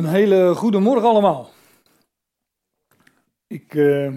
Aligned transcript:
Een 0.00 0.06
hele 0.06 0.54
goede 0.54 0.78
morgen 0.78 1.08
allemaal. 1.08 1.50
Ik, 3.46 3.74
uh, 3.74 4.12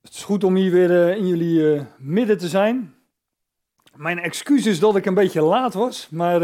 het 0.00 0.14
is 0.14 0.24
goed 0.24 0.44
om 0.44 0.54
hier 0.54 0.70
weer 0.70 0.90
uh, 0.90 1.16
in 1.16 1.26
jullie 1.26 1.60
uh, 1.60 1.82
midden 1.98 2.38
te 2.38 2.48
zijn. 2.48 2.94
Mijn 3.94 4.18
excuus 4.18 4.66
is 4.66 4.78
dat 4.78 4.96
ik 4.96 5.06
een 5.06 5.14
beetje 5.14 5.42
laat 5.42 5.74
was, 5.74 6.08
maar 6.10 6.42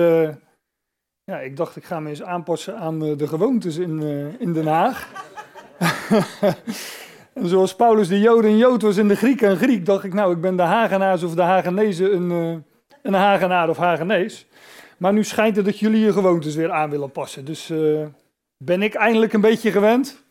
ja, 1.24 1.38
ik 1.40 1.56
dacht 1.56 1.76
ik 1.76 1.84
ga 1.84 2.00
me 2.00 2.08
eens 2.08 2.22
aanpassen 2.22 2.76
aan 2.76 2.98
de 2.98 3.28
gewoontes 3.28 3.76
in, 3.76 4.00
in 4.38 4.52
Den 4.52 4.66
Haag. 4.66 5.10
en 7.34 7.48
zoals 7.48 7.76
Paulus 7.76 8.08
de 8.08 8.20
Joden 8.20 8.50
een 8.50 8.56
Jood 8.56 8.82
was 8.82 8.96
in 8.96 9.08
de 9.08 9.16
Grieken 9.16 9.50
een 9.50 9.56
Griek, 9.56 9.86
dacht 9.86 10.04
ik 10.04 10.14
nou, 10.14 10.32
ik 10.32 10.40
ben 10.40 10.56
de 10.56 10.62
Hagenaars 10.62 11.22
of 11.22 11.34
de 11.34 11.42
Hagenezen 11.42 12.14
een, 12.14 12.64
een 13.02 13.14
Hagenaar 13.14 13.68
of 13.68 13.76
Hagenees. 13.76 14.46
Maar 14.96 15.12
nu 15.12 15.24
schijnt 15.24 15.56
het 15.56 15.64
dat 15.64 15.78
jullie 15.78 16.00
je 16.00 16.12
gewoontes 16.12 16.54
weer 16.54 16.70
aan 16.70 16.90
willen 16.90 17.10
passen. 17.10 17.44
Dus 17.44 17.70
uh, 17.70 18.06
ben 18.64 18.82
ik 18.82 18.94
eindelijk 18.94 19.32
een 19.32 19.40
beetje 19.40 19.70
gewend. 19.70 20.24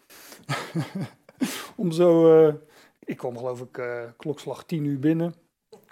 Om 1.76 1.92
zo. 1.92 2.40
Uh, 2.48 2.54
ik 3.00 3.18
kwam 3.18 3.38
geloof 3.38 3.62
ik 3.62 3.78
uh, 3.78 4.02
klokslag 4.18 4.64
10 4.64 4.86
uur 4.86 5.00
binnen. 5.00 5.36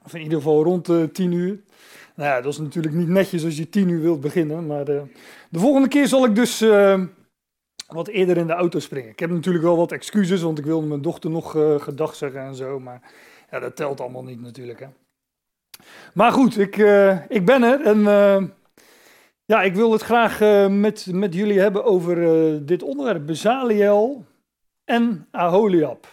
Of 0.05 0.13
in 0.13 0.21
ieder 0.21 0.37
geval 0.37 0.63
rond 0.63 0.85
de 0.85 1.09
10 1.11 1.31
uur. 1.31 1.63
Nou 2.15 2.29
ja, 2.29 2.41
dat 2.41 2.51
is 2.51 2.59
natuurlijk 2.59 2.95
niet 2.95 3.07
netjes 3.07 3.43
als 3.45 3.57
je 3.57 3.69
10 3.69 3.89
uur 3.89 4.01
wilt 4.01 4.21
beginnen. 4.21 4.67
Maar 4.67 4.85
de 4.85 5.09
volgende 5.51 5.87
keer 5.87 6.07
zal 6.07 6.25
ik 6.25 6.35
dus 6.35 6.59
wat 7.87 8.07
eerder 8.07 8.37
in 8.37 8.47
de 8.47 8.53
auto 8.53 8.79
springen. 8.79 9.09
Ik 9.09 9.19
heb 9.19 9.29
natuurlijk 9.29 9.63
wel 9.63 9.77
wat 9.77 9.91
excuses, 9.91 10.41
want 10.41 10.59
ik 10.59 10.65
wilde 10.65 10.87
mijn 10.87 11.01
dochter 11.01 11.29
nog 11.29 11.51
gedag 11.83 12.15
zeggen 12.15 12.41
en 12.41 12.55
zo. 12.55 12.79
Maar 12.79 13.01
ja, 13.51 13.59
dat 13.59 13.75
telt 13.75 14.01
allemaal 14.01 14.23
niet 14.23 14.41
natuurlijk. 14.41 14.79
Hè. 14.79 14.87
Maar 16.13 16.31
goed, 16.31 16.59
ik, 16.59 16.75
ik 17.27 17.45
ben 17.45 17.63
er 17.63 17.81
en 17.81 18.05
ja, 19.45 19.61
ik 19.61 19.75
wil 19.75 19.91
het 19.91 20.01
graag 20.01 20.41
uh, 20.41 20.67
met, 20.67 21.07
met 21.11 21.33
jullie 21.33 21.59
hebben 21.59 21.83
over 21.83 22.17
uh, 22.17 22.59
dit 22.61 22.83
onderwerp: 22.83 23.25
Bezaliel 23.25 24.25
en 24.83 25.27
Aholiab. 25.31 26.07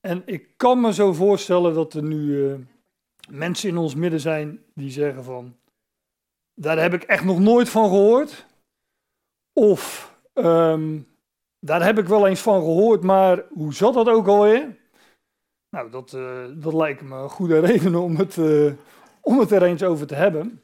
En 0.00 0.22
ik 0.24 0.48
kan 0.56 0.80
me 0.80 0.92
zo 0.92 1.12
voorstellen 1.12 1.74
dat 1.74 1.94
er 1.94 2.02
nu 2.02 2.16
uh, 2.16 2.54
mensen 3.28 3.68
in 3.68 3.76
ons 3.76 3.94
midden 3.94 4.20
zijn 4.20 4.62
die 4.74 4.90
zeggen 4.90 5.24
van, 5.24 5.56
daar 6.54 6.78
heb 6.78 6.94
ik 6.94 7.02
echt 7.02 7.24
nog 7.24 7.38
nooit 7.38 7.68
van 7.68 7.88
gehoord. 7.88 8.46
Of, 9.52 10.14
um, 10.34 11.06
daar 11.58 11.84
heb 11.84 11.98
ik 11.98 12.06
wel 12.06 12.26
eens 12.26 12.40
van 12.40 12.60
gehoord, 12.60 13.02
maar 13.02 13.44
hoe 13.48 13.74
zat 13.74 13.94
dat 13.94 14.08
ook 14.08 14.26
alweer? 14.26 14.76
Nou, 15.70 15.90
dat, 15.90 16.10
dat 16.62 16.72
lijkt 16.72 17.02
me 17.02 17.16
een 17.16 17.30
goede 17.30 17.58
reden 17.66 17.94
om 17.94 18.16
het, 18.16 18.38
om 19.20 19.38
het 19.38 19.50
er 19.50 19.62
eens 19.62 19.82
over 19.82 20.06
te 20.06 20.14
hebben. 20.14 20.62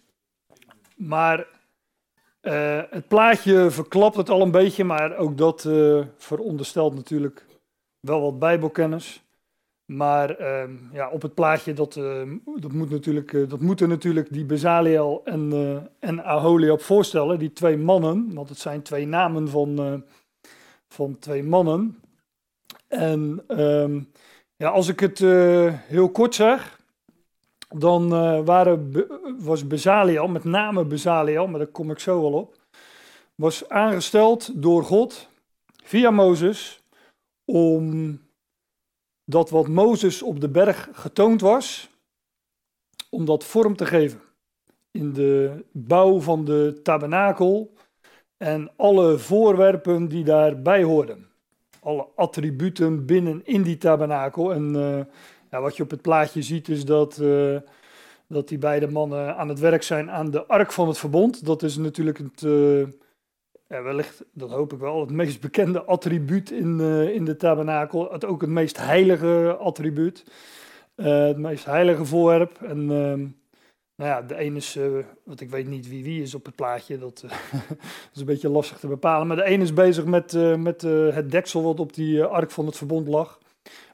Maar 0.95 1.47
uh, 2.43 2.83
het 2.91 3.09
plaatje 3.09 3.71
verklapt 3.71 4.17
het 4.17 4.31
al 4.31 4.43
een 4.43 4.51
beetje, 4.51 4.85
maar 4.85 5.17
ook 5.17 5.39
dat 5.39 5.65
uh, 5.65 6.05
veronderstelt 6.17 6.95
natuurlijk 6.95 7.47
wel 8.01 8.21
wat 8.21 8.39
bijbelkennis. 8.39 9.23
Maar 9.85 10.41
uh, 10.41 10.63
ja, 10.93 11.11
op 11.11 11.23
het 11.23 11.35
plaatje, 11.35 11.73
dat, 11.73 11.93
dat, 12.57 12.73
moet 12.73 12.91
natuurlijk, 12.91 13.51
dat 13.51 13.61
moeten 13.61 13.89
natuurlijk 13.89 14.33
die 14.33 14.45
Bezaliel 14.45 15.21
en, 15.25 15.53
en 15.99 16.25
Aholiab 16.25 16.81
voorstellen, 16.81 17.39
die 17.39 17.53
twee 17.53 17.77
mannen, 17.77 18.35
want 18.35 18.49
het 18.49 18.59
zijn 18.59 18.83
twee 18.83 19.07
namen 19.07 19.49
van, 19.49 20.05
van 20.89 21.19
twee 21.19 21.43
mannen. 21.43 21.99
En 22.89 23.45
ehm, 23.47 24.01
ja, 24.57 24.69
als 24.69 24.89
ik 24.89 25.01
het 25.01 25.19
heel 25.89 26.11
kort 26.11 26.35
zeg, 26.35 26.74
dan 27.69 28.13
uh, 28.13 28.45
waren, 28.45 28.93
was 29.39 29.67
Bezaliel, 29.67 30.29
met 30.29 30.45
name 30.45 30.85
Bezaliel, 30.85 31.47
maar 31.47 31.59
daar 31.59 31.69
kom 31.69 31.91
ik 31.91 31.99
zo 31.99 32.21
wel 32.21 32.33
op, 32.33 32.57
was 33.35 33.69
aangesteld 33.69 34.63
door 34.63 34.85
God 34.85 35.29
via 35.83 36.11
Mozes 36.11 36.83
om 37.45 38.19
dat 39.25 39.51
wat 39.51 39.69
Mozes 39.69 40.23
op 40.23 40.41
de 40.41 40.49
berg 40.49 40.89
getoond 40.93 41.41
was, 41.41 41.89
om 43.11 43.25
dat 43.25 43.45
vorm 43.45 43.77
te 43.77 43.87
geven. 43.87 44.21
In 44.91 45.13
de 45.13 45.65
bouw 45.73 46.21
van 46.21 46.45
de 46.45 46.81
tabernakel 46.83 47.73
en 48.37 48.71
alle 48.77 49.19
voorwerpen 49.19 50.09
die 50.09 50.25
daarbij 50.25 50.83
hoorden. 50.83 51.29
Alle 51.81 52.07
attributen 52.15 53.07
binnen 53.07 53.41
in 53.45 53.63
die 53.63 53.77
tabernakel. 53.77 54.53
En 54.53 54.75
uh, 54.75 55.01
ja, 55.55 55.61
wat 55.61 55.77
je 55.77 55.83
op 55.83 55.91
het 55.91 56.03
plaatje 56.03 56.43
ziet 56.43 56.69
is 56.69 56.85
dat, 56.85 57.19
uh, 57.23 57.59
dat 58.29 58.49
die 58.49 58.59
beide 58.59 58.89
mannen 58.89 59.37
aan 59.37 59.49
het 59.49 59.59
werk 59.59 59.83
zijn 59.83 60.11
aan 60.11 60.31
de 60.31 60.47
ark 60.47 60.73
van 60.73 60.89
het 60.89 60.99
verbond. 60.99 61.45
Dat 61.45 61.63
is 61.63 61.77
natuurlijk 61.77 62.19
het, 62.19 62.41
ja, 63.69 63.83
wellicht, 63.83 64.25
dat 64.33 64.51
hoop 64.51 64.73
ik 64.73 64.79
wel, 64.79 65.01
het 65.01 65.11
meest 65.11 65.41
bekende 65.41 65.83
attribuut 65.83 66.51
in, 66.51 66.79
uh, 66.81 67.15
in 67.15 67.25
de 67.25 67.37
tabernakel. 67.37 68.13
Het 68.13 68.25
ook 68.25 68.41
het 68.41 68.51
meest 68.51 68.77
heilige 68.77 69.57
attribuut. 69.59 70.25
het 70.95 71.39
meest 71.39 71.65
heilige 71.65 72.05
voorwerp. 72.05 72.63
En 72.63 72.79
ehm, 72.79 73.21
nou 73.97 74.11
ja, 74.11 74.23
de 74.23 74.37
ene 74.37 74.57
is, 74.57 74.79
want 75.25 75.41
ik 75.41 75.51
weet 75.51 75.67
niet 75.67 75.89
wie 75.89 76.05
wie 76.05 76.23
is 76.23 76.35
op 76.35 76.45
het 76.45 76.55
plaatje, 76.55 76.99
dat, 76.99 77.21
dat 77.21 78.15
is 78.15 78.21
een 78.21 78.27
beetje 78.27 78.49
lastig 78.49 78.79
te 78.79 78.87
bepalen. 78.87 79.27
Maar 79.27 79.37
de 79.37 79.45
ene 79.45 79.63
is 79.63 79.73
bezig 79.73 80.05
met, 80.05 80.33
met 80.59 80.83
het 81.13 81.31
deksel 81.31 81.63
wat 81.63 81.81
op 81.81 81.95
die 81.95 82.25
ark 82.25 82.51
van 82.51 82.67
het 82.67 82.77
verbond 82.77 83.09
lag. 83.09 83.43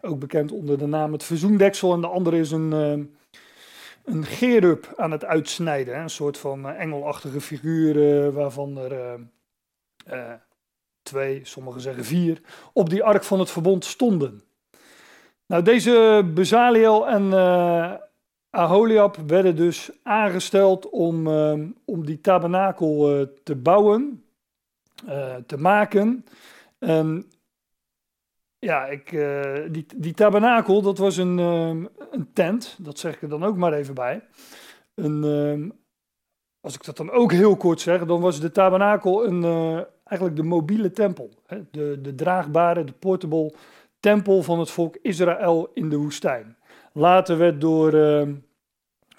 Ook 0.03 0.19
bekend 0.19 0.53
onder 0.53 0.79
de 0.79 0.87
naam 0.87 1.13
het 1.13 1.25
verzoendeksel. 1.25 1.93
En 1.93 2.01
de 2.01 2.07
andere 2.07 2.39
is 2.39 2.51
een, 2.51 2.73
uh, 2.73 3.05
een 4.05 4.25
gerub 4.25 4.93
aan 4.97 5.11
het 5.11 5.25
uitsnijden. 5.25 5.99
Een 5.99 6.11
soort 6.11 6.39
van 6.39 6.67
uh, 6.67 6.81
engelachtige 6.81 7.41
figuur 7.41 7.97
uh, 7.97 8.35
waarvan 8.35 8.79
er 8.79 9.21
twee, 11.03 11.41
sommigen 11.45 11.81
zeggen 11.81 12.05
vier, 12.05 12.41
op 12.73 12.91
die 12.91 13.03
ark 13.03 13.25
van 13.25 13.39
het 13.39 13.51
verbond 13.51 13.85
stonden. 13.85 14.43
Nou, 15.47 15.63
deze 15.63 16.23
Bezaliel 16.35 17.09
en 17.09 17.33
Aholiab 18.51 19.17
werden 19.27 19.57
dus 19.57 19.91
aangesteld 20.03 20.91
om, 20.91 21.27
om 21.85 22.05
die 22.05 22.21
tabernakel 22.21 23.27
te 23.43 23.57
bouwen, 23.57 24.25
te 25.47 25.57
maken. 25.57 26.25
En 26.79 27.31
ja, 28.61 28.87
ik, 28.87 29.13
uh, 29.13 29.53
die, 29.71 29.87
die 29.97 30.15
tabernakel, 30.15 30.83
dat 30.83 30.99
was 30.99 31.17
een, 31.17 31.39
uh, 31.39 31.69
een 32.11 32.33
tent, 32.33 32.77
dat 32.81 32.99
zeg 32.99 33.15
ik 33.15 33.23
er 33.23 33.29
dan 33.29 33.45
ook 33.45 33.57
maar 33.57 33.73
even 33.73 33.95
bij. 33.95 34.23
Een, 34.95 35.23
uh, 35.25 35.71
als 36.61 36.75
ik 36.75 36.85
dat 36.85 36.97
dan 36.97 37.11
ook 37.11 37.33
heel 37.33 37.57
kort 37.57 37.81
zeg, 37.81 38.05
dan 38.05 38.21
was 38.21 38.41
de 38.41 38.53
tabernakel 38.53 39.27
een, 39.27 39.45
eh, 39.45 39.85
eigenlijk 40.05 40.37
de 40.37 40.43
mobiele 40.43 40.91
tempel. 40.91 41.31
Hè? 41.47 41.61
De, 41.71 42.01
de 42.01 42.15
draagbare, 42.15 42.85
de 42.85 42.93
portable 42.93 43.53
tempel 44.01 44.43
van 44.43 44.59
het 44.59 44.71
volk 44.71 44.97
Israël 45.03 45.71
in 45.75 45.89
de 45.89 45.97
woestijn. 45.97 46.57
Later 46.93 47.39
werd 47.39 47.61
door 47.61 47.93
ehm, 47.95 48.35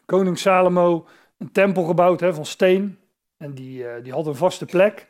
koning 0.05 0.37
Salomo 0.37 1.07
een 1.37 1.51
tempel 1.51 1.83
gebouwd 1.83 2.19
hè, 2.19 2.33
van 2.33 2.45
steen. 2.45 2.99
En 3.37 3.53
die, 3.53 4.01
die 4.01 4.13
had 4.13 4.27
een 4.27 4.35
vaste 4.35 4.65
plek. 4.65 5.07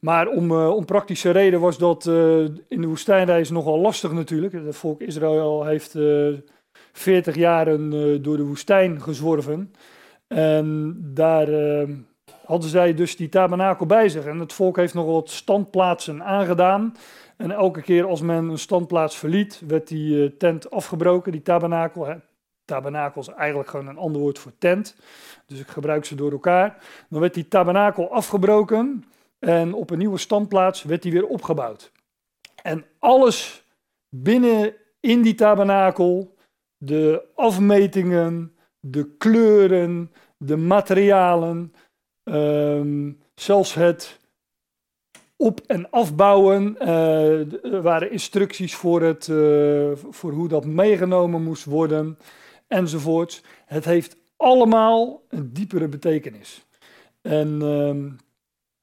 Maar 0.00 0.28
om, 0.28 0.50
uh, 0.50 0.68
om 0.68 0.84
praktische 0.84 1.30
reden 1.30 1.60
was 1.60 1.78
dat 1.78 2.06
uh, 2.06 2.38
in 2.68 2.80
de 2.80 2.86
woestijnreis 2.86 3.50
nogal 3.50 3.78
lastig 3.78 4.12
natuurlijk. 4.12 4.52
Het 4.52 4.76
volk 4.76 5.00
Israël 5.00 5.64
heeft 5.64 5.94
uh, 5.94 6.28
eh, 6.28 6.38
40 6.92 7.34
jaren 7.34 8.22
door 8.22 8.36
de 8.36 8.44
woestijn 8.44 9.02
gezworven. 9.02 9.72
En 10.26 10.96
daar 11.00 11.48
hadden 12.44 12.68
zij 12.68 12.94
dus 12.94 13.16
die 13.16 13.28
tabernakel 13.28 13.86
bij 13.86 14.08
zich. 14.08 14.24
En 14.24 14.38
het 14.38 14.52
volk 14.52 14.76
heeft 14.76 14.94
nog 14.94 15.06
wat 15.06 15.30
standplaatsen 15.30 16.24
aangedaan. 16.24 16.94
En 17.36 17.50
elke 17.50 17.82
keer 17.82 18.06
als 18.06 18.20
men 18.20 18.48
een 18.48 18.58
standplaats 18.58 19.16
verliet, 19.16 19.62
werd 19.66 19.88
die 19.88 20.36
tent 20.36 20.70
afgebroken, 20.70 21.32
die 21.32 21.42
tabernakel. 21.42 22.06
Tabernakel 22.64 23.20
is 23.20 23.28
eigenlijk 23.28 23.70
gewoon 23.70 23.86
een 23.86 23.98
ander 23.98 24.20
woord 24.20 24.38
voor 24.38 24.52
tent. 24.58 24.96
Dus 25.46 25.60
ik 25.60 25.68
gebruik 25.68 26.04
ze 26.04 26.14
door 26.14 26.32
elkaar. 26.32 26.76
Dan 27.08 27.20
werd 27.20 27.34
die 27.34 27.48
tabernakel 27.48 28.10
afgebroken. 28.12 29.04
En 29.38 29.74
op 29.74 29.90
een 29.90 29.98
nieuwe 29.98 30.18
standplaats 30.18 30.82
werd 30.82 31.02
die 31.02 31.12
weer 31.12 31.26
opgebouwd. 31.26 31.92
En 32.62 32.84
alles 32.98 33.64
binnen 34.08 34.74
in 35.00 35.22
die 35.22 35.34
tabernakel, 35.34 36.36
de 36.76 37.22
afmetingen, 37.34 38.56
de 38.80 39.16
kleuren, 39.16 40.12
de 40.36 40.56
materialen, 40.56 41.74
um, 42.24 43.18
zelfs 43.34 43.74
het 43.74 44.18
op- 45.36 45.60
en 45.66 45.90
afbouwen. 45.90 46.78
Er 46.78 47.82
waren 47.82 48.10
instructies 48.10 48.74
voor, 48.74 49.02
het, 49.02 49.26
uh, 49.26 49.90
voor 49.94 50.32
hoe 50.32 50.48
dat 50.48 50.64
meegenomen 50.64 51.42
moest 51.42 51.64
worden, 51.64 52.18
enzovoorts. 52.66 53.42
Het 53.66 53.84
heeft 53.84 54.16
allemaal 54.36 55.22
een 55.28 55.52
diepere 55.52 55.88
betekenis. 55.88 56.66
En 57.22 57.62
um, 57.62 58.16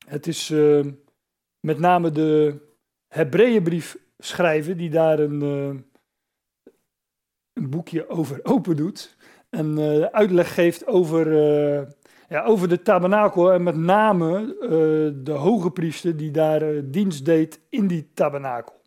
het 0.05 0.27
is 0.27 0.49
uh, 0.49 0.85
met 1.59 1.79
name 1.79 2.11
de 2.11 2.61
Hebreeënbrief 3.07 3.97
schrijven 4.17 4.77
die 4.77 4.89
daar 4.89 5.19
een, 5.19 5.41
uh, 5.43 5.81
een 7.53 7.69
boekje 7.69 8.09
over 8.09 8.39
open 8.43 8.75
doet. 8.75 9.17
En 9.49 9.77
uh, 9.77 10.01
uitleg 10.01 10.53
geeft 10.53 10.87
over, 10.87 11.31
ja, 12.29 12.43
over 12.43 12.69
de 12.69 12.81
tabernakel 12.81 13.53
en 13.53 13.63
met 13.63 13.75
name 13.75 14.55
de 15.23 15.31
hoge 15.31 15.71
priester 15.71 16.17
die 16.17 16.31
daar 16.31 16.91
dienst 16.91 17.25
deed 17.25 17.59
in 17.69 17.87
die 17.87 18.11
tabernakel. 18.13 18.81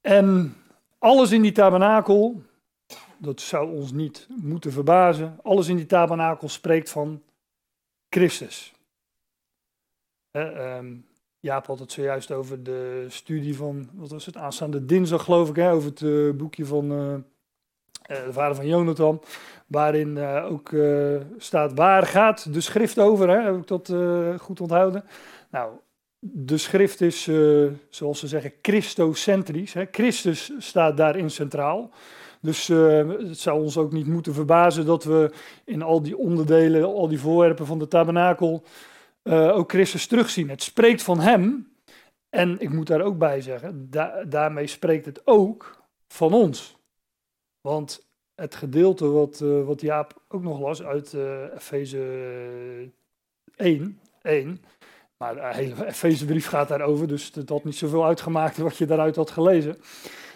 En 0.00 0.56
alles 0.98 1.32
in 1.32 1.42
die 1.42 1.52
tabernakel, 1.52 2.42
dat 3.18 3.40
zou 3.40 3.70
ons 3.70 3.92
niet 3.92 4.26
moeten 4.42 4.72
verbazen, 4.72 5.38
alles 5.42 5.68
in 5.68 5.76
die 5.76 5.86
tabernakel 5.86 6.48
spreekt 6.48 6.90
van 6.90 7.22
Christus. 8.10 8.72
Uh, 10.32 10.76
um, 10.76 11.06
Jaap 11.40 11.66
had 11.66 11.78
het 11.78 11.92
zojuist 11.92 12.30
over 12.30 12.62
de 12.62 13.06
studie 13.08 13.56
van, 13.56 13.90
wat 13.92 14.10
was 14.10 14.26
het, 14.26 14.36
aanstaande 14.36 14.84
dinsdag 14.84 15.24
geloof 15.24 15.48
ik, 15.48 15.56
hè, 15.56 15.72
over 15.72 15.90
het 15.90 16.00
uh, 16.00 16.32
boekje 16.32 16.64
van 16.64 16.92
uh, 16.92 17.14
de 18.06 18.32
vader 18.32 18.54
van 18.56 18.66
Jonathan, 18.66 19.22
waarin 19.66 20.18
ook 20.18 20.74
staat, 21.36 21.74
waar 21.74 22.06
gaat 22.06 22.54
de 22.54 22.60
schrift 22.60 22.98
over, 22.98 23.28
hè? 23.28 23.40
heb 23.40 23.56
ik 23.56 23.66
dat 23.66 23.92
goed 24.40 24.60
onthouden? 24.60 25.04
Nou, 25.50 25.72
de 26.18 26.58
schrift 26.58 27.00
is, 27.00 27.30
zoals 27.90 28.18
ze 28.18 28.26
zeggen, 28.26 28.52
christocentrisch, 28.62 29.72
hè? 29.72 29.84
Christus 29.90 30.52
staat 30.58 30.96
daarin 30.96 31.30
centraal. 31.30 31.90
Dus 32.40 32.68
het 32.68 33.38
zou 33.38 33.62
ons 33.62 33.76
ook 33.76 33.92
niet 33.92 34.06
moeten 34.06 34.34
verbazen 34.34 34.86
dat 34.86 35.04
we 35.04 35.30
in 35.64 35.82
al 35.82 36.02
die 36.02 36.16
onderdelen, 36.16 36.84
al 36.84 37.08
die 37.08 37.20
voorwerpen 37.20 37.66
van 37.66 37.78
de 37.78 37.88
tabernakel, 37.88 38.62
uh, 39.22 39.56
ook 39.56 39.70
Christus 39.70 40.06
terugzien. 40.06 40.48
Het 40.48 40.62
spreekt 40.62 41.02
van 41.02 41.20
hem. 41.20 41.72
En 42.28 42.60
ik 42.60 42.72
moet 42.72 42.86
daar 42.86 43.00
ook 43.00 43.18
bij 43.18 43.40
zeggen, 43.40 43.90
daarmee 44.28 44.66
spreekt 44.66 45.06
het 45.06 45.22
ook 45.24 45.82
van 46.08 46.32
ons. 46.32 46.78
Want 47.60 48.08
het 48.34 48.54
gedeelte 48.54 49.06
wat, 49.06 49.40
uh, 49.42 49.64
wat 49.64 49.80
Jaap 49.80 50.22
ook 50.28 50.42
nog 50.42 50.60
las 50.60 50.82
uit 50.82 51.12
uh, 51.12 51.54
Efeze 51.54 51.98
1, 53.56 54.00
1, 54.22 54.64
maar 55.16 55.34
de 55.34 55.54
hele 55.54 55.86
Efezebrief 55.86 56.46
gaat 56.46 56.68
daarover, 56.68 57.08
dus 57.08 57.30
het 57.34 57.48
had 57.48 57.64
niet 57.64 57.76
zoveel 57.76 58.04
uitgemaakt 58.04 58.56
wat 58.56 58.76
je 58.76 58.86
daaruit 58.86 59.16
had 59.16 59.30
gelezen. 59.30 59.76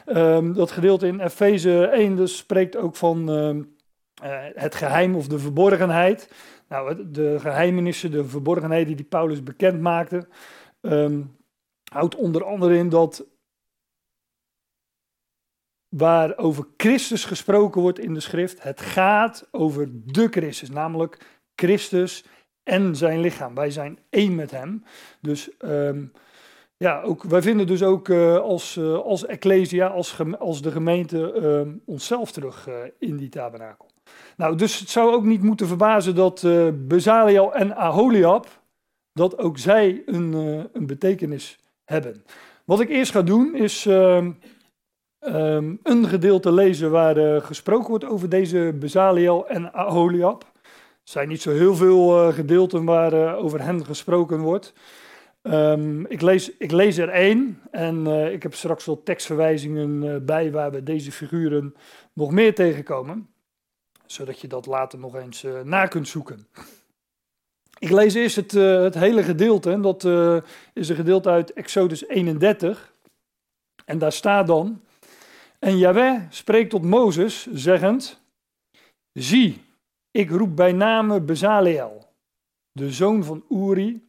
Um, 0.07 0.53
dat 0.53 0.71
gedeelte 0.71 1.07
in 1.07 1.21
Efeze 1.21 1.87
1 1.87 2.17
dus 2.17 2.37
spreekt 2.37 2.77
ook 2.77 2.97
van 2.97 3.31
uh, 3.31 4.45
het 4.55 4.75
geheim 4.75 5.15
of 5.15 5.27
de 5.27 5.39
verborgenheid. 5.39 6.33
Nou, 6.69 7.11
de 7.11 7.37
geheimenissen, 7.41 8.11
de 8.11 8.25
verborgenheden 8.25 8.97
die 8.97 9.05
Paulus 9.05 9.43
bekend 9.43 9.81
maakte, 9.81 10.29
um, 10.81 11.37
houdt 11.93 12.15
onder 12.15 12.45
andere 12.45 12.77
in 12.77 12.89
dat 12.89 13.27
waar 15.89 16.37
over 16.37 16.67
Christus 16.77 17.25
gesproken 17.25 17.81
wordt 17.81 17.99
in 17.99 18.15
de 18.15 18.21
schrift, 18.21 18.63
het 18.63 18.81
gaat 18.81 19.49
over 19.51 19.89
de 19.93 20.29
Christus, 20.31 20.71
namelijk 20.71 21.43
Christus 21.55 22.25
en 22.63 22.97
zijn 22.97 23.21
lichaam. 23.21 23.55
Wij 23.55 23.71
zijn 23.71 23.99
één 24.11 24.35
met 24.35 24.51
hem. 24.51 24.85
Dus 25.21 25.51
ja, 26.85 27.03
ook, 27.03 27.23
wij 27.23 27.43
vinden 27.43 27.67
dus 27.67 27.83
ook 27.83 28.09
uh, 28.09 28.37
als, 28.37 28.77
uh, 28.77 28.99
als 28.99 29.27
Ecclesia, 29.27 29.87
als, 29.87 30.17
als 30.39 30.63
de 30.63 30.71
gemeente, 30.71 31.35
uh, 31.67 31.75
onszelf 31.87 32.33
terug 32.33 32.69
uh, 32.69 32.75
in 32.99 33.17
die 33.17 33.29
tabernakel. 33.29 33.87
Nou, 34.37 34.57
dus 34.57 34.79
het 34.79 34.89
zou 34.91 35.15
ook 35.15 35.25
niet 35.25 35.43
moeten 35.43 35.67
verbazen 35.67 36.15
dat 36.15 36.47
Bezaliel 36.75 37.55
en 37.55 37.77
Aholiab, 37.77 38.47
dat 39.13 39.39
ook 39.39 39.59
zij 39.59 40.03
een, 40.07 40.33
een 40.73 40.87
betekenis 40.87 41.59
hebben. 41.85 42.25
Wat 42.65 42.81
ik 42.81 42.89
eerst 42.89 43.13
ga 43.13 43.23
doen 43.23 43.55
is 43.55 43.87
uh, 43.87 44.17
um, 45.21 45.79
een 45.83 46.07
gedeelte 46.07 46.53
lezen 46.53 46.91
waar 46.91 47.43
gesproken 47.43 47.89
wordt 47.89 48.05
over 48.05 48.29
deze 48.29 48.75
Bezaliel 48.79 49.49
en 49.49 49.73
Aholiab. 49.73 50.43
Er 50.43 51.11
zijn 51.11 51.29
niet 51.29 51.43
zo 51.43 51.51
heel 51.51 51.75
veel 51.75 52.33
gedeelten 52.33 52.85
waar 52.85 53.37
over 53.37 53.63
hen 53.63 53.85
gesproken 53.85 54.41
wordt. 54.41 54.73
Um, 55.47 56.07
ik, 56.07 56.21
lees, 56.21 56.57
ik 56.57 56.71
lees 56.71 56.97
er 56.97 57.09
één 57.09 57.61
en 57.71 58.07
ik 58.07 58.43
heb 58.43 58.55
straks 58.55 58.85
wel 58.85 59.03
tekstverwijzingen 59.03 60.25
bij 60.25 60.51
waar 60.51 60.71
we 60.71 60.83
deze 60.83 61.13
figuren 61.13 61.75
nog 62.13 62.31
meer 62.31 62.55
tegenkomen 62.55 63.29
zodat 64.07 64.41
je 64.41 64.49
dat 64.49 64.67
later 64.67 64.99
nog 64.99 65.15
eens 65.15 65.45
uh, 65.45 65.61
na 65.61 65.87
kunt 65.87 66.09
zoeken. 66.09 66.47
Ik 67.79 67.91
lees 67.91 68.15
eerst 68.15 68.37
het, 68.37 68.51
het 68.53 68.95
hele 68.95 69.23
gedeelte, 69.23 69.71
en 69.71 69.83
dat 69.83 70.05
is 70.73 70.89
een 70.89 70.97
gedeelte 70.97 71.31
uit 71.31 71.53
Exodus 71.53 72.09
31. 72.09 72.95
En 73.85 73.99
daar 73.99 74.13
staat 74.13 74.47
dan, 74.47 74.83
en 75.59 75.79
Yahweh 75.79 76.21
spreekt 76.31 76.71
tot 76.71 76.83
Mozes, 76.83 77.47
zeggend, 77.53 78.23
Zie, 79.19 79.63
ik 80.11 80.31
roep 80.31 80.57
bij 80.57 80.73
name 80.73 81.21
Bezaleel, 81.21 82.07
de 82.73 82.93
zoon 82.93 83.25
van 83.25 83.45
Uri, 83.51 84.09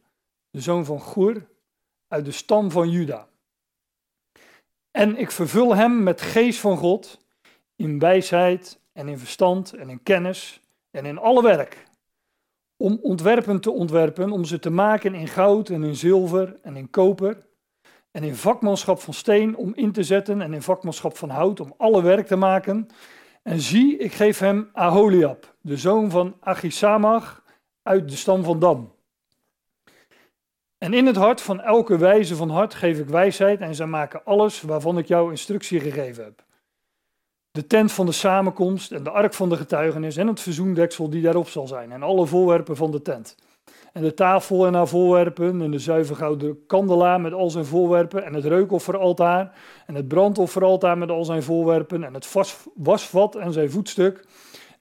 de 0.56 0.62
zoon 0.62 0.84
van 0.84 1.00
Gur, 1.00 1.46
uit 2.08 2.24
de 2.24 2.30
stam 2.30 2.70
van 2.70 2.90
Juda. 2.90 3.28
En 4.90 5.16
ik 5.16 5.30
vervul 5.30 5.74
hem 5.74 6.02
met 6.02 6.20
geest 6.20 6.60
van 6.60 6.76
God, 6.76 7.26
in 7.74 7.98
wijsheid 7.98 8.80
en 8.92 9.08
in 9.08 9.18
verstand 9.18 9.72
en 9.72 9.88
in 9.88 10.02
kennis 10.02 10.60
en 10.90 11.06
in 11.06 11.18
alle 11.18 11.42
werk. 11.42 11.86
Om 12.76 12.98
ontwerpen 13.02 13.60
te 13.60 13.70
ontwerpen, 13.70 14.30
om 14.30 14.44
ze 14.44 14.58
te 14.58 14.70
maken 14.70 15.14
in 15.14 15.28
goud 15.28 15.68
en 15.68 15.84
in 15.84 15.96
zilver 15.96 16.58
en 16.62 16.76
in 16.76 16.90
koper. 16.90 17.46
En 18.10 18.22
in 18.22 18.34
vakmanschap 18.34 19.00
van 19.00 19.14
steen 19.14 19.56
om 19.56 19.74
in 19.74 19.92
te 19.92 20.02
zetten 20.02 20.40
en 20.40 20.54
in 20.54 20.62
vakmanschap 20.62 21.16
van 21.16 21.30
hout 21.30 21.60
om 21.60 21.74
alle 21.76 22.02
werk 22.02 22.26
te 22.26 22.36
maken. 22.36 22.88
En 23.42 23.60
zie, 23.60 23.96
ik 23.96 24.12
geef 24.12 24.38
hem 24.38 24.70
Aholiab, 24.72 25.54
de 25.60 25.76
zoon 25.76 26.10
van 26.10 26.36
Achisamach 26.40 27.44
uit 27.82 28.08
de 28.08 28.16
stam 28.16 28.44
van 28.44 28.58
Dan. 28.58 28.94
En 30.78 30.94
in 30.94 31.06
het 31.06 31.16
hart 31.16 31.40
van 31.40 31.60
elke 31.60 31.98
wijze 31.98 32.36
van 32.36 32.50
hart 32.50 32.74
geef 32.74 32.98
ik 32.98 33.08
wijsheid 33.08 33.60
en 33.60 33.74
zij 33.74 33.86
maken 33.86 34.24
alles 34.24 34.60
waarvan 34.60 34.98
ik 34.98 35.06
jou 35.06 35.30
instructie 35.30 35.80
gegeven 35.80 36.24
heb 36.24 36.44
de 37.56 37.66
tent 37.66 37.92
van 37.92 38.06
de 38.06 38.12
samenkomst 38.12 38.92
en 38.92 39.02
de 39.02 39.10
ark 39.10 39.34
van 39.34 39.48
de 39.48 39.56
getuigenis 39.56 40.16
en 40.16 40.26
het 40.26 40.40
verzoendeksel 40.40 41.10
die 41.10 41.22
daarop 41.22 41.48
zal 41.48 41.66
zijn 41.66 41.92
en 41.92 42.02
alle 42.02 42.26
voorwerpen 42.26 42.76
van 42.76 42.90
de 42.90 43.02
tent. 43.02 43.36
En 43.92 44.02
de 44.02 44.14
tafel 44.14 44.66
en 44.66 44.74
haar 44.74 44.88
voorwerpen 44.88 45.62
en 45.62 45.70
de 45.70 45.78
zuivergouden 45.78 46.66
kandelaar 46.66 47.20
met 47.20 47.32
al 47.32 47.50
zijn 47.50 47.64
voorwerpen 47.64 48.24
en 48.24 48.34
het 48.34 48.44
reukofferaltaar 48.44 49.58
en 49.86 49.94
het 49.94 50.08
brandofferaltaar 50.08 50.98
met 50.98 51.10
al 51.10 51.24
zijn 51.24 51.42
voorwerpen 51.42 52.04
en 52.04 52.14
het 52.14 52.32
wasvat 52.74 53.34
en 53.34 53.52
zijn 53.52 53.70
voetstuk 53.70 54.24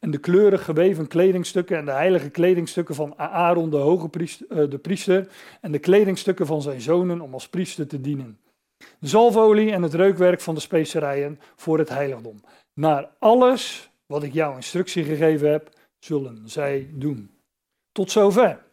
en 0.06 0.12
de 0.12 0.18
kleurig 0.18 0.64
geweven 0.64 1.08
kledingstukken 1.08 1.78
en 1.78 1.86
de 1.86 1.92
heilige 1.92 2.30
kledingstukken 2.30 2.96
van 2.96 3.18
Aaron 3.18 3.70
de 3.70 3.78
hoge 3.78 4.10
priester, 4.10 4.48
eh, 4.50 4.70
de 4.70 4.78
priester 4.78 5.28
en 5.62 5.72
de 5.72 5.80
kledingstukken 5.80 6.46
van 6.46 6.62
zijn 6.62 6.82
zonen 6.82 7.22
om 7.22 7.34
als 7.34 7.48
priester 7.48 7.88
te 7.88 8.02
dienen. 8.02 8.40
De 9.00 9.08
zalfolie 9.08 9.72
en 9.72 9.82
het 9.82 9.94
reukwerk 9.94 10.42
van 10.42 10.56
de 10.56 10.62
specerijen 10.62 11.40
voor 11.56 11.78
het 11.78 11.90
heiligdom. 11.90 12.42
Naar 12.74 13.10
alles 13.20 13.90
wat 14.06 14.24
ik 14.24 14.34
jou 14.34 14.56
instructie 14.56 15.04
gegeven 15.04 15.52
heb, 15.52 15.70
zullen 16.00 16.42
zij 16.46 16.90
doen. 16.92 17.32
Tot 17.92 18.12
zover. 18.12 18.64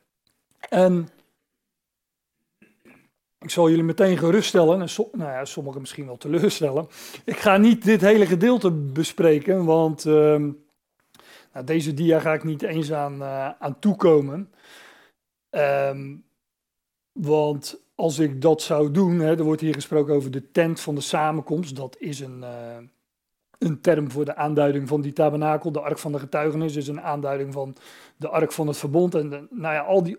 En 0.68 1.08
ik 3.38 3.50
zal 3.50 3.68
jullie 3.68 3.84
meteen 3.84 4.18
geruststellen, 4.18 4.80
en 4.80 4.88
nou 5.12 5.30
ja, 5.30 5.44
sommigen 5.44 5.80
misschien 5.80 6.06
wel 6.06 6.16
teleurstellen. 6.16 6.88
Ik 7.24 7.36
ga 7.36 7.56
niet 7.56 7.84
dit 7.84 8.00
hele 8.00 8.26
gedeelte 8.26 8.70
bespreken, 8.70 9.64
want 9.64 10.04
uh, 10.04 10.36
nou, 11.52 11.66
deze 11.66 11.94
dia 11.94 12.20
ga 12.20 12.32
ik 12.32 12.44
niet 12.44 12.62
eens 12.62 12.92
aan, 12.92 13.14
uh, 13.14 13.48
aan 13.58 13.78
toekomen. 13.78 14.52
Um, 15.50 16.24
want 17.12 17.80
als 17.94 18.18
ik 18.18 18.40
dat 18.40 18.62
zou 18.62 18.90
doen, 18.90 19.18
hè, 19.18 19.36
er 19.36 19.42
wordt 19.42 19.60
hier 19.60 19.74
gesproken 19.74 20.14
over 20.14 20.30
de 20.30 20.50
tent 20.50 20.80
van 20.80 20.94
de 20.94 21.00
samenkomst. 21.00 21.76
Dat 21.76 21.96
is 21.98 22.20
een, 22.20 22.38
uh, 22.40 22.76
een 23.58 23.80
term 23.80 24.10
voor 24.10 24.24
de 24.24 24.36
aanduiding 24.36 24.88
van 24.88 25.00
die 25.00 25.12
tabernakel. 25.12 25.72
De 25.72 25.80
ark 25.80 25.98
van 25.98 26.12
de 26.12 26.18
getuigenis 26.18 26.76
is 26.76 26.88
een 26.88 27.00
aanduiding 27.00 27.52
van 27.52 27.76
de 28.16 28.28
ark 28.28 28.52
van 28.52 28.66
het 28.66 28.76
verbond. 28.76 29.14
En 29.14 29.28
de, 29.28 29.46
nou 29.50 29.74
ja, 29.74 29.80
al 29.80 30.02
die, 30.02 30.18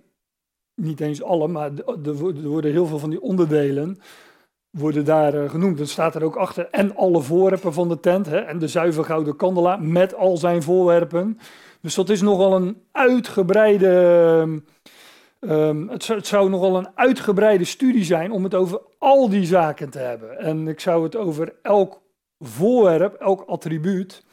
niet 0.76 1.00
eens 1.00 1.24
alle, 1.24 1.48
maar 1.48 1.72
er 2.04 2.16
worden 2.48 2.72
heel 2.72 2.86
veel 2.86 3.00
van 3.00 3.10
die 3.10 3.22
onderdelen 3.22 4.00
worden 4.78 5.06
daar 5.06 5.36
uh, 5.36 5.50
genoemd. 5.50 5.78
Dan 5.78 5.88
staat 5.88 6.16
er 6.16 6.24
ook 6.24 6.36
achter 6.36 6.68
en 6.72 6.96
alle 6.96 7.22
voorwerpen 7.22 7.74
van 7.74 7.90
de 7.90 8.00
tent 8.00 8.26
hè, 8.26 8.38
en 8.38 8.60
de 8.60 8.68
zuiver 8.68 9.04
gouden 9.04 9.36
kandelaar 9.36 9.82
met 9.82 10.16
al 10.16 10.38
zijn 10.38 10.64
voorwerpen. 10.64 11.40
Dus 11.82 11.96
dat 11.96 12.10
is 12.10 12.22
nogal 12.22 12.56
een 12.56 12.82
uitgebreide... 12.92 14.62
Um, 15.40 15.90
het, 15.90 16.04
zou, 16.04 16.18
het, 16.18 16.28
zou, 16.28 16.50
nogal 16.50 16.78
een 16.78 16.88
uitgebreide 16.96 17.64
studie 17.64 18.04
zijn 18.04 18.32
om 18.32 18.44
het 18.44 18.56
over 18.56 18.82
al 18.98 19.30
die 19.30 19.46
zaken 19.46 19.90
te 19.90 20.00
hebben. 20.00 20.40
En 20.40 20.68
ik 20.68 20.80
zou 20.80 21.04
het 21.04 21.16
over 21.16 21.54
elk 21.62 22.02
voorwerp, 22.40 23.14
elk 23.14 23.44
attribuut, 23.48 24.24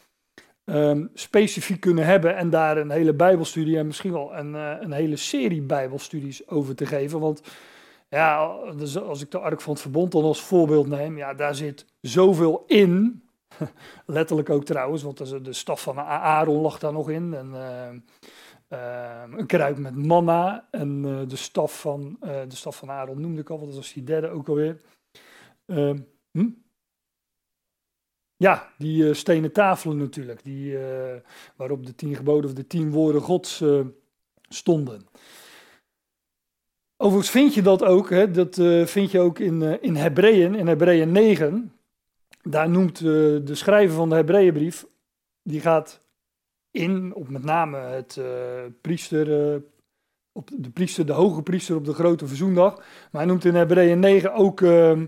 um, 0.65 1.09
specifiek 1.13 1.79
kunnen 1.79 2.05
hebben 2.05 2.35
en 2.35 2.49
daar 2.49 2.77
een 2.77 2.91
hele 2.91 3.13
Bijbelstudie 3.13 3.77
en 3.77 3.85
misschien 3.85 4.11
wel 4.11 4.35
een, 4.35 4.53
uh, 4.53 4.71
een 4.79 4.91
hele 4.91 5.15
serie 5.15 5.61
Bijbelstudies 5.61 6.47
over 6.47 6.75
te 6.75 6.85
geven. 6.85 7.19
Want 7.19 7.41
ja, 8.11 8.57
dus 8.71 8.97
als 8.97 9.21
ik 9.21 9.31
de 9.31 9.39
Ark 9.39 9.61
van 9.61 9.73
het 9.73 9.81
Verbond 9.81 10.11
dan 10.11 10.23
als 10.23 10.41
voorbeeld 10.41 10.87
neem, 10.87 11.17
ja, 11.17 11.33
daar 11.33 11.55
zit 11.55 11.85
zoveel 12.01 12.63
in. 12.67 13.23
Letterlijk 14.05 14.49
ook 14.49 14.65
trouwens, 14.65 15.03
want 15.03 15.45
de 15.45 15.53
staf 15.53 15.81
van 15.81 15.99
Aaron 15.99 16.61
lag 16.61 16.79
daar 16.79 16.93
nog 16.93 17.09
in. 17.09 17.33
En, 17.33 17.53
een 19.37 19.45
kruik 19.45 19.77
met 19.77 19.95
manna 19.95 20.67
en 20.71 21.01
de, 21.27 21.35
staf 21.35 21.79
van, 21.79 22.17
de 22.19 22.55
staf 22.55 22.77
van 22.77 22.89
Aaron 22.89 23.21
noemde 23.21 23.41
ik 23.41 23.49
al, 23.49 23.59
dat 23.59 23.75
was 23.75 23.93
die 23.93 24.03
derde 24.03 24.27
ook 24.27 24.47
alweer. 24.47 24.81
Hm? 26.31 26.49
Ja, 28.35 28.71
die 28.77 29.13
stenen 29.13 29.51
tafelen 29.51 29.97
natuurlijk, 29.97 30.43
die, 30.43 30.77
waarop 31.55 31.85
de 31.85 31.95
tien 31.95 32.15
geboden 32.15 32.49
of 32.49 32.55
de 32.55 32.67
tien 32.67 32.91
woorden 32.91 33.21
gods 33.21 33.63
stonden. 34.49 35.07
Overigens 37.01 37.31
vind 37.31 37.53
je 37.53 37.61
dat 37.61 37.83
ook, 37.83 38.09
hè, 38.09 38.31
dat 38.31 38.55
vind 38.85 39.11
je 39.11 39.19
ook 39.19 39.39
in, 39.39 39.81
in 39.81 39.95
Hebreeën, 39.95 40.55
in 40.55 40.67
Hebreeën 40.67 41.11
9. 41.11 41.73
Daar 42.41 42.69
noemt 42.69 42.99
de 42.99 43.55
schrijver 43.55 43.95
van 43.95 44.09
de 44.09 44.15
Hebreeënbrief, 44.15 44.85
die 45.43 45.61
gaat 45.61 46.01
in 46.71 47.13
op 47.13 47.29
met 47.29 47.43
name 47.43 47.77
het 47.77 48.19
priester, 48.81 49.55
op 50.31 50.49
de 50.53 50.69
priester, 50.69 51.05
de 51.05 51.11
hoge 51.11 51.41
priester 51.41 51.75
op 51.75 51.85
de 51.85 51.93
grote 51.93 52.27
verzoendag. 52.27 52.75
Maar 52.75 53.21
hij 53.21 53.25
noemt 53.25 53.45
in 53.45 53.55
Hebreeën 53.55 53.99
9 53.99 54.33
ook 54.33 54.61
ehm, 54.61 55.05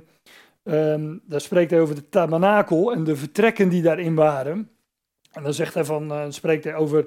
Um, 0.63 1.21
daar 1.25 1.41
spreekt 1.41 1.71
hij 1.71 1.81
over 1.81 1.95
de 1.95 2.09
tabernakel 2.09 2.93
en 2.93 3.03
de 3.03 3.15
vertrekken 3.15 3.69
die 3.69 3.81
daarin 3.81 4.15
waren. 4.15 4.69
En 5.31 5.43
dan 5.43 5.53
zegt 5.53 5.73
hij 5.73 5.85
van, 5.85 6.11
uh, 6.11 6.25
spreekt 6.29 6.63
hij 6.63 6.75
over 6.75 7.05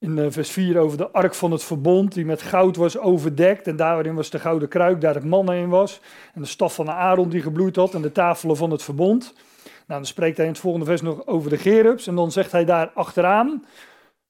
in 0.00 0.16
uh, 0.16 0.26
vers 0.28 0.50
4 0.50 0.78
over 0.78 0.98
de 0.98 1.10
ark 1.10 1.34
van 1.34 1.50
het 1.50 1.64
verbond, 1.64 2.14
die 2.14 2.24
met 2.24 2.42
goud 2.42 2.76
was 2.76 2.98
overdekt. 2.98 3.66
En 3.66 3.76
daarin 3.76 4.14
was 4.14 4.30
de 4.30 4.38
gouden 4.38 4.68
kruik, 4.68 5.00
daar 5.00 5.14
het 5.14 5.24
mannen 5.24 5.56
in 5.56 5.68
was. 5.68 6.00
En 6.34 6.40
de 6.40 6.46
staf 6.46 6.74
van 6.74 6.84
de 6.84 6.92
Aaron 6.92 7.28
die 7.28 7.42
gebloeid 7.42 7.76
had 7.76 7.94
en 7.94 8.02
de 8.02 8.12
tafelen 8.12 8.56
van 8.56 8.70
het 8.70 8.82
verbond. 8.82 9.32
Nou, 9.62 10.00
dan 10.00 10.06
spreekt 10.06 10.36
hij 10.36 10.46
in 10.46 10.52
het 10.52 10.60
volgende 10.60 10.86
vers 10.86 11.00
nog 11.00 11.26
over 11.26 11.50
de 11.50 11.58
gerubs. 11.58 12.06
En 12.06 12.14
dan 12.14 12.32
zegt 12.32 12.52
hij 12.52 12.64
daar 12.64 12.90
achteraan, 12.94 13.64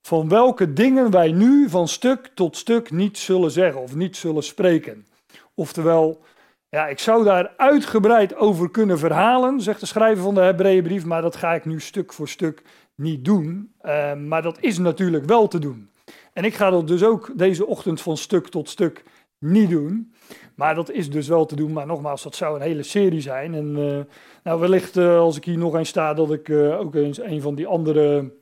van 0.03 0.29
welke 0.29 0.73
dingen 0.73 1.11
wij 1.11 1.33
nu 1.33 1.69
van 1.69 1.89
stuk 1.89 2.31
tot 2.35 2.57
stuk 2.57 2.91
niet 2.91 3.19
zullen 3.19 3.51
zeggen 3.51 3.81
of 3.81 3.95
niet 3.95 4.17
zullen 4.17 4.43
spreken. 4.43 5.07
Oftewel, 5.55 6.23
ja, 6.69 6.87
ik 6.87 6.99
zou 6.99 7.25
daar 7.25 7.53
uitgebreid 7.57 8.37
over 8.37 8.71
kunnen 8.71 8.99
verhalen, 8.99 9.61
zegt 9.61 9.81
de 9.81 9.87
schrijver 9.87 10.23
van 10.23 10.35
de 10.35 10.41
Hebreeënbrief, 10.41 11.05
maar 11.05 11.23
dat 11.23 11.37
ga 11.37 11.55
ik 11.55 11.65
nu 11.65 11.81
stuk 11.81 12.13
voor 12.13 12.29
stuk 12.29 12.63
niet 13.01 13.25
doen. 13.25 13.73
Uh, 13.83 14.15
maar 14.15 14.43
dat 14.43 14.59
is 14.61 14.79
natuurlijk 14.79 15.25
wel 15.25 15.49
te 15.49 15.59
doen. 15.59 15.91
En 16.33 16.45
ik 16.45 16.55
ga 16.55 16.71
dat 16.71 16.89
dus 16.89 17.05
ook 17.05 17.33
deze 17.37 17.67
ochtend 17.67 18.01
van 18.01 18.17
stuk 18.17 18.49
tot 18.49 18.69
stuk 18.69 19.05
niet 19.39 19.71
doen. 19.71 20.15
Maar 20.55 20.75
dat 20.75 20.91
is 20.91 21.11
dus 21.11 21.29
wel 21.29 21.47
te 21.47 21.57
doen. 21.57 21.73
Maar 21.73 21.87
nogmaals, 21.87 22.23
dat 22.23 22.35
zou 22.35 22.57
een 22.57 22.63
hele 22.63 22.83
serie 22.83 23.21
zijn. 23.21 23.55
En 23.55 23.79
uh, 23.79 23.99
nou, 24.43 24.61
wellicht 24.61 24.97
uh, 24.97 25.19
als 25.19 25.37
ik 25.37 25.45
hier 25.45 25.59
nog 25.59 25.75
eens 25.75 25.89
sta, 25.89 26.15
dat 26.15 26.33
ik 26.33 26.51
ook 26.51 26.95
eens 26.95 27.21
een 27.21 27.41
van 27.41 27.55
die 27.55 27.67
andere, 27.67 28.33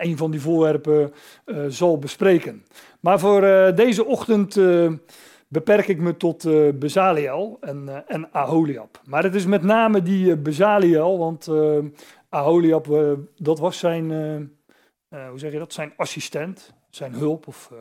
een 0.00 0.16
van 0.16 0.30
die 0.30 0.40
voorwerpen 0.40 1.12
zal 1.68 1.98
bespreken. 1.98 2.64
Maar 3.00 3.20
voor 3.20 3.40
deze 3.74 4.04
ochtend 4.04 4.56
beperk 5.50 5.88
ik 5.88 5.98
me 5.98 6.16
tot 6.16 6.44
uh, 6.44 6.72
Bezaliel 6.74 7.56
en, 7.60 7.84
uh, 7.88 7.96
en 8.06 8.28
Aholiab. 8.32 9.00
Maar 9.04 9.22
het 9.22 9.34
is 9.34 9.46
met 9.46 9.62
name 9.62 10.02
die 10.02 10.26
uh, 10.26 10.42
Bezaliel, 10.42 11.18
want 11.18 11.50
Aholiab, 12.30 12.86
dat 13.36 13.58
was 13.58 13.78
zijn, 13.78 14.10
hoe 15.08 15.38
zeg 15.38 15.52
je 15.52 15.58
dat, 15.58 15.72
zijn 15.72 15.92
assistent, 15.96 16.74
zijn 16.90 17.12
hulp, 17.12 17.46
of 17.46 17.72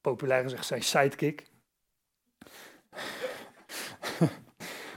populair 0.00 0.42
gezegd 0.42 0.66
zijn 0.66 0.82
sidekick. 0.82 1.46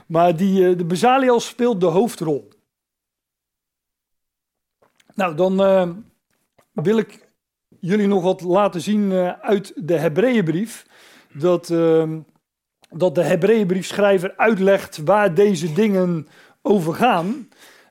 maar 0.06 0.36
die, 0.36 0.76
de 0.76 0.84
Bezaliel 0.84 1.40
speelt 1.40 1.80
de 1.80 1.86
hoofdrol. 1.86 2.48
Nou, 5.14 5.34
dan 5.34 5.56
wil 6.72 6.98
ik 6.98 7.28
jullie 7.80 8.06
nog 8.06 8.22
wat 8.22 8.40
laten 8.40 8.80
zien 8.80 9.12
uit 9.40 9.72
de 9.76 9.98
Hebreeënbrief 9.98 10.86
dat, 11.32 11.68
uh, 11.68 12.12
dat 12.88 13.14
de 13.14 13.22
Hebreeënbriefschrijver 13.22 14.36
uitlegt 14.36 14.96
waar 14.96 15.34
deze 15.34 15.72
dingen 15.72 16.28
over 16.62 16.94
gaan. 16.94 17.48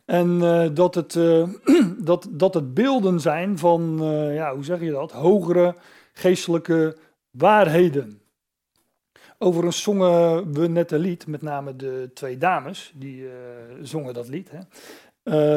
En 0.09 0.29
uh, 0.41 0.67
dat, 0.73 0.95
het, 0.95 1.15
uh, 1.15 1.47
dat, 2.09 2.27
dat 2.31 2.53
het 2.53 2.73
beelden 2.73 3.19
zijn 3.19 3.57
van, 3.57 3.97
uh, 4.01 4.35
ja, 4.35 4.53
hoe 4.53 4.63
zeg 4.63 4.79
je 4.79 4.91
dat, 4.91 5.11
hogere 5.11 5.75
geestelijke 6.13 6.97
waarheden. 7.29 8.21
Overigens 9.37 9.81
zongen 9.81 10.53
we 10.53 10.67
net 10.67 10.91
een 10.91 10.99
lied, 10.99 11.27
met 11.27 11.41
name 11.41 11.75
de 11.75 12.11
twee 12.13 12.37
dames, 12.37 12.93
die 12.95 13.27
zongen 13.81 14.13
dat 14.13 14.27
lied. 14.27 14.51
Hè. 14.51 14.59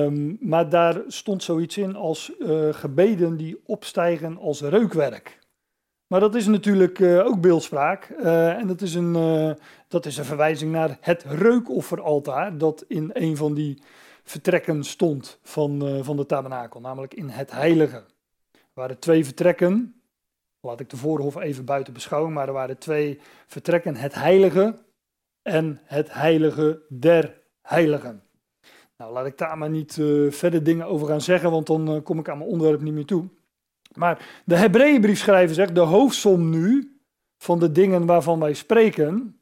Um, 0.04 0.37
maar 0.40 0.68
daar 0.68 1.00
stond 1.06 1.42
zoiets 1.42 1.76
in 1.76 1.97
als 1.97 2.32
gebeden 2.71 3.37
die 3.37 3.61
opstijgen 3.66 4.38
als 4.38 4.61
reukwerk. 4.61 5.38
Maar 6.06 6.21
dat 6.21 6.35
is 6.35 6.47
natuurlijk 6.47 7.00
ook 7.00 7.40
beeldspraak. 7.40 8.04
En 8.59 8.66
dat 8.66 8.80
is, 8.80 8.94
een, 8.94 9.12
dat 9.88 10.06
is 10.06 10.16
een 10.16 10.25
verwijzing 10.25 10.73
naar 10.73 10.97
het 11.00 11.25
reukofferaltaar. 11.28 12.59
Dat 12.59 12.85
in 12.88 13.11
een 13.12 13.37
van 13.37 13.54
die 13.54 13.82
vertrekken 14.23 14.85
stond 14.85 15.38
van, 15.43 16.00
van 16.05 16.17
de 16.17 16.26
tabernakel. 16.26 16.81
Namelijk 16.81 17.14
in 17.14 17.29
het 17.29 17.50
heilige. 17.50 18.05
Er 18.52 18.81
waren 18.81 18.99
twee 18.99 19.25
vertrekken. 19.25 20.02
Laat 20.61 20.81
ik 20.81 20.91
de 20.91 20.97
voorhof 20.97 21.37
even 21.37 21.64
buiten 21.64 21.93
beschouwen. 21.93 22.33
Maar 22.33 22.47
er 22.47 22.52
waren 22.52 22.79
twee 22.79 23.21
vertrekken. 23.47 23.97
Het 23.97 24.14
heilige 24.14 24.79
en 25.43 25.81
het 25.85 26.12
heilige 26.12 26.83
der 26.88 27.41
heiligen. 27.62 28.23
Nou, 28.97 29.12
laat 29.12 29.26
ik 29.26 29.38
daar 29.38 29.59
maar 29.59 29.71
niet 29.71 29.93
verder 30.29 30.62
dingen 30.62 30.87
over 30.87 31.07
gaan 31.07 31.21
zeggen. 31.21 31.50
Want 31.50 31.67
dan 31.67 32.02
kom 32.02 32.19
ik 32.19 32.29
aan 32.29 32.38
mijn 32.38 32.50
onderwerp 32.50 32.81
niet 32.81 32.95
meer 32.95 33.07
toe. 33.07 33.29
Maar 33.95 34.43
de 34.45 34.57
Hebreeënbriefschrijver 34.57 35.55
zegt, 35.55 35.75
de 35.75 35.81
hoofdsom 35.81 36.50
nu 36.50 36.97
van 37.38 37.59
de 37.59 37.73
dingen 37.73 38.07
waarvan 38.07 38.41
wij 38.41 38.52
spreken, 38.52 39.41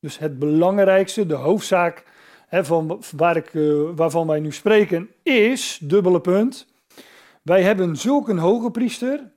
dus 0.00 0.18
het 0.18 0.38
belangrijkste, 0.38 1.26
de 1.26 1.34
hoofdzaak 1.34 2.04
van 2.50 3.02
waar 3.16 3.36
ik, 3.36 3.54
uh, 3.54 3.90
waarvan 3.94 4.26
wij 4.26 4.40
nu 4.40 4.52
spreken, 4.52 5.10
is, 5.22 5.78
dubbele 5.82 6.20
punt, 6.20 6.66
wij 7.42 7.62
hebben 7.62 7.96
zulk 7.96 8.28
een 8.28 8.38
hoge 8.38 8.70
priester, 8.70 9.32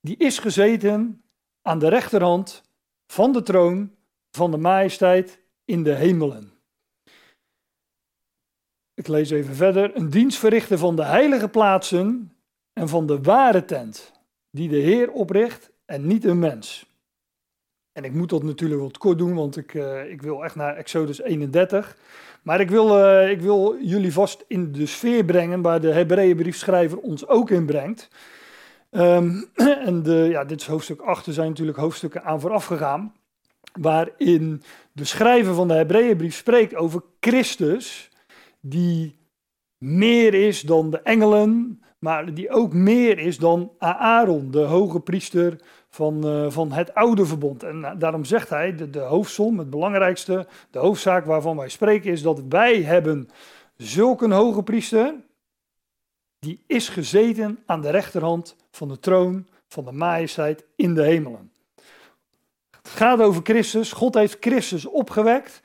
die 0.00 0.16
is 0.16 0.38
gezeten 0.38 1.24
aan 1.62 1.78
de 1.78 1.88
rechterhand 1.88 2.62
van 3.06 3.32
de 3.32 3.42
troon 3.42 3.92
van 4.30 4.50
de 4.50 4.56
majesteit 4.56 5.40
in 5.64 5.82
de 5.82 5.94
hemelen. 5.94 6.52
Ik 8.94 9.08
lees 9.08 9.30
even 9.30 9.54
verder. 9.54 9.96
Een 9.96 10.10
dienstverrichter 10.10 10.78
van 10.78 10.96
de 10.96 11.04
heilige 11.04 11.48
plaatsen 11.48 12.32
en 12.72 12.88
van 12.88 13.06
de 13.06 13.20
ware 13.20 13.64
tent, 13.64 14.12
die 14.50 14.68
de 14.68 14.76
Heer 14.76 15.12
opricht 15.12 15.70
en 15.84 16.06
niet 16.06 16.24
een 16.24 16.38
mens. 16.38 16.86
En 17.92 18.04
ik 18.04 18.12
moet 18.12 18.30
dat 18.30 18.42
natuurlijk 18.42 18.80
wat 18.80 18.98
kort 18.98 19.18
doen, 19.18 19.34
want 19.34 19.56
ik, 19.56 19.74
uh, 19.74 20.10
ik 20.10 20.22
wil 20.22 20.44
echt 20.44 20.54
naar 20.54 20.76
Exodus 20.76 21.20
31. 21.20 21.96
Maar 22.44 22.60
ik 22.60 22.70
wil, 22.70 22.98
uh, 22.98 23.30
ik 23.30 23.40
wil 23.40 23.76
jullie 23.80 24.12
vast 24.12 24.44
in 24.48 24.72
de 24.72 24.86
sfeer 24.86 25.24
brengen 25.24 25.62
waar 25.62 25.80
de 25.80 25.92
Hebreeënbriefschrijver 25.92 26.98
ons 26.98 27.28
ook 27.28 27.50
in 27.50 27.66
brengt. 27.66 28.08
Um, 28.90 29.44
en 29.88 30.02
de, 30.02 30.26
ja, 30.30 30.44
dit 30.44 30.60
is 30.60 30.66
hoofdstuk 30.66 31.00
8, 31.00 31.26
er 31.26 31.32
zijn 31.32 31.48
natuurlijk 31.48 31.78
hoofdstukken 31.78 32.24
aan 32.24 32.40
vooraf 32.40 32.64
gegaan. 32.64 33.14
Waarin 33.80 34.62
de 34.92 35.04
schrijver 35.04 35.54
van 35.54 35.68
de 35.68 35.74
Hebreeënbrief 35.74 36.34
spreekt 36.34 36.74
over 36.74 37.02
Christus, 37.20 38.10
die 38.60 39.18
meer 39.78 40.34
is 40.34 40.60
dan 40.60 40.90
de 40.90 41.00
engelen, 41.00 41.82
maar 41.98 42.34
die 42.34 42.50
ook 42.50 42.72
meer 42.72 43.18
is 43.18 43.38
dan 43.38 43.72
Aaron, 43.78 44.50
de 44.50 44.62
hoge 44.62 45.00
priester 45.00 45.60
van, 45.94 46.26
uh, 46.26 46.50
van 46.50 46.72
het 46.72 46.94
oude 46.94 47.26
verbond. 47.26 47.62
En 47.62 47.84
eh, 47.84 47.92
daarom 47.98 48.24
zegt 48.24 48.48
hij, 48.48 48.74
de, 48.74 48.90
de 48.90 49.24
het 49.56 49.70
belangrijkste, 49.70 50.46
de 50.70 50.78
hoofdzaak 50.78 51.24
waarvan 51.24 51.56
wij 51.56 51.68
spreken, 51.68 52.10
is 52.10 52.22
dat 52.22 52.42
wij 52.48 52.82
hebben 52.82 53.28
zulke 53.76 54.34
hoge 54.34 54.62
priester, 54.62 55.14
die 56.38 56.64
is 56.66 56.88
gezeten 56.88 57.58
aan 57.66 57.80
de 57.80 57.90
rechterhand 57.90 58.56
van 58.70 58.88
de 58.88 58.98
troon 58.98 59.46
van 59.68 59.84
de 59.84 59.92
majesteit 59.92 60.64
in 60.76 60.94
de 60.94 61.02
hemelen. 61.02 61.52
Het 62.70 62.88
gaat 62.88 63.20
over 63.20 63.42
Christus. 63.42 63.92
God 63.92 64.14
heeft 64.14 64.36
Christus 64.40 64.86
opgewekt 64.86 65.62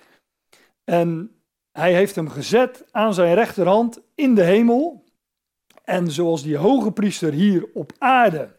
en 0.84 1.32
hij 1.72 1.94
heeft 1.94 2.16
hem 2.16 2.30
gezet 2.30 2.86
aan 2.92 3.14
zijn 3.14 3.34
rechterhand 3.34 4.02
in 4.16 4.36
de 4.36 4.44
hemel. 4.44 5.04
En 5.84 6.12
zoals 6.12 6.44
die 6.44 6.58
hoge 6.58 6.92
priester 6.92 7.34
hier 7.34 7.70
op 7.74 7.92
aarde 7.98 8.58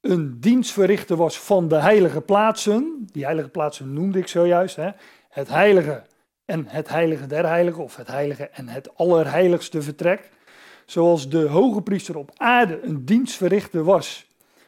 een 0.00 0.40
dienstverrichter 0.40 1.16
was 1.16 1.38
van 1.38 1.68
de 1.68 1.76
heilige 1.76 2.20
plaatsen, 2.20 3.08
die 3.12 3.24
heilige 3.24 3.48
plaatsen 3.48 3.92
noemde 3.92 4.18
ik 4.18 4.26
zojuist, 4.26 4.76
hè, 4.76 4.90
het 5.28 5.48
heilige 5.48 6.02
en 6.44 6.66
het 6.66 6.88
heilige 6.88 7.26
der 7.26 7.46
heiligen, 7.46 7.82
of 7.82 7.96
het 7.96 8.06
heilige 8.06 8.48
en 8.48 8.68
het 8.68 8.96
allerheiligste 8.96 9.82
vertrek. 9.82 10.30
Zoals 10.86 11.28
de 11.28 11.48
hoge 11.48 11.82
priester 11.82 12.16
op 12.16 12.30
aarde 12.36 12.82
een 12.82 13.04
dienstverrichter 13.04 13.84
was 13.84 14.26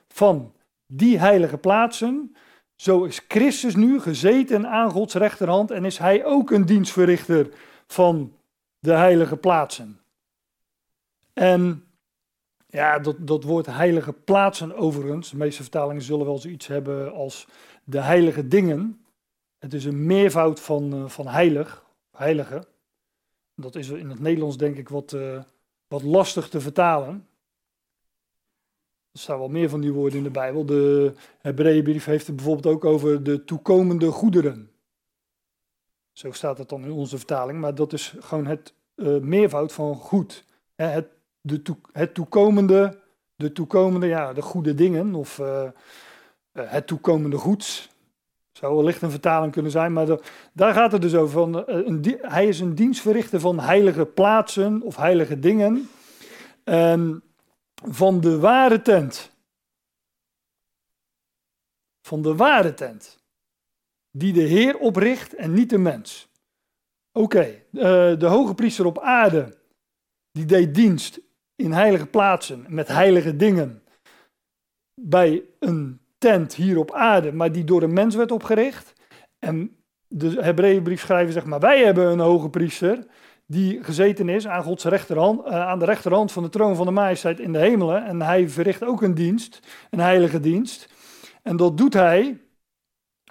van 0.09 0.53
die 0.87 1.19
heilige 1.19 1.59
plaatsen, 1.59 2.37
zo 2.77 3.05
is 3.05 3.21
Christus 3.29 3.75
nu 3.75 4.01
gezeten 4.01 4.67
aan 4.67 4.91
Gods 4.91 5.15
rechterhand 5.15 5.71
en 5.71 5.85
is 5.85 5.99
hij 5.99 6.25
ook 6.25 6.51
een 6.51 6.67
dienstverrichter 6.67 7.49
van 7.87 8.33
de 8.79 8.93
heilige 8.93 9.37
plaatsen. 9.37 10.01
En 11.33 11.85
ja, 12.73 12.99
dat, 12.99 13.17
dat 13.27 13.45
woord 13.45 13.67
heilige 13.67 14.13
plaatsen 14.13 14.77
overigens, 14.77 15.31
de 15.31 15.37
meeste 15.37 15.63
vertalingen 15.63 16.03
zullen 16.03 16.27
wel 16.27 16.39
zoiets 16.39 16.67
hebben 16.67 17.13
als 17.13 17.49
de 17.85 18.01
heilige 18.01 18.49
dingen. 18.49 19.05
Het 19.59 19.75
is 19.75 19.85
een 19.85 20.07
meervoud 20.07 20.61
van, 20.61 20.95
uh, 20.95 21.09
van 21.09 21.27
heilig, 21.27 21.85
heilige. 22.11 22.65
Dat 23.55 23.75
is 23.75 23.89
in 23.89 24.11
het 24.11 24.21
Nederlands 24.21 24.57
denk 24.57 24.77
ik 24.77 24.89
wat, 24.89 25.13
uh, 25.13 25.43
wat 25.89 26.03
lastig 26.03 26.49
te 26.49 26.61
vertalen. 26.61 27.27
Er 29.13 29.19
staan 29.19 29.39
wel 29.39 29.49
meer 29.49 29.69
van 29.69 29.81
die 29.81 29.93
woorden 29.93 30.19
in 30.19 30.25
de 30.25 30.31
Bijbel. 30.31 30.67
De 30.67 31.15
Hebreeënbrief 31.39 32.05
heeft 32.05 32.27
het 32.27 32.37
bijvoorbeeld 32.37 32.75
ook 32.75 32.85
over 32.85 33.23
de 33.23 33.45
toekomende 33.45 34.11
goederen. 34.11 34.71
Zo 36.13 36.33
staat 36.33 36.59
het 36.59 36.69
dan 36.69 36.85
in 36.85 36.93
onze 36.93 37.17
vertaling, 37.17 37.61
maar 37.61 37.75
dat 37.75 37.93
is 37.93 38.15
gewoon 38.19 38.47
het 38.47 38.75
uh, 38.97 39.21
meervoud 39.21 39.73
van 39.73 39.95
goed. 39.95 40.45
Het, 40.75 41.09
de 41.43 41.63
het 41.93 42.15
toekomende, 42.15 43.01
de 43.35 43.53
toekomende, 43.53 44.07
ja, 44.07 44.33
de 44.33 44.43
goede 44.43 44.75
dingen 44.75 45.15
of 45.15 45.39
uh, 45.39 45.71
het 46.53 46.87
toekomende 46.87 47.37
goeds. 47.37 47.91
Zou 48.53 48.77
wellicht 48.77 49.03
een 49.03 49.11
vertaling 49.11 49.53
kunnen 49.53 49.71
zijn, 49.71 49.93
maar 49.93 50.07
daar 50.53 50.75
gaat 50.75 50.93
het 50.93 51.03
dus 51.03 51.15
over. 51.15 51.33
Van, 51.33 51.69
een, 51.69 52.19
hij 52.21 52.49
is 52.49 52.61
een 52.61 52.75
dienstverrichter 52.75 53.41
van 53.41 53.61
heilige 53.61 54.07
plaatsen 54.07 54.83
of 54.83 54.97
heilige 54.97 55.39
dingen. 55.39 55.89
En 56.65 57.23
van 57.75 58.21
de 58.21 58.39
ware 58.39 58.83
tent. 58.83 59.31
Van 62.03 62.23
de 62.23 62.35
ware 62.35 62.75
tent. 62.75 63.21
Die 64.11 64.33
de 64.33 64.43
Heer 64.43 64.79
opricht 64.79 65.35
en 65.35 65.53
niet 65.53 65.71
de 65.71 65.79
mens. 65.79 66.29
Oké, 67.13 67.63
de 67.71 68.27
hoge 68.27 68.55
priester 68.55 68.87
op 68.87 68.99
aarde, 68.99 69.59
die 70.33 70.45
deed 70.45 70.75
dienst 70.75 71.21
in 71.57 71.73
heilige 71.73 72.07
plaatsen 72.07 72.65
met 72.69 72.89
heilige 72.89 73.37
dingen. 73.37 73.83
Bij 74.95 75.43
een 75.59 76.01
tent 76.19 76.55
hier 76.55 76.79
op 76.79 76.93
aarde, 76.93 77.33
maar 77.33 77.53
die 77.53 77.65
door 77.65 77.83
een 77.83 77.93
mens 77.93 78.15
werd 78.15 78.33
opgericht. 78.33 78.93
En 79.39 79.77
de 80.09 80.43
Hebreeënbrief 80.43 81.01
schrijven 81.01 81.33
zeg 81.33 81.45
maar, 81.45 81.61
wij 81.61 81.85
hebben 81.85 82.07
een 82.07 82.19
hoge 82.19 82.51
priester 82.51 83.07
die 83.47 83.83
gezeten 83.83 84.29
is 84.29 84.47
aan 84.47 84.63
Gods 84.63 84.85
rechterhand, 84.85 85.47
uh, 85.47 85.53
aan 85.53 85.79
de 85.79 85.85
rechterhand 85.85 86.33
van 86.33 86.43
de 86.43 86.49
troon 86.49 86.77
van 86.77 86.87
de 86.87 86.93
majesteit 86.93 87.41
in 87.41 87.53
de 87.53 87.59
hemelen. 87.59 88.05
En 88.05 88.23
hij 88.23 88.49
verricht 88.49 88.85
ook 88.85 89.03
een 89.03 89.15
dienst, 89.15 89.61
een 89.91 90.01
heilige 90.01 90.41
dienst. 90.41 90.89
En 91.43 91.57
dat 91.57 91.77
doet 91.77 91.95
hij 91.95 92.41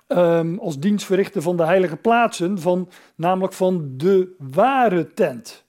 um, 0.08 0.60
als 0.60 0.80
dienstverrichter 0.80 1.42
van 1.42 1.58
de 1.58 1.66
heilige 1.66 1.98
plaatsen, 1.98 2.60
van, 2.60 2.90
namelijk 3.16 3.54
van 3.54 3.94
de 3.98 4.36
ware 4.38 5.14
tent. 5.14 5.66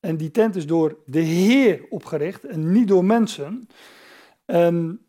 En 0.00 0.16
die 0.16 0.30
tent 0.30 0.56
is 0.56 0.66
door 0.66 0.98
de 1.06 1.20
Heer 1.20 1.86
opgericht 1.88 2.44
en 2.44 2.72
niet 2.72 2.88
door 2.88 3.04
mensen. 3.04 3.68
En 4.44 5.06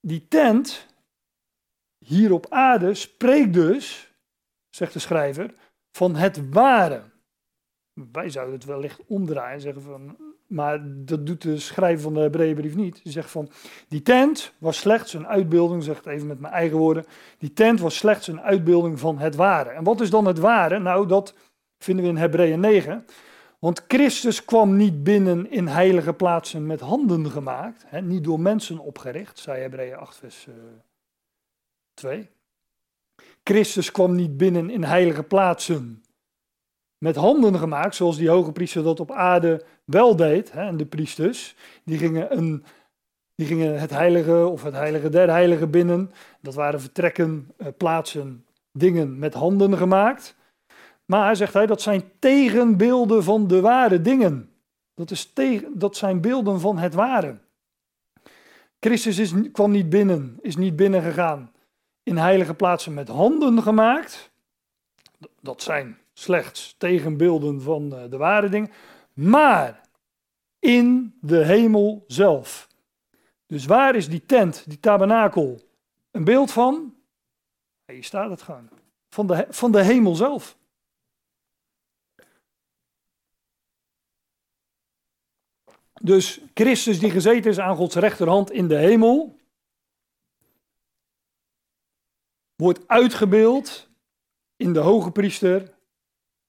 die 0.00 0.28
tent 0.28 0.86
hier 1.98 2.32
op 2.32 2.46
aarde 2.48 2.94
spreekt 2.94 3.52
dus, 3.52 4.14
zegt 4.68 4.92
de 4.92 4.98
schrijver, 4.98 5.54
van 5.92 6.16
het 6.16 6.50
ware. 6.50 7.02
Wij 8.12 8.30
zouden 8.30 8.54
het 8.54 8.64
wellicht 8.64 9.06
omdraaien 9.06 9.54
en 9.54 9.60
zeggen 9.60 9.82
van, 9.82 10.16
maar 10.46 10.80
dat 11.04 11.26
doet 11.26 11.42
de 11.42 11.58
schrijver 11.58 12.02
van 12.02 12.14
de 12.14 12.20
Hebreeënbrief 12.20 12.74
niet. 12.74 13.00
Hij 13.02 13.12
zegt 13.12 13.30
van, 13.30 13.50
die 13.88 14.02
tent 14.02 14.52
was 14.58 14.78
slechts 14.78 15.12
een 15.12 15.26
uitbeelding, 15.26 15.82
zeg 15.82 15.96
het 15.96 16.06
even 16.06 16.26
met 16.26 16.40
mijn 16.40 16.52
eigen 16.52 16.78
woorden, 16.78 17.04
die 17.38 17.52
tent 17.52 17.80
was 17.80 17.96
slechts 17.96 18.26
een 18.26 18.40
uitbeelding 18.40 19.00
van 19.00 19.18
het 19.18 19.34
ware. 19.34 19.70
En 19.70 19.84
wat 19.84 20.00
is 20.00 20.10
dan 20.10 20.26
het 20.26 20.38
ware? 20.38 20.78
Nou, 20.78 21.06
dat 21.06 21.34
vinden 21.84 22.04
we 22.04 22.10
in 22.10 22.16
Hebreeën 22.16 22.60
9. 22.60 23.06
Want 23.58 23.84
Christus 23.88 24.44
kwam 24.44 24.76
niet 24.76 25.02
binnen 25.02 25.50
in 25.50 25.66
heilige 25.66 26.12
plaatsen 26.12 26.66
met 26.66 26.80
handen 26.80 27.30
gemaakt, 27.30 27.84
hè, 27.86 28.00
niet 28.00 28.24
door 28.24 28.40
mensen 28.40 28.78
opgericht, 28.78 29.38
zei 29.38 29.60
Hebreeën 29.60 29.96
8 29.96 30.16
vers 30.16 30.46
uh, 30.48 30.54
eh, 30.54 30.60
2. 31.94 32.28
Christus 33.44 33.90
kwam 33.90 34.14
niet 34.14 34.36
binnen 34.36 34.70
in 34.70 34.84
heilige 34.84 35.22
plaatsen 35.22 36.02
met 36.98 37.16
handen 37.16 37.58
gemaakt, 37.58 37.94
zoals 37.94 38.16
die 38.16 38.28
hoge 38.28 38.52
priester 38.52 38.82
dat 38.82 39.00
op 39.00 39.10
aarde 39.10 39.64
wel 39.84 40.16
deed. 40.16 40.52
Hè, 40.52 40.66
en 40.66 40.76
de 40.76 40.86
priesters, 40.86 41.56
die 41.84 41.98
gingen, 41.98 42.36
een, 42.36 42.64
die 43.34 43.46
gingen 43.46 43.80
het 43.80 43.90
heilige 43.90 44.46
of 44.46 44.62
het 44.62 44.74
heilige 44.74 45.08
der 45.08 45.30
heiligen 45.30 45.70
binnen. 45.70 46.10
Dat 46.40 46.54
waren 46.54 46.80
vertrekken, 46.80 47.48
uh, 47.58 47.66
plaatsen, 47.76 48.44
dingen 48.72 49.18
met 49.18 49.34
handen 49.34 49.76
gemaakt. 49.76 50.36
Maar, 51.10 51.36
zegt 51.36 51.52
hij, 51.52 51.66
dat 51.66 51.82
zijn 51.82 52.02
tegenbeelden 52.18 53.24
van 53.24 53.46
de 53.46 53.60
ware 53.60 54.00
dingen. 54.00 54.50
Dat, 54.94 55.10
is 55.10 55.32
tegen, 55.32 55.78
dat 55.78 55.96
zijn 55.96 56.20
beelden 56.20 56.60
van 56.60 56.78
het 56.78 56.94
ware. 56.94 57.38
Christus 58.80 59.18
is, 59.18 59.32
kwam 59.52 59.70
niet 59.70 59.88
binnen, 59.88 60.38
is 60.40 60.56
niet 60.56 60.76
binnengegaan 60.76 61.52
in 62.02 62.16
heilige 62.16 62.54
plaatsen 62.54 62.94
met 62.94 63.08
handen 63.08 63.62
gemaakt. 63.62 64.30
Dat 65.40 65.62
zijn 65.62 65.98
slechts 66.12 66.74
tegenbeelden 66.78 67.62
van 67.62 67.94
eh, 67.94 68.10
de 68.10 68.16
ware 68.16 68.48
dingen. 68.48 68.70
Maar 69.12 69.80
in 70.58 71.14
de 71.20 71.44
hemel 71.44 72.04
zelf. 72.06 72.68
Dus 73.46 73.66
waar 73.66 73.94
is 73.94 74.08
die 74.08 74.26
tent, 74.26 74.64
die 74.66 74.80
tabernakel, 74.80 75.60
een 76.10 76.24
beeld 76.24 76.52
van? 76.52 76.94
Hier 77.86 78.04
staat 78.04 78.30
het 78.30 78.42
gewoon. 78.42 78.68
Van 79.08 79.26
de, 79.26 79.46
van 79.48 79.72
de 79.72 79.82
hemel 79.82 80.14
zelf. 80.14 80.58
Dus 86.02 86.40
Christus 86.54 86.98
die 86.98 87.10
gezeten 87.10 87.50
is 87.50 87.58
aan 87.58 87.76
Gods 87.76 87.94
rechterhand 87.94 88.50
in 88.50 88.68
de 88.68 88.76
hemel, 88.76 89.38
wordt 92.56 92.88
uitgebeeld 92.88 93.88
in 94.56 94.72
de 94.72 94.78
hoge 94.78 95.10
priester 95.10 95.74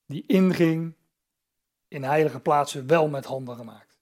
die 0.06 0.24
inging 0.28 0.94
in 1.88 2.04
heilige 2.04 2.40
plaatsen 2.40 2.88
wel 2.88 3.08
met 3.08 3.26
handen 3.26 3.56
gemaakt. 3.56 4.00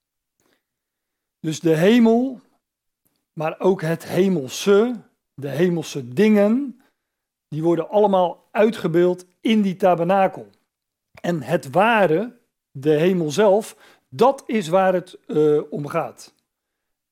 Dus 1.40 1.60
de 1.60 1.76
hemel, 1.76 2.42
maar 3.34 3.60
ook 3.60 3.82
het 3.82 4.04
hemelse, 4.06 5.04
de 5.34 5.50
hemelse 5.50 6.08
dingen, 6.08 6.82
die 7.48 7.64
worden 7.64 7.90
allemaal 7.90 8.48
uitgebeeld 8.52 9.26
in 9.42 9.62
die 9.62 9.76
tabernakel. 9.76 10.50
En 11.22 11.42
het 11.42 11.70
ware, 11.70 12.40
de 12.72 12.92
hemel 12.92 13.32
zelf, 13.32 13.98
dat 14.10 14.44
is 14.46 14.68
waar 14.68 14.94
het 14.94 15.18
uh, 15.28 15.62
om 15.70 15.88
gaat. 15.88 16.34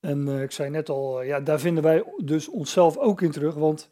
En 0.00 0.26
uh, 0.26 0.42
ik 0.42 0.50
zei 0.50 0.70
net 0.70 0.88
al, 0.88 1.22
ja, 1.22 1.40
daar 1.40 1.60
vinden 1.60 1.82
wij 1.82 2.04
dus 2.24 2.48
onszelf 2.48 2.96
ook 2.96 3.20
in 3.22 3.30
terug, 3.30 3.54
want 3.54 3.88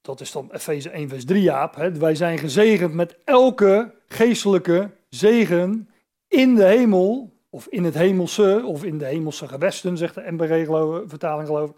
dat 0.00 0.20
is 0.20 0.32
dan 0.32 0.52
Efeze 0.52 0.90
1 0.90 1.08
vers 1.08 1.24
3 1.24 1.42
Jaap. 1.42 1.74
Hè, 1.74 1.92
wij 1.92 2.14
zijn 2.14 2.38
gezegend 2.38 2.94
met 2.94 3.16
elke 3.24 3.94
geestelijke 4.06 4.90
zegen 5.08 5.90
in 6.28 6.54
de 6.54 6.64
hemel, 6.64 7.32
of 7.50 7.66
in 7.66 7.84
het 7.84 7.94
hemelse, 7.94 8.62
of 8.64 8.84
in 8.84 8.98
de 8.98 9.04
hemelse 9.04 9.48
gewesten, 9.48 9.96
zegt 9.96 10.14
de 10.14 10.32
MBG-vertaling 10.32 11.46
geloof 11.46 11.70
ik. 11.70 11.76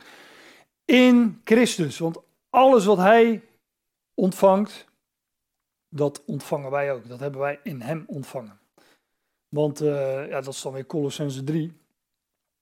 In 0.84 1.40
Christus, 1.44 1.98
want 1.98 2.18
alles 2.50 2.84
wat 2.84 2.96
hij 2.96 3.42
ontvangt, 4.14 4.86
dat 5.88 6.24
ontvangen 6.24 6.70
wij 6.70 6.92
ook. 6.92 7.08
Dat 7.08 7.20
hebben 7.20 7.40
wij 7.40 7.60
in 7.62 7.80
hem 7.80 8.04
ontvangen. 8.06 8.58
Want 9.48 9.82
uh, 9.82 10.28
ja, 10.28 10.40
dat 10.40 10.54
is 10.54 10.62
dan 10.62 10.72
weer 10.72 10.86
Colossense 10.86 11.44
3. 11.44 11.72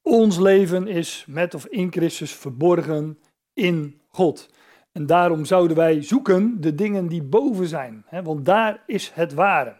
Ons 0.02 0.38
leven 0.38 0.88
is 0.88 1.24
met 1.28 1.54
of 1.54 1.66
in 1.66 1.92
Christus 1.92 2.32
verborgen 2.32 3.18
in 3.52 4.00
God. 4.08 4.48
En 4.92 5.06
daarom 5.06 5.44
zouden 5.44 5.76
wij 5.76 6.02
zoeken 6.02 6.60
de 6.60 6.74
dingen 6.74 7.06
die 7.06 7.22
boven 7.22 7.66
zijn, 7.66 8.04
hè, 8.06 8.22
want 8.22 8.44
daar 8.44 8.82
is 8.86 9.10
het 9.14 9.34
ware. 9.34 9.76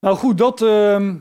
Nou 0.00 0.16
goed, 0.16 0.38
dat 0.38 0.60
uh, 0.60 1.14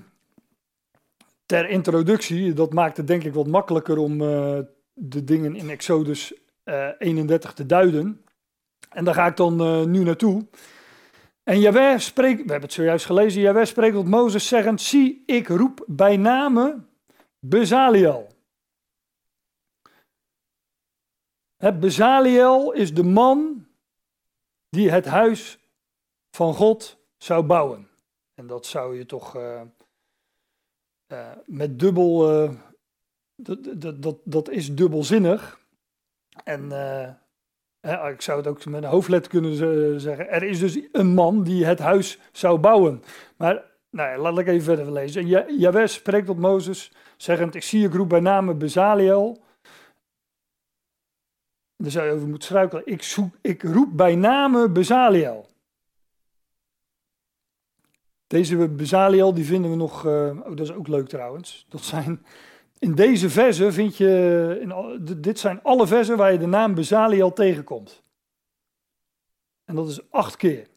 ter 1.45 1.69
introductie, 1.69 2.53
dat 2.53 2.73
maakt 2.73 2.97
het 2.97 3.07
denk 3.07 3.23
ik 3.23 3.33
wat 3.33 3.47
makkelijker 3.47 3.97
om 3.97 4.21
uh, 4.21 4.59
de 4.93 5.23
dingen 5.23 5.55
in 5.55 5.69
Exodus 5.69 6.33
uh, 6.65 6.87
eh, 6.87 6.95
31 6.97 7.53
te 7.53 7.65
duiden. 7.65 8.21
En 8.89 9.05
daar 9.05 9.13
ga 9.13 9.25
ik 9.25 9.35
dan 9.35 9.55
nu 9.91 10.03
naartoe. 10.03 10.45
En 11.47 11.59
Jaweh 11.59 11.99
spreekt, 11.99 12.35
we 12.35 12.51
hebben 12.51 12.61
het 12.61 12.73
zojuist 12.73 13.05
gelezen, 13.05 13.41
Jaweh 13.41 13.65
spreekt 13.65 13.93
tot 13.93 14.07
Mozes 14.07 14.47
zeggend, 14.47 14.81
zie 14.81 15.23
ik 15.25 15.47
roep 15.47 15.83
bij 15.85 16.17
name 16.17 16.83
Bezaliel. 17.39 18.27
Het 21.57 21.79
Bezaliel 21.79 22.71
is 22.71 22.93
de 22.93 23.03
man 23.03 23.67
die 24.69 24.91
het 24.91 25.05
huis 25.05 25.59
van 26.31 26.53
God 26.53 26.97
zou 27.17 27.43
bouwen. 27.43 27.89
En 28.33 28.47
dat 28.47 28.65
zou 28.65 28.97
je 28.97 29.05
toch 29.05 29.35
uh, 29.35 29.61
met 31.45 31.79
dubbel. 31.79 32.43
Uh, 32.43 32.51
dat, 33.35 33.81
dat, 33.81 34.01
dat, 34.01 34.17
dat 34.23 34.49
is 34.49 34.75
dubbelzinnig. 34.75 35.59
En 36.43 36.71
ik 37.81 38.21
zou 38.21 38.37
het 38.37 38.47
ook 38.47 38.65
met 38.65 38.83
een 38.83 38.89
hoofdletter 38.89 39.31
kunnen 39.31 39.55
zeggen. 40.01 40.29
Er 40.29 40.43
is 40.43 40.59
dus 40.59 40.79
een 40.91 41.07
man 41.07 41.43
die 41.43 41.65
het 41.65 41.79
huis 41.79 42.19
zou 42.31 42.59
bouwen. 42.59 43.03
Maar 43.37 43.63
Nou, 43.89 44.17
laat 44.17 44.37
ik 44.37 44.47
even 44.47 44.63
verder 44.75 44.91
lezen. 44.91 45.27
Jawes 45.57 45.93
spreekt 45.93 46.25
tot 46.25 46.37
Mozes, 46.37 46.91
zeggend, 47.17 47.55
ik 47.55 47.63
zie 47.63 47.81
je 47.81 47.89
roep 47.89 48.09
bij 48.09 48.19
name 48.19 48.53
Bezaliel. 48.53 49.43
Daar 51.75 51.91
zou 51.91 52.05
je 52.05 52.11
over 52.11 52.27
moeten 52.27 52.47
struikelen. 52.47 52.85
Ik, 52.85 53.03
zoek, 53.03 53.35
ik 53.41 53.63
roep 53.63 53.97
bij 53.97 54.15
name 54.15 54.69
Bezaliel. 54.69 55.47
Deze 58.27 58.67
Bezaliel, 58.69 59.33
die 59.33 59.45
vinden 59.45 59.71
we 59.71 59.77
nog, 59.77 60.05
uh, 60.05 60.11
oh, 60.11 60.49
dat 60.49 60.59
is 60.59 60.71
ook 60.71 60.87
leuk 60.87 61.07
trouwens. 61.07 61.65
Dat 61.69 61.83
zijn, 61.83 62.25
in 62.79 62.95
deze 62.95 63.29
versen 63.29 63.73
vind 63.73 63.97
je, 63.97 64.57
in, 64.61 64.99
dit 65.21 65.39
zijn 65.39 65.63
alle 65.63 65.87
versen 65.87 66.17
waar 66.17 66.31
je 66.31 66.39
de 66.39 66.45
naam 66.45 66.75
Bezaliel 66.75 67.33
tegenkomt. 67.33 68.01
En 69.65 69.75
dat 69.75 69.89
is 69.89 70.11
acht 70.11 70.35
keer. 70.35 70.67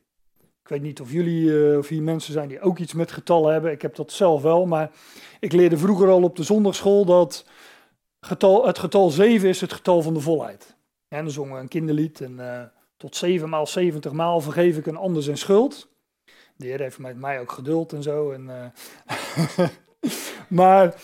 Ik 0.63 0.69
weet 0.69 0.83
niet 0.83 1.01
of 1.01 1.13
jullie, 1.13 1.45
uh, 1.45 1.79
of 1.79 1.89
hier 1.89 2.03
mensen 2.03 2.33
zijn 2.33 2.49
die 2.49 2.61
ook 2.61 2.79
iets 2.79 2.93
met 2.93 3.13
getallen 3.13 3.53
hebben. 3.53 3.71
Ik 3.71 3.83
heb 3.83 3.95
dat 3.95 4.13
zelf 4.13 4.43
wel, 4.43 4.67
maar 4.67 4.91
ik 5.41 5.53
leerde 5.53 5.79
vroeger 5.79 6.09
al 6.09 6.23
op 6.23 6.37
de 6.37 6.43
zondagschool 6.43 7.05
dat 7.05 7.45
getal, 8.21 8.67
het 8.67 8.79
getal 8.79 9.11
7 9.11 9.49
is 9.49 9.61
het 9.61 9.73
getal 9.73 10.03
van 10.03 10.15
de 10.15 10.21
volheid. 10.21 10.77
En 11.09 11.25
dan 11.25 11.33
zongen 11.33 11.55
we 11.55 11.61
een 11.61 11.69
kinderlied 11.69 12.21
en 12.21 12.33
uh, 12.39 12.63
tot 12.97 13.17
7 13.17 13.49
maal 13.49 13.67
70 13.67 14.13
maal 14.13 14.41
vergeef 14.41 14.77
ik 14.77 14.87
een 14.87 14.97
ander 14.97 15.23
zijn 15.23 15.39
schuld. 15.39 15.89
De 16.57 16.67
Heer 16.67 16.81
heeft 16.81 16.99
met 16.99 17.17
mij 17.17 17.41
ook 17.41 17.53
geduld 17.53 17.93
en 17.93 18.03
zo. 18.03 18.31
En, 18.31 18.73
uh, 19.59 19.69
maar 20.61 20.95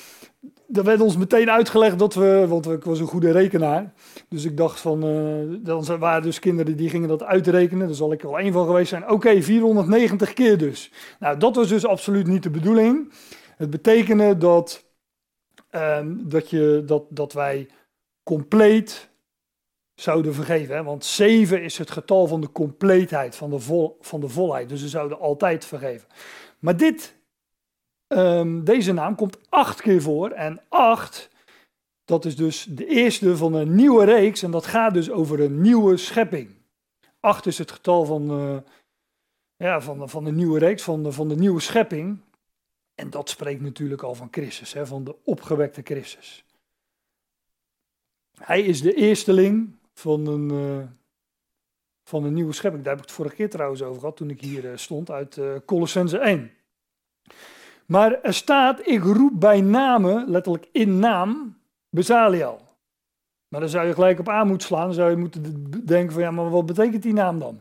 er 0.72 0.84
werd 0.84 1.00
ons 1.00 1.16
meteen 1.16 1.50
uitgelegd 1.50 1.98
dat 1.98 2.14
we, 2.14 2.46
want 2.48 2.66
ik 2.66 2.84
was 2.84 3.00
een 3.00 3.06
goede 3.06 3.30
rekenaar. 3.30 3.92
Dus 4.28 4.44
ik 4.44 4.56
dacht 4.56 4.80
van, 4.80 5.06
uh, 5.06 5.58
dan 5.60 5.98
waren 5.98 6.22
dus 6.22 6.38
kinderen 6.38 6.76
die 6.76 6.90
gingen 6.90 7.08
dat 7.08 7.22
uitrekenen. 7.22 7.86
Daar 7.86 7.96
zal 7.96 8.12
ik 8.12 8.22
wel 8.22 8.38
één 8.38 8.52
van 8.52 8.66
geweest 8.66 8.88
zijn. 8.88 9.10
Oké, 9.10 9.42
490 9.42 10.32
keer 10.32 10.58
dus. 10.58 10.92
Nou, 11.18 11.38
dat 11.38 11.56
was 11.56 11.68
dus 11.68 11.86
absoluut 11.86 12.26
niet 12.26 12.42
de 12.42 12.50
bedoeling. 12.50 13.12
Het 13.56 13.70
betekende 13.70 14.36
dat, 14.36 14.84
um, 15.70 16.28
dat, 16.28 16.50
je, 16.50 16.82
dat, 16.86 17.04
dat 17.08 17.32
wij 17.32 17.68
compleet 18.22 19.10
zouden 19.94 20.34
vergeven. 20.34 20.76
Hè? 20.76 20.82
Want 20.82 21.04
7 21.04 21.62
is 21.62 21.78
het 21.78 21.90
getal 21.90 22.26
van 22.26 22.40
de 22.40 22.52
compleetheid, 22.52 23.36
van 23.36 23.50
de, 23.50 23.58
vol, 23.58 23.96
van 24.00 24.20
de 24.20 24.28
volheid. 24.28 24.68
Dus 24.68 24.80
ze 24.80 24.88
zouden 24.88 25.18
altijd 25.18 25.64
vergeven. 25.64 26.08
Maar 26.58 26.76
dit, 26.76 27.16
um, 28.08 28.64
deze 28.64 28.92
naam 28.92 29.14
komt 29.14 29.38
acht 29.48 29.80
keer 29.80 30.02
voor. 30.02 30.30
En 30.30 30.62
acht, 30.68 31.30
dat 32.04 32.24
is 32.24 32.36
dus 32.36 32.66
de 32.70 32.86
eerste 32.86 33.36
van 33.36 33.54
een 33.54 33.74
nieuwe 33.74 34.04
reeks. 34.04 34.42
En 34.42 34.50
dat 34.50 34.66
gaat 34.66 34.94
dus 34.94 35.10
over 35.10 35.40
een 35.40 35.60
nieuwe 35.60 35.96
schepping. 35.96 36.54
Acht 37.20 37.46
is 37.46 37.58
het 37.58 37.70
getal 37.70 38.04
van, 38.04 38.40
uh, 38.40 38.56
ja, 39.56 39.80
van, 39.80 40.08
van 40.08 40.24
de 40.24 40.32
nieuwe 40.32 40.58
reeks, 40.58 40.82
van 40.82 41.02
de, 41.02 41.12
van 41.12 41.28
de 41.28 41.36
nieuwe 41.36 41.60
schepping. 41.60 42.20
En 42.94 43.10
dat 43.10 43.28
spreekt 43.28 43.60
natuurlijk 43.60 44.02
al 44.02 44.14
van 44.14 44.28
Christus, 44.30 44.72
hè, 44.72 44.86
van 44.86 45.04
de 45.04 45.16
opgewekte 45.24 45.80
Christus. 45.84 46.44
Hij 48.38 48.62
is 48.62 48.82
de 48.82 48.94
eersteling 48.94 49.76
van 49.92 50.26
een, 50.26 50.50
uh, 50.52 50.86
van 52.04 52.24
een 52.24 52.34
nieuwe 52.34 52.52
schepping. 52.52 52.82
Daar 52.82 52.92
heb 52.92 53.02
ik 53.02 53.08
het 53.08 53.18
vorige 53.18 53.36
keer 53.36 53.50
trouwens 53.50 53.82
over 53.82 54.00
gehad 54.00 54.16
toen 54.16 54.30
ik 54.30 54.40
hier 54.40 54.64
uh, 54.64 54.76
stond 54.76 55.10
uit 55.10 55.36
uh, 55.36 55.54
Colossense 55.64 56.18
1. 56.18 56.50
Maar 57.86 58.20
er 58.20 58.34
staat, 58.34 58.86
ik 58.88 59.02
roep 59.02 59.40
bij 59.40 59.60
name, 59.60 60.24
letterlijk 60.26 60.68
in 60.72 60.98
naam, 60.98 61.58
Bezaliel. 61.88 62.60
Maar 63.48 63.60
dan 63.60 63.68
zou 63.68 63.86
je 63.86 63.94
gelijk 63.94 64.18
op 64.18 64.28
aan 64.28 64.48
moeten 64.48 64.66
slaan. 64.66 64.86
Dan 64.86 64.94
zou 64.94 65.10
je 65.10 65.16
moeten 65.16 65.70
denken 65.84 66.12
van 66.12 66.22
ja, 66.22 66.30
maar 66.30 66.50
wat 66.50 66.66
betekent 66.66 67.02
die 67.02 67.12
naam 67.12 67.38
dan? 67.38 67.60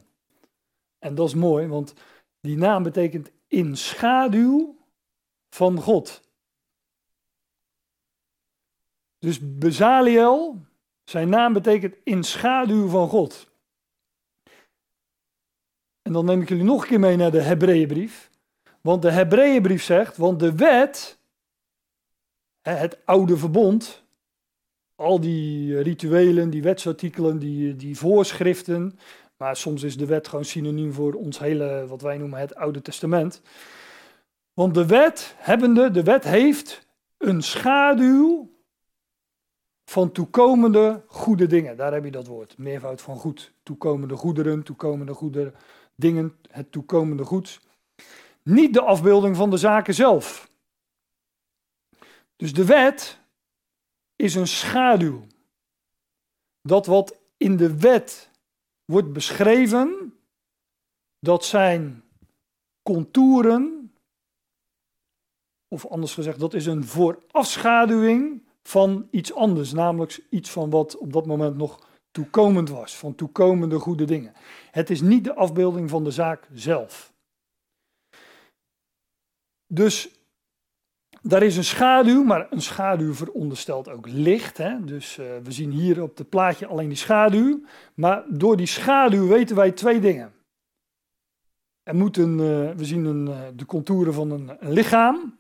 En 1.00 1.16
dat 1.16 1.28
is 1.28 1.34
mooi, 1.34 1.68
want 1.68 1.94
die 2.42 2.58
naam 2.58 2.84
betekent 2.84 3.32
in 3.48 3.78
schaduw 3.78 4.76
van 5.50 5.82
God. 5.82 6.22
Dus 9.20 9.58
Bezaliel 9.58 10.66
zijn 11.04 11.30
naam 11.30 11.54
betekent 11.54 11.96
in 12.04 12.24
schaduw 12.24 12.88
van 12.88 13.10
God. 13.10 13.52
En 16.02 16.14
dan 16.14 16.26
neem 16.26 16.42
ik 16.42 16.50
jullie 16.50 16.64
nog 16.64 16.82
een 16.82 16.88
keer 16.88 17.00
mee 17.00 17.16
naar 17.16 17.32
de 17.32 17.42
Hebreeënbrief. 17.42 18.32
Want 18.86 19.02
de 19.02 19.12
Hebreeënbrief 19.12 19.84
zegt, 19.84 20.18
want 20.18 20.40
de 20.40 20.56
wet, 20.56 21.20
het 22.62 22.98
oude 23.06 23.38
verbond, 23.38 24.04
al 24.96 25.20
die 25.20 25.82
rituelen, 25.82 26.50
die 26.50 26.62
wetsartikelen, 26.62 27.40
die, 27.40 27.76
die 27.76 27.98
voorschriften, 27.98 29.00
maar 29.38 29.56
soms 29.56 29.84
is 29.84 29.98
de 29.98 30.06
wet 30.06 30.28
gewoon 30.28 30.46
synoniem 30.46 30.94
voor 30.94 31.14
ons 31.14 31.40
hele, 31.40 31.86
wat 31.88 32.02
wij 32.02 32.18
noemen 32.18 32.40
het 32.40 32.56
Oude 32.56 32.82
Testament. 32.82 33.42
Want 34.54 34.74
de 34.74 34.86
wet, 34.86 35.36
hebbende, 35.38 35.92
de 35.92 36.04
wet 36.04 36.24
heeft 36.24 36.88
een 37.18 37.42
schaduw 37.42 38.50
van 39.86 40.12
toekomende 40.12 41.04
goede 41.08 41.48
dingen. 41.48 41.78
Daar 41.78 41.94
heb 41.94 42.04
je 42.04 42.12
dat 42.12 42.28
woord, 42.28 42.58
meervoud 42.58 43.02
van 43.02 43.18
goed. 43.18 43.54
Toekomende 43.64 44.16
goederen, 44.16 44.64
toekomende 44.64 45.14
goede 45.14 45.54
dingen, 45.96 46.36
het 46.50 46.72
toekomende 46.72 47.24
goeds. 47.24 47.65
Niet 48.50 48.74
de 48.74 48.82
afbeelding 48.82 49.36
van 49.36 49.50
de 49.50 49.58
zaken 49.58 49.94
zelf. 49.94 50.50
Dus 52.36 52.54
de 52.54 52.66
wet 52.66 53.20
is 54.16 54.36
een 54.36 54.48
schaduw. 54.48 55.28
Dat 56.62 56.86
wat 56.86 57.20
in 57.38 57.58
de 57.58 57.78
wet 57.78 58.30
wordt 58.86 59.14
beschreven, 59.14 60.14
dat 61.20 61.46
zijn 61.46 62.04
contouren, 62.84 63.94
of 65.68 65.86
anders 65.86 66.14
gezegd, 66.14 66.40
dat 66.40 66.54
is 66.54 66.66
een 66.66 66.84
voorafschaduwing 66.84 68.44
van 68.64 69.08
iets 69.12 69.34
anders, 69.34 69.74
namelijk 69.74 70.26
iets 70.30 70.52
van 70.52 70.70
wat 70.70 70.98
op 70.98 71.14
dat 71.14 71.26
moment 71.26 71.58
nog 71.58 71.88
toekomend 72.12 72.70
was, 72.70 72.98
van 72.98 73.16
toekomende 73.16 73.80
goede 73.80 74.06
dingen. 74.06 74.34
Het 74.72 74.90
is 74.90 75.02
niet 75.02 75.24
de 75.24 75.36
afbeelding 75.36 75.90
van 75.90 76.04
de 76.04 76.12
zaak 76.12 76.48
zelf. 76.54 77.14
Dus 79.76 80.10
daar 81.22 81.44
is 81.44 81.58
een 81.58 81.64
schaduw, 81.64 82.24
maar 82.24 82.48
een 82.52 82.62
schaduw 82.62 83.14
veronderstelt 83.14 83.90
ook 83.90 84.08
licht. 84.08 84.58
Hè? 84.58 84.84
Dus 84.84 85.18
uh, 85.18 85.26
we 85.44 85.52
zien 85.52 85.72
hier 85.72 86.02
op 86.02 86.18
het 86.18 86.30
plaatje 86.30 86.68
alleen 86.68 86.88
die 86.88 86.98
schaduw. 86.98 87.62
Maar 87.94 88.24
door 88.28 88.58
die 88.58 88.66
schaduw 88.66 89.28
weten 89.28 89.56
wij 89.56 89.72
twee 89.72 90.00
dingen. 90.00 90.34
Er 91.84 91.96
moet 91.96 92.18
een, 92.18 92.40
uh, 92.40 92.72
we 92.72 92.86
zien 92.86 93.06
een, 93.06 93.28
uh, 93.28 93.40
de 93.56 93.66
contouren 93.66 94.14
van 94.14 94.32
een, 94.32 94.58
lichaam. 94.60 95.38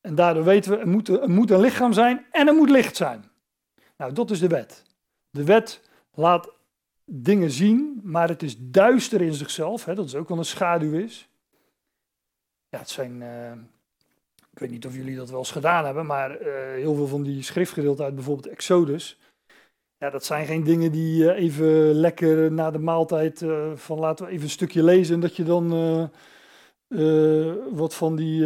En 0.00 0.14
daardoor 0.14 0.44
weten 0.44 0.70
we, 0.70 0.76
er 0.76 0.88
moet, 0.88 1.08
er 1.08 1.22
een 1.22 1.60
lichaam 1.60 1.92
zijn 1.92 2.26
en 2.30 2.46
er 2.46 2.54
moet 2.54 2.70
licht 2.70 2.96
zijn. 2.96 3.24
Nou, 3.96 4.12
dat 4.12 4.30
is 4.30 4.40
de 4.40 4.48
wet. 4.48 4.82
De 5.30 5.44
wet 5.44 5.88
laat 6.14 6.52
dingen 7.04 7.50
zien, 7.50 8.00
maar 8.02 8.28
het 8.28 8.42
is 8.42 8.56
duister 8.58 9.20
in 9.20 9.34
zichzelf. 9.34 9.84
Hè, 9.84 9.94
dat 9.94 10.06
is 10.06 10.14
ook 10.14 10.28
wel 10.28 10.38
een 10.38 10.44
schaduw 10.44 10.92
is. 10.92 11.28
Ja, 12.68 12.78
het 12.78 12.90
zijn, 12.90 13.20
uh, 13.20 13.52
ik 14.52 14.58
weet 14.58 14.70
niet 14.70 14.86
of 14.86 14.94
jullie 14.94 15.16
dat 15.16 15.30
wel 15.30 15.38
eens 15.38 15.50
gedaan 15.50 15.84
hebben, 15.84 16.06
maar 16.06 16.40
uh, 16.40 16.46
heel 16.54 16.94
veel 16.94 17.06
van 17.06 17.22
die 17.22 17.42
schriftgedeelten 17.42 18.04
uit 18.04 18.14
bijvoorbeeld 18.14 18.46
Exodus. 18.46 19.18
Ja, 19.98 20.10
dat 20.10 20.24
zijn 20.24 20.46
geen 20.46 20.64
dingen 20.64 20.92
die 20.92 21.22
uh, 21.22 21.36
even 21.36 21.92
lekker 21.92 22.52
na 22.52 22.70
de 22.70 22.78
maaltijd 22.78 23.44
van 23.74 23.98
laten 23.98 24.24
we 24.24 24.30
even 24.30 24.44
een 24.44 24.50
stukje 24.50 24.82
lezen 24.82 25.14
en 25.14 25.20
dat 25.20 25.36
je 25.36 25.44
dan 25.44 25.68
wat 27.72 27.94
van 27.94 28.16
die 28.16 28.44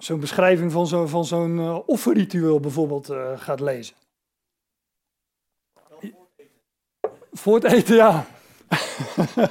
zo'n 0.00 0.20
beschrijving 0.20 0.72
van 0.72 0.86
zo'n 0.86 1.08
van 1.08 1.24
zo'n 1.24 1.84
offerritueel 1.86 2.60
bijvoorbeeld 2.60 3.06
gaat 3.36 3.60
lezen. 3.60 3.96
Voor 7.32 7.54
het 7.54 7.64
eten, 7.64 7.96
ja. 7.96 8.26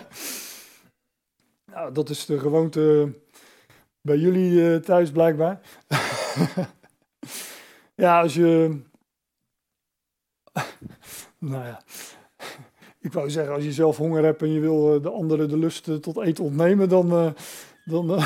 nou, 1.71 1.93
dat 1.93 2.09
is 2.09 2.25
de 2.25 2.39
gewoonte 2.39 3.13
bij 4.03 4.17
jullie 4.17 4.51
uh, 4.51 4.75
thuis 4.75 5.11
blijkbaar. 5.11 5.59
ja, 7.95 8.21
als 8.21 8.33
je. 8.33 8.79
nou 11.39 11.65
ja. 11.65 11.81
Ik 12.99 13.13
wou 13.13 13.29
zeggen, 13.29 13.53
als 13.53 13.63
je 13.63 13.71
zelf 13.71 13.97
honger 13.97 14.23
hebt 14.23 14.41
en 14.41 14.51
je 14.51 14.59
wil 14.59 15.01
de 15.01 15.09
anderen 15.09 15.49
de 15.49 15.57
lust 15.57 16.01
tot 16.01 16.21
eten 16.21 16.43
ontnemen, 16.43 16.89
dan. 16.89 17.35
dan 17.85 18.19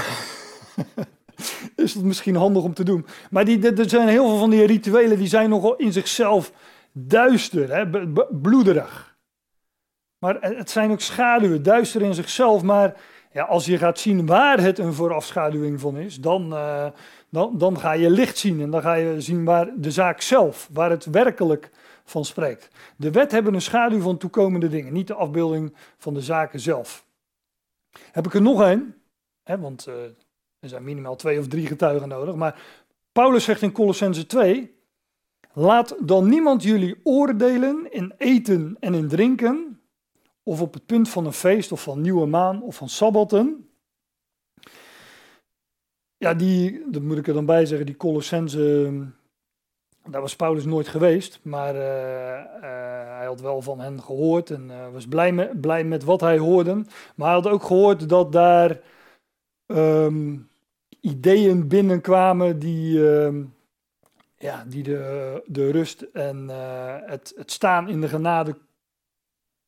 is 1.75 1.93
het 1.93 2.03
misschien 2.03 2.35
handig 2.35 2.63
om 2.63 2.73
te 2.73 2.83
doen. 2.83 3.05
Maar 3.29 3.45
die, 3.45 3.75
er 3.75 3.89
zijn 3.89 4.07
heel 4.07 4.27
veel 4.27 4.37
van 4.37 4.49
die 4.49 4.65
rituelen 4.65 5.17
die 5.17 5.27
zijn 5.27 5.49
nogal 5.49 5.75
in 5.75 5.93
zichzelf 5.93 6.51
duister, 6.91 7.75
hè, 7.75 8.07
bloederig. 8.41 9.17
Maar 10.17 10.37
het 10.41 10.69
zijn 10.69 10.91
ook 10.91 11.01
schaduwen, 11.01 11.63
duister 11.63 12.01
in 12.01 12.13
zichzelf. 12.13 12.61
Maar 12.61 13.01
ja, 13.37 13.43
als 13.43 13.65
je 13.65 13.77
gaat 13.77 13.99
zien 13.99 14.25
waar 14.25 14.59
het 14.59 14.79
een 14.79 14.93
voorafschaduwing 14.93 15.79
van 15.79 15.97
is, 15.97 16.19
dan, 16.19 16.53
uh, 16.53 16.87
dan, 17.29 17.57
dan 17.57 17.79
ga 17.79 17.91
je 17.91 18.09
licht 18.09 18.37
zien. 18.37 18.61
En 18.61 18.71
dan 18.71 18.81
ga 18.81 18.93
je 18.93 19.21
zien 19.21 19.43
waar 19.43 19.71
de 19.75 19.91
zaak 19.91 20.21
zelf, 20.21 20.69
waar 20.73 20.89
het 20.89 21.05
werkelijk 21.05 21.71
van 22.03 22.25
spreekt. 22.25 22.69
De 22.95 23.11
wet 23.11 23.31
hebben 23.31 23.53
een 23.53 23.61
schaduw 23.61 23.99
van 23.99 24.17
toekomende 24.17 24.69
dingen, 24.69 24.93
niet 24.93 25.07
de 25.07 25.13
afbeelding 25.13 25.75
van 25.97 26.13
de 26.13 26.21
zaken 26.21 26.59
zelf. 26.59 27.05
Heb 28.11 28.25
ik 28.25 28.33
er 28.33 28.41
nog 28.41 28.59
een? 28.59 28.95
Hè, 29.43 29.59
want 29.59 29.85
er 30.59 30.69
zijn 30.69 30.83
minimaal 30.83 31.15
twee 31.15 31.39
of 31.39 31.47
drie 31.47 31.67
getuigen 31.67 32.07
nodig. 32.07 32.35
Maar 32.35 32.61
Paulus 33.11 33.43
zegt 33.43 33.61
in 33.61 33.71
Colossense 33.71 34.25
2, 34.25 34.75
laat 35.53 35.95
dan 35.99 36.29
niemand 36.29 36.63
jullie 36.63 36.99
oordelen 37.03 37.91
in 37.91 38.13
eten 38.17 38.77
en 38.79 38.93
in 38.93 39.07
drinken, 39.07 39.76
of 40.47 40.61
op 40.61 40.73
het 40.73 40.85
punt 40.85 41.09
van 41.09 41.25
een 41.25 41.33
feest 41.33 41.71
of 41.71 41.81
van 41.81 42.01
nieuwe 42.01 42.25
maan 42.25 42.61
of 42.61 42.75
van 42.75 42.89
sabbatten. 42.89 43.69
Ja, 46.17 46.33
die, 46.33 46.83
dat 46.89 47.01
moet 47.01 47.17
ik 47.17 47.27
er 47.27 47.33
dan 47.33 47.45
bij 47.45 47.65
zeggen, 47.65 47.85
die 47.85 47.97
Colossense, 47.97 48.91
daar 50.09 50.21
was 50.21 50.35
Paulus 50.35 50.65
nooit 50.65 50.87
geweest, 50.87 51.39
maar 51.43 51.75
uh, 51.75 51.81
uh, 51.81 53.17
hij 53.17 53.25
had 53.25 53.41
wel 53.41 53.61
van 53.61 53.79
hen 53.79 54.03
gehoord 54.03 54.49
en 54.49 54.69
uh, 54.69 54.89
was 54.91 55.07
blij 55.07 55.55
blij 55.55 55.83
met 55.83 56.03
wat 56.03 56.21
hij 56.21 56.37
hoorde. 56.37 56.73
Maar 57.15 57.27
hij 57.27 57.35
had 57.35 57.47
ook 57.47 57.63
gehoord 57.63 58.09
dat 58.09 58.31
daar 58.31 58.79
um, 59.65 60.49
ideeën 60.99 61.67
binnenkwamen 61.67 62.59
die, 62.59 62.97
uh, 62.97 63.43
ja, 64.37 64.65
die 64.67 64.83
de, 64.83 65.43
de 65.45 65.71
rust 65.71 66.01
en 66.01 66.49
het, 67.05 67.33
het 67.35 67.51
staan 67.51 67.89
in 67.89 68.01
de 68.01 68.07
genade 68.07 68.55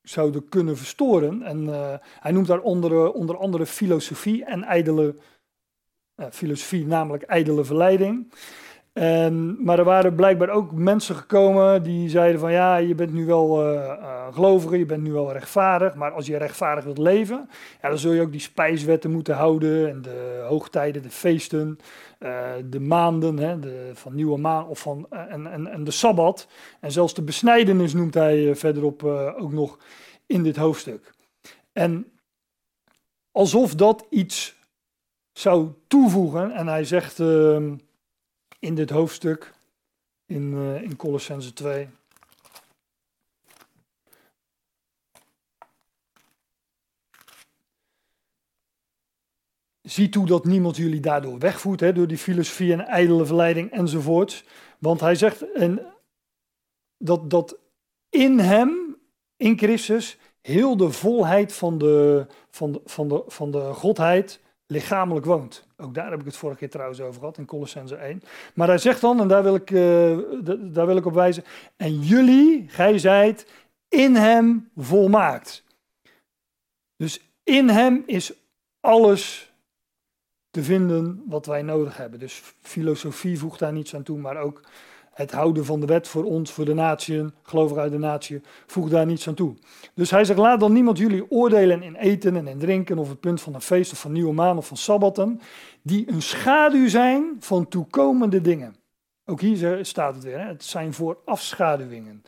zouden 0.09 0.49
kunnen 0.49 0.77
verstoren. 0.77 1.41
En 1.41 1.63
uh, 1.63 1.93
hij 2.19 2.31
noemt 2.31 2.47
daar 2.47 2.59
onder, 2.59 3.11
onder 3.11 3.37
andere 3.37 3.65
filosofie 3.65 4.45
en 4.45 4.63
ijdele 4.63 5.15
filosofie, 6.31 6.85
namelijk 6.85 7.23
ijdele 7.23 7.63
verleiding. 7.63 8.33
Maar 9.59 9.79
er 9.79 9.83
waren 9.83 10.15
blijkbaar 10.15 10.49
ook 10.49 10.71
mensen 10.71 11.15
gekomen 11.15 11.83
die 11.83 12.09
zeiden 12.09 12.39
van 12.39 12.51
ja, 12.51 12.77
je 12.77 12.95
bent 12.95 13.13
nu 13.13 13.25
wel 13.25 13.73
uh, 13.73 14.27
gelovige, 14.31 14.77
je 14.77 14.85
bent 14.85 15.03
nu 15.03 15.11
wel 15.11 15.31
rechtvaardig, 15.31 15.95
maar 15.95 16.11
als 16.11 16.25
je 16.25 16.37
rechtvaardig 16.37 16.83
wilt 16.83 16.97
leven, 16.97 17.49
ja, 17.81 17.89
dan 17.89 17.97
zul 17.97 18.11
je 18.11 18.21
ook 18.21 18.31
die 18.31 18.41
spijswetten 18.41 19.11
moeten 19.11 19.35
houden 19.35 19.89
en 19.89 20.01
de 20.01 20.45
hoogtijden, 20.47 21.01
de 21.01 21.09
feesten, 21.09 21.79
uh, 22.19 22.51
de 22.65 22.79
maanden, 22.79 23.37
hè, 23.37 23.59
de, 23.59 23.91
van 23.93 24.15
nieuwe 24.15 24.37
maan 24.37 24.67
of 24.67 24.79
van, 24.79 25.09
en, 25.09 25.51
en, 25.51 25.67
en 25.67 25.83
de 25.83 25.91
sabbat. 25.91 26.47
En 26.79 26.91
zelfs 26.91 27.13
de 27.13 27.21
besnijdenis 27.21 27.93
noemt 27.93 28.13
hij 28.13 28.55
verderop 28.55 29.03
ook 29.37 29.51
nog 29.51 29.77
in 30.25 30.43
dit 30.43 30.55
hoofdstuk. 30.55 31.13
En 31.71 32.11
alsof 33.31 33.75
dat 33.75 34.05
iets 34.09 34.55
zou 35.31 35.71
toevoegen, 35.87 36.51
en 36.51 36.67
hij 36.67 36.83
zegt 36.83 37.19
ehm, 37.19 37.75
in 38.59 38.75
dit 38.75 38.89
hoofdstuk, 38.89 39.53
in, 40.25 40.53
in 40.83 40.95
Colossense 40.95 41.53
2. 41.53 41.89
Zie 49.89 50.09
toe 50.09 50.25
dat 50.25 50.45
niemand 50.45 50.77
jullie 50.77 50.99
daardoor 50.99 51.39
wegvoert, 51.39 51.79
hè, 51.79 51.93
door 51.93 52.07
die 52.07 52.17
filosofie 52.17 52.73
en 52.73 52.85
ijdele 52.85 53.25
verleiding 53.25 53.71
enzovoort. 53.71 54.43
Want 54.79 54.99
hij 54.99 55.15
zegt 55.15 55.51
en 55.51 55.81
dat, 56.97 57.29
dat 57.29 57.57
in 58.09 58.39
hem, 58.39 58.97
in 59.37 59.57
Christus, 59.57 60.17
heel 60.41 60.77
de 60.77 60.91
volheid 60.91 61.53
van 61.53 61.77
de, 61.77 62.25
van 62.51 62.71
de, 62.71 62.81
van 62.85 63.07
de, 63.07 63.23
van 63.27 63.51
de 63.51 63.59
godheid 63.59 64.39
lichamelijk 64.65 65.25
woont. 65.25 65.67
Ook 65.77 65.93
daar 65.93 66.11
heb 66.11 66.19
ik 66.19 66.25
het 66.25 66.37
vorige 66.37 66.59
keer 66.59 66.69
trouwens 66.69 67.01
over 67.01 67.19
gehad, 67.19 67.37
in 67.37 67.45
Colossense 67.45 67.95
1. 67.95 68.21
Maar 68.53 68.67
hij 68.67 68.77
zegt 68.77 69.01
dan, 69.01 69.19
en 69.19 69.27
daar 69.27 69.43
wil 69.43 69.55
ik, 69.55 69.69
uh, 69.69 70.17
daar 70.59 70.85
wil 70.85 70.97
ik 70.97 71.05
op 71.05 71.13
wijzen, 71.13 71.43
en 71.75 71.99
jullie, 71.99 72.65
gij 72.67 72.97
zijt 72.97 73.45
in 73.87 74.15
hem 74.15 74.69
volmaakt. 74.75 75.63
Dus 76.95 77.21
in 77.43 77.69
hem 77.69 78.03
is 78.05 78.33
alles 78.79 79.48
te 80.51 80.63
vinden 80.63 81.23
wat 81.27 81.45
wij 81.45 81.61
nodig 81.61 81.97
hebben. 81.97 82.19
Dus 82.19 82.41
filosofie 82.61 83.39
voegt 83.39 83.59
daar 83.59 83.73
niets 83.73 83.95
aan 83.95 84.03
toe, 84.03 84.17
maar 84.17 84.37
ook 84.37 84.61
het 85.19 85.31
houden 85.31 85.65
van 85.65 85.79
de 85.79 85.85
wet 85.85 86.07
voor 86.07 86.23
ons, 86.23 86.51
voor 86.51 86.65
de 86.65 86.73
natieën, 86.73 87.33
gelovig 87.43 87.77
uit 87.77 87.91
de 87.91 87.97
natie, 87.97 88.41
voegt 88.65 88.91
daar 88.91 89.05
niets 89.05 89.27
aan 89.27 89.33
toe. 89.33 89.55
Dus 89.93 90.11
hij 90.11 90.23
zegt, 90.23 90.39
laat 90.39 90.59
dan 90.59 90.73
niemand 90.73 90.97
jullie 90.97 91.31
oordelen 91.31 91.81
in 91.81 91.95
eten 91.95 92.35
en 92.35 92.47
in 92.47 92.59
drinken, 92.59 92.97
of 92.97 93.09
het 93.09 93.19
punt 93.19 93.41
van 93.41 93.53
een 93.53 93.61
feest 93.61 93.91
of 93.91 93.99
van 93.99 94.11
nieuwe 94.11 94.33
maan 94.33 94.57
of 94.57 94.67
van 94.67 94.77
sabbatten, 94.77 95.41
die 95.81 96.11
een 96.11 96.21
schaduw 96.21 96.87
zijn 96.87 97.35
van 97.39 97.67
toekomende 97.67 98.41
dingen. 98.41 98.75
Ook 99.25 99.41
hier 99.41 99.85
staat 99.85 100.15
het 100.15 100.23
weer, 100.23 100.39
hè? 100.39 100.45
het 100.45 100.63
zijn 100.63 100.93
voor 100.93 101.17
afschaduwingen, 101.25 102.23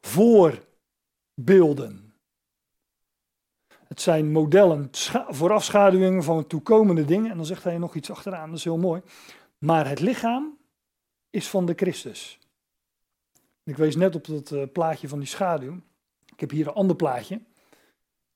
voorbeelden. 0.00 2.09
Het 3.90 4.00
zijn 4.00 4.32
modellen, 4.32 4.88
voorafschaduwingen 5.28 6.22
van 6.22 6.46
toekomende 6.46 7.04
dingen. 7.04 7.30
En 7.30 7.36
dan 7.36 7.46
zegt 7.46 7.64
hij 7.64 7.78
nog 7.78 7.94
iets 7.94 8.10
achteraan, 8.10 8.48
dat 8.48 8.58
is 8.58 8.64
heel 8.64 8.78
mooi. 8.78 9.02
Maar 9.58 9.88
het 9.88 10.00
lichaam 10.00 10.58
is 11.30 11.48
van 11.48 11.66
de 11.66 11.74
Christus. 11.74 12.38
Ik 13.64 13.76
wees 13.76 13.96
net 13.96 14.14
op 14.14 14.26
dat 14.26 14.50
uh, 14.50 14.62
plaatje 14.72 15.08
van 15.08 15.18
die 15.18 15.28
schaduw. 15.28 15.80
Ik 16.26 16.40
heb 16.40 16.50
hier 16.50 16.66
een 16.66 16.72
ander 16.74 16.96
plaatje. 16.96 17.40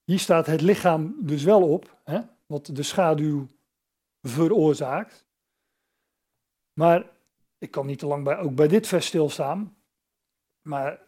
Hier 0.05 0.19
staat 0.19 0.47
het 0.47 0.61
lichaam 0.61 1.17
dus 1.19 1.43
wel 1.43 1.73
op, 1.73 2.01
hè, 2.05 2.21
wat 2.47 2.67
de 2.73 2.83
schaduw 2.83 3.47
veroorzaakt. 4.23 5.27
Maar 6.73 7.11
ik 7.59 7.71
kan 7.71 7.87
niet 7.87 7.99
te 7.99 8.07
lang 8.07 8.25
bij, 8.25 8.39
ook 8.39 8.55
bij 8.55 8.69
dit 8.69 8.87
vers 8.87 9.07
stilstaan. 9.07 9.77
Maar 10.63 11.04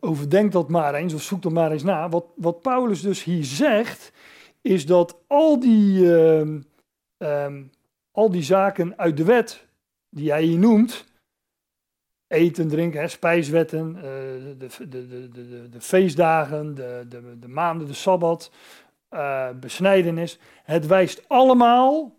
overdenk 0.00 0.52
dat 0.52 0.68
maar 0.68 0.94
eens, 0.94 1.14
of 1.14 1.22
zoek 1.22 1.42
dat 1.42 1.52
maar 1.52 1.72
eens 1.72 1.82
na. 1.82 2.08
Wat, 2.08 2.26
wat 2.36 2.62
Paulus 2.62 3.00
dus 3.00 3.24
hier 3.24 3.44
zegt, 3.44 4.12
is 4.60 4.86
dat 4.86 5.18
al 5.26 5.60
die, 5.60 6.00
uh, 6.00 6.38
um, 7.18 7.70
al 8.10 8.30
die 8.30 8.42
zaken 8.42 8.98
uit 8.98 9.16
de 9.16 9.24
wet 9.24 9.66
die 10.10 10.24
jij 10.24 10.42
hier 10.42 10.58
noemt, 10.58 11.04
eten, 12.26 12.68
drinken, 12.68 13.00
hè, 13.00 13.08
spijswetten, 13.08 13.94
uh, 13.96 14.02
de, 14.02 14.56
de, 14.58 14.88
de, 14.88 15.28
de, 15.28 15.68
de, 15.70 15.80
feestdagen, 15.80 16.74
de, 16.74 17.06
de, 17.08 17.38
de 17.38 17.48
maanden, 17.48 17.86
de 17.86 17.94
sabbat, 17.94 18.50
uh, 19.10 19.48
besnijdenis. 19.60 20.38
Het 20.62 20.86
wijst 20.86 21.28
allemaal 21.28 22.14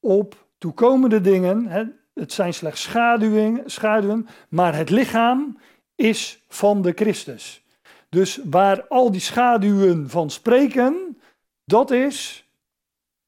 op 0.00 0.46
toekomende 0.58 1.20
dingen. 1.20 1.66
Hè. 1.66 1.84
Het 2.14 2.32
zijn 2.32 2.54
slechts 2.54 2.82
schaduwen, 2.82 3.62
schaduwen, 3.64 4.28
maar 4.48 4.76
het 4.76 4.90
lichaam 4.90 5.58
is 5.96 6.42
van 6.48 6.82
de 6.82 6.92
Christus. 6.92 7.62
Dus 8.08 8.40
waar 8.44 8.86
al 8.86 9.10
die 9.10 9.20
schaduwen 9.20 10.10
van 10.10 10.30
spreken, 10.30 11.18
dat 11.64 11.90
is 11.90 12.48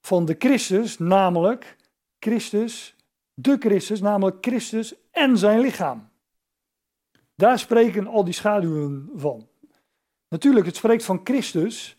van 0.01 0.25
de 0.25 0.35
Christus, 0.39 0.99
namelijk 0.99 1.77
Christus 2.19 2.97
de 3.41 3.57
Christus, 3.59 4.01
namelijk 4.01 4.37
Christus 4.41 4.95
en 5.11 5.39
zijn 5.39 5.61
lichaam. 5.61 6.09
Daar 7.35 7.59
spreken 7.59 8.07
al 8.07 8.25
die 8.25 8.35
schaduwen 8.35 9.11
van. 9.15 9.49
Natuurlijk, 10.29 10.67
het 10.67 10.77
spreekt 10.77 11.05
van 11.05 11.21
Christus, 11.25 11.97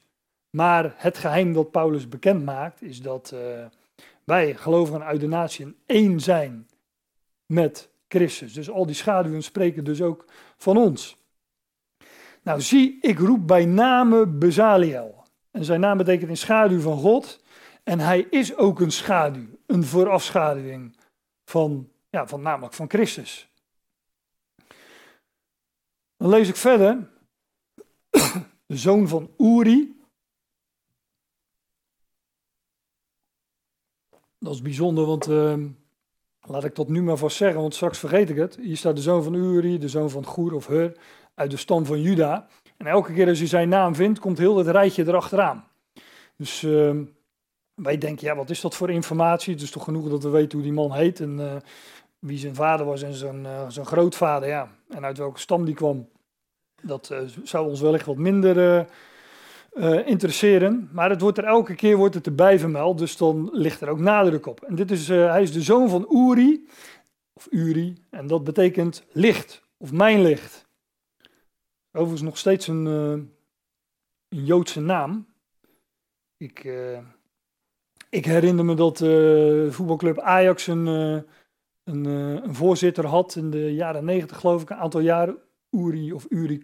maar 0.49 0.93
het 0.97 1.17
geheim 1.17 1.53
dat 1.53 1.71
Paulus 1.71 2.07
bekend 2.07 2.45
maakt 2.45 2.81
is 2.81 3.01
dat 3.01 3.31
uh, 3.33 3.65
wij, 4.23 4.55
gelovigen 4.55 5.03
uit 5.03 5.19
de 5.19 5.27
natie, 5.27 5.75
één 5.85 6.19
zijn 6.19 6.67
met 7.45 7.89
Christus. 8.07 8.53
Dus 8.53 8.69
al 8.69 8.85
die 8.85 8.95
schaduwen 8.95 9.43
spreken 9.43 9.83
dus 9.83 10.01
ook 10.01 10.25
van 10.59 10.77
ons. 10.77 11.17
Nou, 12.41 12.61
zie, 12.61 12.97
ik 13.01 13.19
roep 13.19 13.47
bij 13.47 13.65
name 13.65 14.27
Bezaliel. 14.27 15.23
En 15.51 15.65
zijn 15.65 15.79
naam 15.79 15.97
betekent 15.97 16.29
in 16.29 16.37
schaduw 16.37 16.79
van 16.79 16.97
God. 16.97 17.43
En 17.83 17.99
hij 17.99 18.19
is 18.19 18.55
ook 18.55 18.79
een 18.79 18.91
schaduw, 18.91 19.47
een 19.65 19.83
voorafschaduwing 19.83 20.97
van, 21.45 21.89
ja, 22.09 22.27
van 22.27 22.41
namelijk 22.41 22.73
van 22.73 22.89
Christus. 22.89 23.49
Dan 26.17 26.29
lees 26.29 26.47
ik 26.47 26.55
verder. 26.55 27.09
De 28.65 28.77
zoon 28.77 29.07
van 29.07 29.31
Uri. 29.37 29.97
Dat 34.37 34.53
is 34.53 34.61
bijzonder, 34.61 35.05
want 35.05 35.27
uh, 35.27 35.65
laat 36.41 36.63
ik 36.63 36.75
dat 36.75 36.87
nu 36.89 37.01
maar 37.01 37.17
vast 37.17 37.37
zeggen, 37.37 37.61
want 37.61 37.75
straks 37.75 37.97
vergeet 37.99 38.29
ik 38.29 38.35
het. 38.35 38.55
Hier 38.61 38.77
staat 38.77 38.95
de 38.95 39.01
zoon 39.01 39.23
van 39.23 39.33
Uri, 39.33 39.77
de 39.77 39.89
zoon 39.89 40.09
van 40.09 40.25
Goer 40.25 40.53
of 40.53 40.67
Hur, 40.67 40.97
uit 41.35 41.51
de 41.51 41.57
stam 41.57 41.85
van 41.85 42.01
Juda. 42.01 42.47
En 42.77 42.87
elke 42.87 43.13
keer 43.13 43.27
als 43.27 43.39
je 43.39 43.47
zijn 43.47 43.69
naam 43.69 43.95
vindt, 43.95 44.19
komt 44.19 44.37
heel 44.37 44.57
het 44.57 44.67
rijtje 44.67 45.07
erachteraan. 45.07 45.67
Dus 46.35 46.61
uh, 46.61 46.95
wij 47.73 47.97
denken, 47.97 48.27
ja, 48.27 48.35
wat 48.35 48.49
is 48.49 48.61
dat 48.61 48.75
voor 48.75 48.89
informatie? 48.89 49.53
Het 49.53 49.61
is 49.61 49.71
toch 49.71 49.83
genoeg 49.83 50.09
dat 50.09 50.23
we 50.23 50.29
weten 50.29 50.57
hoe 50.57 50.67
die 50.67 50.75
man 50.75 50.93
heet 50.93 51.19
en 51.19 51.39
uh, 51.39 51.55
wie 52.19 52.37
zijn 52.37 52.55
vader 52.55 52.85
was 52.85 53.01
en 53.01 53.13
zijn, 53.13 53.43
uh, 53.43 53.65
zijn 53.67 53.85
grootvader, 53.85 54.49
ja. 54.49 54.71
En 54.89 55.05
uit 55.05 55.17
welke 55.17 55.39
stam 55.39 55.65
die 55.65 55.75
kwam. 55.75 56.09
Dat 56.81 57.09
uh, 57.11 57.19
zou 57.43 57.69
ons 57.69 57.81
wellicht 57.81 58.05
wat 58.05 58.17
minder 58.17 58.87
interesseren. 60.05 60.89
Maar 60.91 61.09
het 61.09 61.21
wordt 61.21 61.37
er 61.37 61.43
elke 61.43 61.75
keer 61.75 61.97
wordt 61.97 62.15
het 62.15 62.25
erbij 62.25 62.59
vermeld, 62.59 62.97
dus 62.97 63.17
dan 63.17 63.49
ligt 63.51 63.81
er 63.81 63.89
ook 63.89 63.99
nadruk 63.99 64.45
op. 64.45 64.63
En 64.63 64.75
dit 64.75 64.91
is, 64.91 65.07
hij 65.07 65.41
is 65.41 65.51
de 65.51 65.61
zoon 65.61 65.89
van 65.89 66.07
Uri, 66.11 66.67
of 67.33 67.47
Uri, 67.49 67.97
en 68.09 68.27
dat 68.27 68.43
betekent 68.43 69.05
licht, 69.11 69.63
of 69.77 69.91
mijn 69.91 70.21
licht. 70.21 70.67
Overigens 71.91 72.21
nog 72.21 72.37
steeds 72.37 72.67
een, 72.67 72.85
een 72.85 73.31
Joodse 74.29 74.81
naam. 74.81 75.27
Ik 76.37 76.65
Ik 78.09 78.25
herinner 78.25 78.65
me 78.65 78.73
dat 78.73 79.01
uh, 79.01 79.71
voetbalclub 79.71 80.19
Ajax 80.19 80.67
een, 80.67 80.87
uh, 80.87 81.21
een, 81.83 82.07
uh, 82.07 82.43
een, 82.43 82.55
voorzitter 82.55 83.05
had 83.05 83.35
in 83.35 83.49
de 83.49 83.73
jaren 83.73 84.05
negentig, 84.05 84.39
geloof 84.39 84.61
ik, 84.61 84.69
een 84.69 84.77
aantal 84.77 84.99
jaren. 84.99 85.37
Uri 85.69 86.13
of 86.13 86.25
Uri 86.29 86.61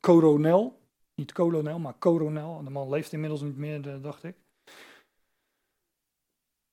Coronel. 0.00 0.79
Niet 1.20 1.32
kolonel, 1.32 1.78
maar 1.78 1.98
coronel. 1.98 2.64
De 2.64 2.70
man 2.70 2.88
leeft 2.88 3.12
inmiddels 3.12 3.40
niet 3.40 3.56
meer, 3.56 4.00
dacht 4.00 4.24
ik. 4.24 4.34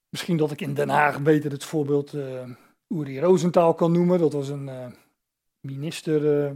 Misschien 0.09 0.37
dat 0.37 0.51
ik 0.51 0.61
in 0.61 0.73
Den 0.73 0.89
Haag 0.89 1.21
beter 1.21 1.51
het 1.51 1.63
voorbeeld 1.63 2.13
Uri 2.87 3.19
Rosenthal 3.19 3.73
kan 3.73 3.91
noemen. 3.91 4.19
Dat 4.19 4.33
was 4.33 4.49
een 4.49 4.95
minister 5.59 6.55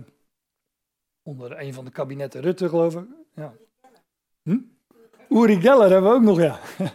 onder 1.21 1.60
een 1.60 1.73
van 1.73 1.86
de 1.86 1.91
kabinetten 1.91 2.41
Rutte, 2.41 2.69
geloof 2.69 2.95
ik. 2.95 3.06
Ja. 3.36 3.54
Hm? 4.43 4.60
Uri 5.30 5.62
Geller 5.62 5.89
hebben 5.89 6.12
we 6.12 6.17
ook 6.17 6.23
nog, 6.23 6.39
ja. 6.39 6.60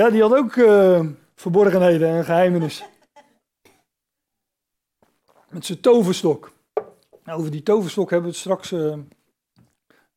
ja, 0.00 0.10
die 0.10 0.22
had 0.22 0.34
ook 0.34 0.54
uh, 0.54 1.06
verborgenheden 1.34 2.08
en 2.08 2.24
geheimenis. 2.24 2.84
Met 5.48 5.64
zijn 5.64 5.80
toverstok. 5.80 6.58
Nou, 7.24 7.38
over 7.38 7.50
die 7.50 7.62
toverstok 7.62 8.10
hebben 8.10 8.28
we 8.30 8.34
het 8.34 8.44
straks 8.44 8.72
uh, 8.72 8.96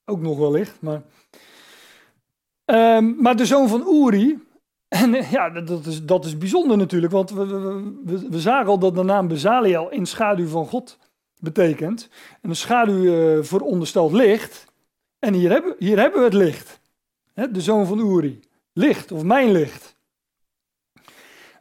ook 0.06 0.22
nog 0.22 0.38
wellicht. 0.38 0.82
Maar, 0.82 1.02
uh, 2.66 3.00
maar 3.22 3.36
de 3.36 3.46
zoon 3.46 3.68
van 3.68 3.88
Uri, 3.88 4.40
en 4.88 5.12
ja, 5.12 5.50
dat 5.50 5.86
is, 5.86 6.06
dat 6.06 6.26
is 6.26 6.38
bijzonder 6.38 6.78
natuurlijk, 6.78 7.14
want 7.14 7.30
we, 7.30 7.46
we, 8.06 8.30
we 8.30 8.40
zagen 8.40 8.68
al 8.68 8.80
dat 8.80 8.96
de 8.96 9.04
naam 9.04 9.28
Bezaliel 9.28 9.90
in 9.90 10.06
schaduw 10.06 10.48
van 10.48 10.66
God 10.66 10.98
betekent. 11.40 12.10
En 12.42 12.50
een 12.50 12.56
schaduw 12.56 13.04
uh, 13.04 13.44
verondersteld 13.44 14.12
licht. 14.12 14.66
En 15.20 15.34
hier 15.34 15.50
hebben, 15.50 15.76
hier 15.80 16.00
hebben 16.00 16.20
we 16.20 16.26
het 16.26 16.34
licht. 16.34 16.80
de 17.34 17.62
zoon 17.62 17.86
van 17.86 18.00
Uri. 18.00 18.40
Licht, 18.74 19.12
of 19.12 19.24
mijn 19.24 19.52
licht. 19.52 19.96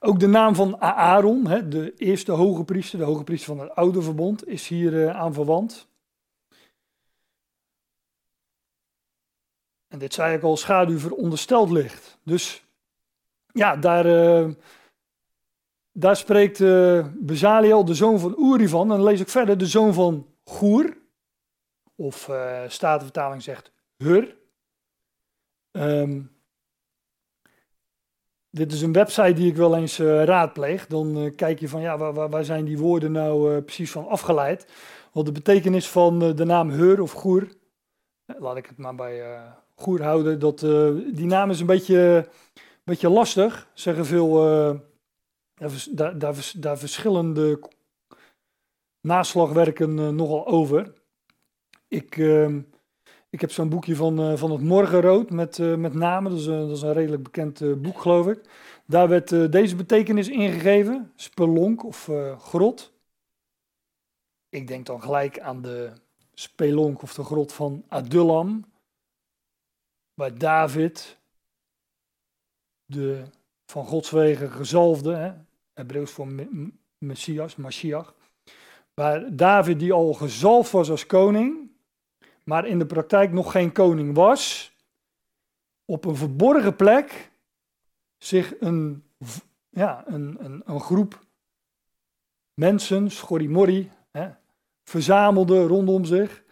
Ook 0.05 0.21
de 0.21 0.27
naam 0.27 0.55
van 0.55 0.81
Aaron, 0.81 1.45
de 1.69 1.95
eerste 1.97 2.33
hoge 2.33 2.65
priester, 2.65 2.99
de 2.99 3.05
hoge 3.05 3.25
priester 3.25 3.57
van 3.57 3.67
het 3.67 3.75
oude 3.75 4.03
verbond, 4.03 4.47
is 4.47 4.69
hier 4.69 4.93
uh, 4.93 5.17
aan 5.17 5.33
verwant. 5.33 5.89
En 9.89 9.99
dit 9.99 10.15
zei 10.15 10.37
ik 10.37 10.43
al, 10.43 10.57
schaduw 10.57 10.99
verondersteld 10.99 11.71
licht. 11.71 12.19
Dus 12.23 12.65
ja, 13.53 13.77
daar, 13.77 14.07
uh, 14.07 14.55
daar 15.93 16.17
spreekt 16.17 16.59
uh, 16.59 17.07
Bezaliel, 17.15 17.85
de 17.85 17.95
zoon 17.95 18.19
van 18.19 18.35
Uri 18.39 18.69
van. 18.69 18.91
En 18.91 18.97
dan 18.97 19.05
lees 19.05 19.21
ik 19.21 19.29
verder, 19.29 19.59
de 19.59 19.67
zoon 19.67 19.95
van 19.95 20.27
Goer. 20.45 20.97
Of 21.95 22.29
uh, 22.29 22.63
Statenvertaling 22.69 23.43
zegt 23.43 23.73
Hur. 23.97 24.37
Um, 25.71 26.31
dit 28.55 28.73
is 28.73 28.83
een 28.83 28.93
website 28.93 29.33
die 29.33 29.51
ik 29.51 29.57
wel 29.57 29.77
eens 29.77 29.99
uh, 29.99 30.25
raadpleeg. 30.25 30.87
Dan 30.87 31.19
uh, 31.19 31.37
kijk 31.37 31.61
je 31.61 31.69
van, 31.69 31.81
ja, 31.81 31.99
waar, 31.99 32.29
waar, 32.29 32.45
zijn 32.45 32.65
die 32.65 32.79
woorden 32.79 33.13
nou 33.13 33.55
uh, 33.55 33.63
precies 33.63 33.91
van 33.91 34.09
afgeleid? 34.09 34.67
Want 35.13 35.27
de 35.27 35.33
betekenis 35.33 35.89
van 35.89 36.19
de 36.19 36.45
naam 36.45 36.71
Hur 36.71 37.03
of 37.03 37.13
Goer, 37.13 37.49
laat 38.39 38.57
ik 38.57 38.67
het 38.67 38.79
maar 38.79 38.95
bij 38.95 39.41
Goer 39.75 40.03
houden, 40.03 40.39
dat, 40.39 40.59
die 41.15 41.27
naam 41.27 41.51
is 41.51 41.61
een 41.61 41.67
beetje, 41.67 42.29
beetje 42.85 43.09
lastig, 43.09 43.69
zeggen 43.75 44.07
veel 44.07 44.31
daar, 45.91 46.19
daar, 46.19 46.51
daar, 46.57 46.79
verschillende 46.79 47.61
naslagwerken 49.01 50.17
nogal 50.17 50.47
over. 50.47 50.93
Ik, 51.89 52.17
uh, 52.17 52.57
ik 53.33 53.41
heb 53.41 53.51
zo'n 53.51 53.69
boekje 53.69 53.97
van, 53.97 54.21
uh, 54.21 54.37
van 54.37 54.51
het 54.51 54.61
Morgenrood 54.61 55.31
met, 55.31 55.59
uh, 55.59 55.75
met 55.75 55.95
namen. 55.95 56.31
Dat 56.31 56.41
is, 56.41 56.47
dat 56.47 56.71
is, 56.71 56.83
een 56.83 56.93
redelijk 56.93 57.23
bekend 57.23 57.83
boek, 57.83 58.01
geloof 58.01 58.27
ik. 58.27 58.41
Daar 58.87 59.09
werd 59.09 59.53
deze 59.53 59.77
betekenis 59.77 60.29
ingegeven: 60.29 61.13
spelonk 61.17 61.85
of 61.85 62.11
grot. 62.39 62.93
Ik 64.49 64.67
denk 64.67 64.87
dan 64.87 65.03
gelijk 65.03 65.41
aan 65.41 65.63
de 65.63 65.93
spelonk 66.35 67.03
of 67.03 67.15
de 67.15 67.25
grot 67.25 67.53
van 67.53 67.85
Adullam, 67.89 68.65
waar 70.15 70.39
David, 70.39 71.19
de 72.85 73.23
van 73.67 73.87
Gods 73.87 74.11
wegen 74.11 74.51
gezalfde, 74.51 75.45
Hebreeuws 75.73 76.11
voor 76.11 76.29
Messias, 76.99 77.57
Mashiach. 77.57 78.15
Waar 78.95 79.37
David 79.37 79.79
die 79.79 79.93
al 79.93 80.13
gezalfd 80.13 80.71
was 80.71 80.91
als 80.91 81.07
koning, 81.07 81.72
maar 82.45 82.67
in 82.67 82.79
de 82.79 82.87
praktijk 82.87 83.33
nog 83.33 83.53
geen 83.53 83.73
koning 83.73 84.15
was, 84.15 84.73
op 85.85 86.05
een 86.05 86.17
verborgen 86.17 86.77
plek 86.77 87.33
zich 88.19 88.55
een, 88.61 89.05
ja, 89.69 90.05
een, 90.07 90.37
een, 90.41 90.63
een 90.65 90.81
groep 90.81 91.25
mensen, 92.55 93.11
schorimorri, 93.11 93.91
hè, 94.11 94.31
verzamelde 94.85 95.67
rondom 95.67 96.05
zich. 96.05 96.43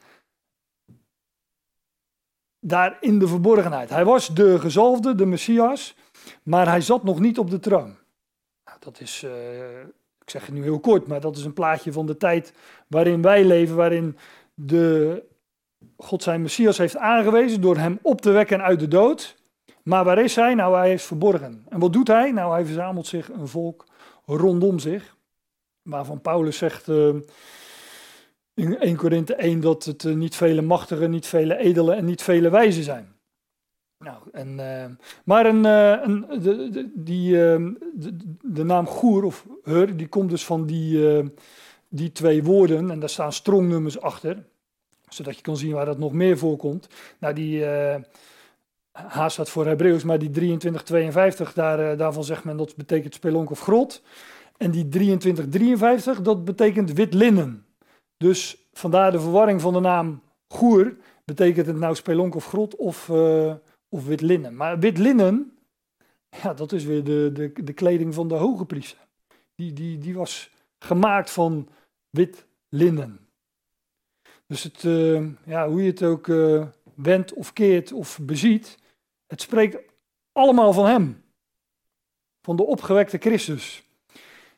Daar 2.60 2.96
in 3.00 3.18
de 3.18 3.28
verborgenheid. 3.28 3.90
Hij 3.90 4.04
was 4.04 4.28
de 4.28 4.58
gezalfde, 4.58 5.14
de 5.14 5.26
Messias, 5.26 5.96
maar 6.42 6.68
hij 6.68 6.80
zat 6.80 7.04
nog 7.04 7.20
niet 7.20 7.38
op 7.38 7.50
de 7.50 7.58
troon 7.58 7.98
dat 8.80 9.00
is, 9.00 9.22
uh, 9.22 9.80
ik 10.20 10.30
zeg 10.30 10.46
het 10.46 10.54
nu 10.54 10.62
heel 10.62 10.80
kort, 10.80 11.06
maar 11.06 11.20
dat 11.20 11.36
is 11.36 11.44
een 11.44 11.52
plaatje 11.52 11.92
van 11.92 12.06
de 12.06 12.16
tijd 12.16 12.52
waarin 12.86 13.22
wij 13.22 13.44
leven, 13.44 13.76
waarin 13.76 14.16
de, 14.54 15.22
God 15.96 16.22
zijn 16.22 16.42
Messias 16.42 16.78
heeft 16.78 16.96
aangewezen 16.96 17.60
door 17.60 17.76
hem 17.76 17.98
op 18.02 18.20
te 18.20 18.30
wekken 18.30 18.62
uit 18.62 18.80
de 18.80 18.88
dood. 18.88 19.36
Maar 19.82 20.04
waar 20.04 20.18
is 20.18 20.36
hij? 20.36 20.54
Nou, 20.54 20.76
hij 20.76 20.92
is 20.92 21.02
verborgen. 21.02 21.64
En 21.68 21.78
wat 21.78 21.92
doet 21.92 22.08
hij? 22.08 22.30
Nou, 22.32 22.52
hij 22.52 22.64
verzamelt 22.64 23.06
zich 23.06 23.28
een 23.28 23.48
volk 23.48 23.86
rondom 24.26 24.78
zich. 24.78 25.16
Waarvan 25.82 26.20
Paulus 26.20 26.56
zegt 26.56 26.88
uh, 26.88 27.14
in 28.54 28.78
1 28.78 28.96
Korinthe 28.96 29.34
1 29.34 29.60
dat 29.60 29.84
het 29.84 30.02
uh, 30.02 30.14
niet 30.14 30.36
vele 30.36 30.62
machtigen, 30.62 31.10
niet 31.10 31.26
vele 31.26 31.56
edelen 31.56 31.96
en 31.96 32.04
niet 32.04 32.22
vele 32.22 32.50
wijzen 32.50 32.82
zijn. 32.82 33.14
Nou, 33.98 34.16
en, 34.32 34.58
uh, 34.58 34.84
maar 35.24 35.46
een, 35.46 35.64
een, 35.64 36.42
de, 36.42 36.90
die, 36.94 37.32
de, 37.32 38.36
de, 38.42 38.64
naam 38.64 38.86
Goer 38.86 39.24
of 39.24 39.46
Hur, 39.62 39.96
die 39.96 40.08
komt 40.08 40.30
dus 40.30 40.44
van 40.44 40.66
die, 40.66 41.22
die 41.88 42.12
twee 42.12 42.42
woorden 42.42 42.90
en 42.90 43.00
daar 43.00 43.08
staan 43.08 43.32
strongnummers 43.32 44.00
achter, 44.00 44.44
zodat 45.10 45.36
je 45.36 45.42
kan 45.42 45.56
zien 45.56 45.72
waar 45.72 45.84
dat 45.84 45.98
nog 45.98 46.12
meer 46.12 46.38
voorkomt. 46.38 46.88
Nou, 47.18 47.34
die 47.34 47.64
H 48.92 49.28
staat 49.28 49.50
voor 49.50 49.66
Hebreeuws, 49.66 50.04
maar 50.04 50.18
die 50.18 50.30
2352, 50.30 51.52
daar, 51.52 51.96
daarvan 51.96 52.24
zegt 52.24 52.44
men 52.44 52.56
dat 52.56 52.76
betekent 52.76 53.14
spelonk 53.14 53.50
of 53.50 53.60
grot. 53.60 54.02
En 54.56 54.70
die 54.70 54.88
2353, 54.88 56.22
dat 56.22 56.44
betekent 56.44 56.92
wit 56.92 57.14
linnen. 57.14 57.64
Dus 58.16 58.68
vandaar 58.72 59.12
de 59.12 59.20
verwarring 59.20 59.60
van 59.60 59.72
de 59.72 59.80
naam 59.80 60.22
Goer, 60.48 60.96
betekent 61.24 61.66
het 61.66 61.76
nou 61.76 61.94
spelonk 61.94 62.34
of 62.34 62.46
grot 62.46 62.76
of 62.76 63.08
of 63.90 64.06
wit 64.06 64.20
linnen. 64.20 64.56
Maar 64.56 64.78
wit 64.78 64.98
linnen, 64.98 65.58
ja, 66.42 66.54
dat 66.54 66.72
is 66.72 66.84
weer 66.84 67.04
de, 67.04 67.30
de, 67.32 67.52
de 67.64 67.72
kleding 67.72 68.14
van 68.14 68.28
de 68.28 68.34
hoge 68.34 68.64
priester. 68.64 68.98
Die, 69.54 69.72
die, 69.72 69.98
die 69.98 70.14
was 70.14 70.50
gemaakt 70.78 71.30
van 71.30 71.68
wit 72.10 72.46
linnen. 72.68 73.28
Dus 74.50 74.62
het, 74.62 74.82
uh, 74.82 75.22
ja, 75.44 75.68
hoe 75.68 75.82
je 75.82 75.90
het 75.90 76.02
ook 76.02 76.26
uh, 76.26 76.66
wendt 76.94 77.32
of 77.32 77.52
keert 77.52 77.92
of 77.92 78.18
beziet, 78.22 78.78
het 79.26 79.40
spreekt 79.40 79.78
allemaal 80.32 80.72
van 80.72 80.86
hem. 80.86 81.22
Van 82.42 82.56
de 82.56 82.62
opgewekte 82.62 83.18
Christus. 83.18 83.82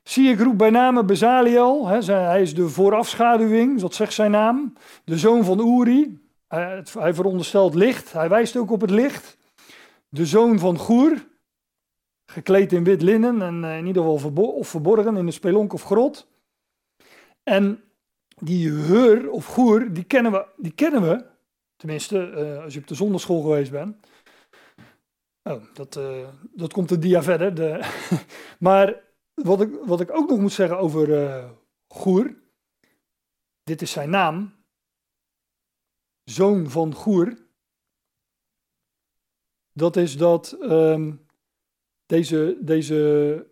Zie 0.02 0.30
ik 0.30 0.40
roep 0.40 0.58
bij 0.58 0.70
name 0.70 1.04
Bezaliel, 1.04 1.86
hè, 1.86 1.98
hij 2.14 2.42
is 2.42 2.54
de 2.54 2.68
voorafschaduwing, 2.68 3.80
dat 3.80 3.94
zegt 3.94 4.12
zijn 4.12 4.30
naam. 4.30 4.72
De 5.04 5.18
zoon 5.18 5.44
van 5.44 5.80
Uri, 5.80 6.20
hij, 6.48 6.84
hij 6.98 7.14
veronderstelt 7.14 7.74
licht, 7.74 8.12
hij 8.12 8.28
wijst 8.28 8.56
ook 8.56 8.70
op 8.70 8.80
het 8.80 8.90
licht. 8.90 9.38
De 10.08 10.26
zoon 10.26 10.58
van 10.58 10.78
Goer, 10.78 11.26
gekleed 12.26 12.72
in 12.72 12.84
wit 12.84 13.02
linnen 13.02 13.42
en 13.42 13.64
eh, 13.64 13.78
in 13.78 13.86
ieder 13.86 14.02
geval 14.02 14.46
of 14.46 14.68
verborgen 14.68 15.16
in 15.16 15.26
een 15.26 15.32
spelonk 15.32 15.72
of 15.72 15.82
grot. 15.82 16.28
En 17.42 17.82
die 18.44 18.70
Hur 18.70 19.30
of 19.30 19.46
Goer, 19.46 19.92
die 19.92 20.04
kennen 20.04 20.32
we, 20.32 20.46
die 20.56 20.72
kennen 20.72 21.02
we 21.02 21.30
tenminste 21.76 22.30
uh, 22.30 22.62
als 22.62 22.74
je 22.74 22.80
op 22.80 22.86
de 22.86 22.94
zonderschool 22.94 23.42
geweest 23.42 23.70
bent. 23.70 24.06
Oh, 25.42 25.62
dat, 25.74 25.96
uh, 25.96 26.28
dat 26.54 26.72
komt 26.72 26.88
de 26.88 26.98
dia 26.98 27.22
verder. 27.22 27.54
De 27.54 27.80
maar 28.58 29.00
wat 29.34 29.60
ik, 29.60 29.78
wat 29.84 30.00
ik 30.00 30.10
ook 30.10 30.28
nog 30.28 30.38
moet 30.38 30.52
zeggen 30.52 30.78
over 30.78 31.08
uh, 31.08 31.50
Goer, 31.86 32.34
dit 33.62 33.82
is 33.82 33.90
zijn 33.90 34.10
naam, 34.10 34.54
zoon 36.24 36.70
van 36.70 36.94
Goer, 36.94 37.36
dat 39.72 39.96
is 39.96 40.16
dat 40.16 40.56
um, 40.60 41.26
deze, 42.06 42.58
deze, 42.60 43.46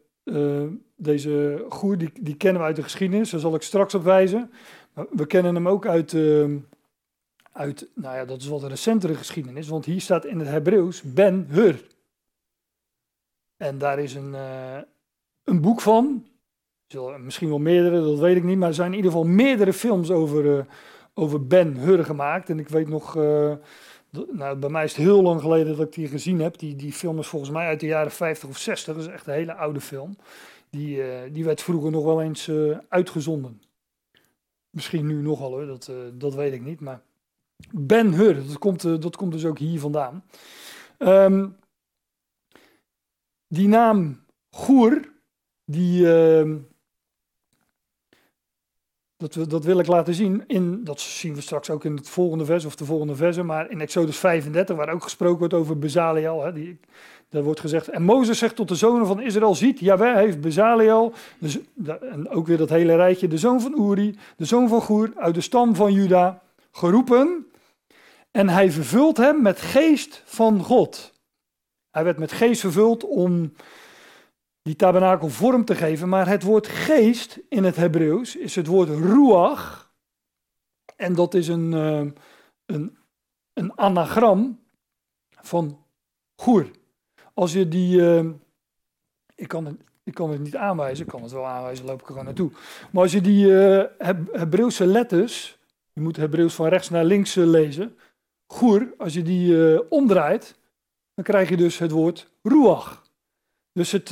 deze 0.97 1.65
Goer, 1.69 1.99
die, 1.99 2.13
die 2.21 2.37
kennen 2.37 2.61
we 2.61 2.67
uit 2.67 2.77
de 2.77 2.83
geschiedenis, 2.83 3.31
daar 3.31 3.41
zal 3.41 3.55
ik 3.55 3.63
straks 3.63 3.95
op 3.95 4.03
wijzen. 4.03 4.51
We 5.11 5.27
kennen 5.27 5.55
hem 5.55 5.69
ook 5.69 5.87
uit, 5.87 6.13
uh, 6.13 6.57
uit 7.53 7.91
nou 7.95 8.17
ja, 8.17 8.25
dat 8.25 8.41
is 8.41 8.47
wat 8.47 8.63
een 8.63 8.69
recentere 8.69 9.15
geschiedenis, 9.15 9.69
want 9.69 9.85
hier 9.85 10.01
staat 10.01 10.25
in 10.25 10.39
het 10.39 10.49
Hebreeuws 10.49 11.03
Ben 11.03 11.47
Hur. 11.51 11.87
En 13.57 13.79
daar 13.79 13.99
is 13.99 14.15
een, 14.15 14.35
een 15.45 15.61
boek 15.61 15.81
van. 15.81 16.27
Misschien 17.19 17.49
wel 17.49 17.59
meerdere, 17.59 18.01
dat 18.01 18.19
weet 18.19 18.37
ik 18.37 18.43
niet. 18.43 18.59
Maar 18.59 18.69
er 18.69 18.75
zijn 18.75 18.91
in 18.91 18.97
ieder 18.97 19.11
geval 19.11 19.27
meerdere 19.27 19.73
films 19.73 20.11
over, 20.11 20.67
over 21.15 21.47
Ben 21.47 21.77
Hur 21.77 22.05
gemaakt. 22.05 22.51
En 22.51 22.59
ik 22.59 22.69
weet 22.69 22.89
nog 22.89 23.15
nou, 24.31 24.57
bij 24.57 24.71
mij 24.71 24.85
is 24.85 24.97
het 24.97 25.05
heel 25.05 25.23
lang 25.23 25.41
geleden 25.41 25.77
dat 25.77 25.87
ik 25.87 25.93
die 25.93 26.09
gezien 26.09 26.41
heb. 26.41 26.59
Die, 26.59 26.77
die 26.77 26.93
film 26.93 27.19
is 27.19 27.27
volgens 27.27 27.51
mij 27.51 27.67
uit 27.67 27.81
de 27.81 27.87
jaren 27.87 28.11
50 28.11 28.49
of 28.49 28.59
60. 28.59 28.95
Dat 28.95 29.05
is 29.05 29.13
echt 29.13 29.27
een 29.27 29.35
hele 29.35 29.55
oude 29.55 29.81
film. 29.81 30.17
Die, 30.71 31.03
die 31.33 31.45
werd 31.45 31.63
vroeger 31.63 31.91
nog 31.91 32.05
wel 32.05 32.23
eens 32.23 32.51
uitgezonden. 32.89 33.61
Misschien 34.71 35.07
nu 35.07 35.23
nogal 35.23 35.51
hoor, 35.51 35.67
dat, 35.67 35.89
uh, 35.91 35.97
dat 36.13 36.35
weet 36.35 36.53
ik 36.53 36.63
niet. 36.63 36.81
Maar 36.81 37.03
Ben 37.71 38.13
Hur, 38.13 38.47
dat 38.47 38.59
komt, 38.59 38.83
dat 38.83 39.17
komt 39.17 39.33
dus 39.33 39.45
ook 39.45 39.59
hier 39.59 39.81
vandaan. 39.81 40.25
Um, 40.99 41.57
die 43.47 43.69
naam 43.69 44.25
Goer, 44.51 45.13
die, 45.65 46.03
uh, 46.03 46.57
dat, 49.17 49.51
dat 49.51 49.65
wil 49.65 49.79
ik 49.79 49.87
laten 49.87 50.15
zien. 50.15 50.45
In, 50.47 50.85
dat 50.85 51.01
zien 51.01 51.35
we 51.35 51.41
straks 51.41 51.71
ook 51.71 51.85
in 51.85 51.97
het 51.97 52.09
volgende 52.09 52.45
vers 52.45 52.65
of 52.65 52.77
de 52.77 52.85
volgende 52.85 53.15
verse. 53.15 53.43
Maar 53.43 53.71
in 53.71 53.81
Exodus 53.81 54.17
35, 54.19 54.77
waar 54.77 54.93
ook 54.93 55.03
gesproken 55.03 55.39
wordt 55.39 55.55
over 55.55 55.79
Bezaliel. 55.79 56.43
Hè, 56.43 56.53
die, 56.53 56.81
daar 57.31 57.43
wordt 57.43 57.61
gezegd. 57.61 57.89
En 57.89 58.03
Mozes 58.03 58.39
zegt 58.39 58.57
tot 58.57 58.69
de 58.69 58.75
zonen 58.75 59.07
van 59.07 59.21
Israël: 59.21 59.55
Ziet, 59.55 59.79
Jawel 59.79 60.17
heeft 60.17 60.41
Bezaliel. 60.41 61.13
Dus, 61.39 61.59
en 61.87 62.29
ook 62.29 62.47
weer 62.47 62.57
dat 62.57 62.69
hele 62.69 62.97
rijtje. 62.97 63.29
De 63.29 63.39
zoon 63.39 63.61
van 63.61 63.91
Uri, 63.91 64.19
de 64.37 64.45
zoon 64.45 64.69
van 64.69 64.81
Goer, 64.81 65.13
uit 65.17 65.35
de 65.35 65.41
stam 65.41 65.75
van 65.75 65.93
Juda. 65.93 66.43
Geroepen. 66.73 67.47
En 68.31 68.49
hij 68.49 68.71
vervult 68.71 69.17
hem 69.17 69.43
met 69.43 69.61
geest 69.61 70.23
van 70.25 70.63
God. 70.63 71.13
Hij 71.91 72.05
werd 72.05 72.19
met 72.19 72.33
geest 72.33 72.61
vervuld 72.61 73.05
om 73.05 73.53
die 74.63 74.77
tabernakel 74.77 75.29
vorm 75.29 75.65
te 75.65 75.75
geven. 75.75 76.09
Maar 76.09 76.29
het 76.29 76.43
woord 76.43 76.67
geest 76.67 77.39
in 77.49 77.65
het 77.65 77.77
Hebreeuws 77.77 78.37
is 78.37 78.55
het 78.55 78.67
woord 78.67 78.89
ruach. 78.89 79.93
En 80.97 81.15
dat 81.15 81.35
is 81.35 81.49
een, 81.49 81.73
uh, 81.73 82.13
een, 82.67 82.99
een 83.53 83.79
anagram 83.79 84.61
van 85.41 85.85
goer. 86.35 86.71
Als 87.41 87.53
je 87.53 87.69
die, 87.69 88.01
uh, 88.01 88.25
ik, 89.35 89.49
kan 89.49 89.65
het, 89.65 89.77
ik 90.03 90.15
kan 90.15 90.31
het 90.31 90.41
niet 90.41 90.57
aanwijzen, 90.57 91.05
ik 91.05 91.11
kan 91.11 91.23
het 91.23 91.33
wel 91.33 91.47
aanwijzen, 91.47 91.85
loop 91.85 91.95
ik 92.01 92.01
er 92.01 92.07
gewoon 92.07 92.25
naartoe. 92.25 92.51
Maar 92.91 93.03
als 93.03 93.13
je 93.13 93.21
die 93.21 93.47
uh, 93.47 93.85
Hebreeuwse 94.33 94.87
letters, 94.87 95.59
je 95.93 96.01
moet 96.01 96.17
Hebreeuws 96.17 96.55
van 96.55 96.69
rechts 96.69 96.91
naar 96.91 97.05
links 97.05 97.35
lezen, 97.35 97.97
goer, 98.47 98.95
als 98.99 99.15
je 99.15 99.23
die 99.23 99.91
omdraait, 99.91 100.59
dan 101.15 101.25
krijg 101.25 101.49
je 101.49 101.57
dus 101.57 101.79
het 101.79 101.91
woord 101.91 102.31
ruach. 102.43 103.03
Dus 103.73 103.93
het, 103.93 104.09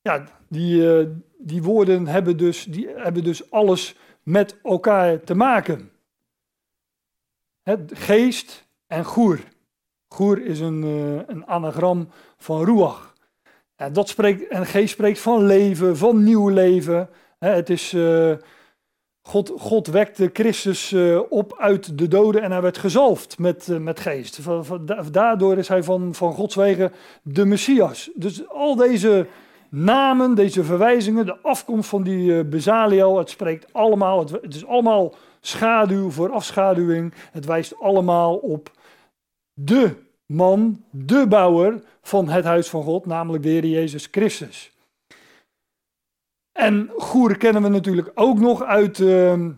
ja, 0.00 0.24
die, 0.48 1.08
die 1.38 1.62
woorden 1.62 2.06
hebben 2.06 2.36
dus, 2.36 2.64
die 2.64 2.88
hebben 2.88 3.24
dus 3.24 3.50
alles 3.50 3.96
met 4.22 4.56
elkaar 4.62 5.20
te 5.20 5.34
maken. 5.34 5.90
Het 7.62 7.90
geest 7.94 8.66
en 8.86 9.04
goer. 9.04 9.40
Goer 10.12 10.44
is 10.44 10.60
een, 10.60 10.84
uh, 10.84 11.20
een 11.26 11.46
anagram 11.46 12.08
van 12.36 12.64
ruach. 12.64 13.14
Ja, 13.76 13.90
dat 13.90 14.08
spreekt, 14.08 14.48
en 14.48 14.66
geest 14.66 14.92
spreekt 14.92 15.20
van 15.20 15.46
leven, 15.46 15.96
van 15.96 16.24
nieuw 16.24 16.48
leven. 16.48 17.08
het 17.38 17.70
is 17.70 17.94
God, 19.22 19.52
God 19.58 19.86
wekte 19.86 20.30
Christus 20.32 20.92
uh, 20.92 21.20
op 21.28 21.56
uit 21.58 21.98
de 21.98 22.08
doden 22.08 22.42
en 22.42 22.50
hij 22.50 22.60
werd 22.60 22.78
gezalfd 22.78 23.38
met, 23.38 23.68
uh, 23.70 23.78
met 23.78 24.00
geest. 24.00 24.38
Daardoor 25.12 25.58
is 25.58 25.68
hij 25.68 25.82
van, 25.82 26.14
van 26.14 26.32
Gods 26.32 26.54
wegen 26.54 26.92
de 27.22 27.44
Messias. 27.44 28.10
Dus 28.14 28.48
al 28.48 28.76
deze 28.76 29.26
namen, 29.68 30.34
deze 30.34 30.64
verwijzingen, 30.64 31.26
de 31.26 31.36
afkomst 31.42 31.88
van 31.88 32.02
die 32.02 32.30
uh, 32.30 32.44
Bezaliel, 32.44 33.18
het 33.18 33.30
spreekt 33.30 33.72
allemaal, 33.72 34.18
het, 34.18 34.54
is 34.54 34.66
allemaal 34.66 35.14
schaduw 35.40 36.10
voor 36.10 36.30
afschaduwing. 36.30 37.14
Het 37.32 37.44
wijst 37.44 37.80
allemaal 37.80 38.36
op 38.36 38.70
de 39.52 39.96
man, 40.26 40.84
de 40.90 41.26
bouwer 41.28 41.82
van 42.02 42.28
het 42.28 42.44
huis 42.44 42.68
van 42.68 42.82
God, 42.82 43.06
namelijk 43.06 43.42
de 43.42 43.48
Heer 43.48 43.66
Jezus 43.66 44.08
Christus. 44.10 44.76
En 46.52 46.90
Goer 46.96 47.36
kennen 47.36 47.62
we 47.62 47.68
natuurlijk 47.68 48.10
ook 48.14 48.38
nog 48.38 48.62
uit 48.62 48.98
uh, 48.98 49.48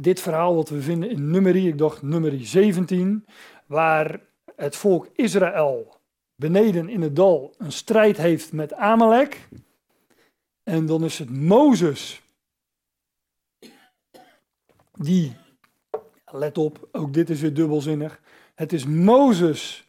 dit 0.00 0.20
verhaal 0.20 0.54
wat 0.54 0.68
we 0.68 0.82
vinden 0.82 1.10
in 1.10 1.30
Numeri, 1.30 1.68
ik 1.68 1.78
dacht 1.78 2.02
Numeri 2.02 2.44
17, 2.44 3.26
waar 3.66 4.20
het 4.56 4.76
volk 4.76 5.08
Israël 5.14 5.96
beneden 6.36 6.88
in 6.88 7.02
het 7.02 7.16
dal 7.16 7.54
een 7.58 7.72
strijd 7.72 8.16
heeft 8.16 8.52
met 8.52 8.72
Amalek. 8.74 9.48
En 10.62 10.86
dan 10.86 11.04
is 11.04 11.18
het 11.18 11.30
Mozes 11.30 12.22
die, 14.92 15.36
let 16.24 16.58
op, 16.58 16.88
ook 16.92 17.12
dit 17.12 17.30
is 17.30 17.40
weer 17.40 17.54
dubbelzinnig. 17.54 18.20
Het 18.58 18.72
is 18.72 18.86
Mozes 18.86 19.88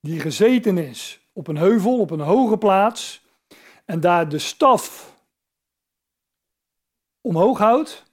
die 0.00 0.20
gezeten 0.20 0.78
is 0.78 1.28
op 1.32 1.48
een 1.48 1.56
heuvel, 1.56 2.00
op 2.00 2.10
een 2.10 2.20
hoge 2.20 2.58
plaats, 2.58 3.24
en 3.84 4.00
daar 4.00 4.28
de 4.28 4.38
staf 4.38 5.16
omhoog 7.20 7.58
houdt. 7.58 8.04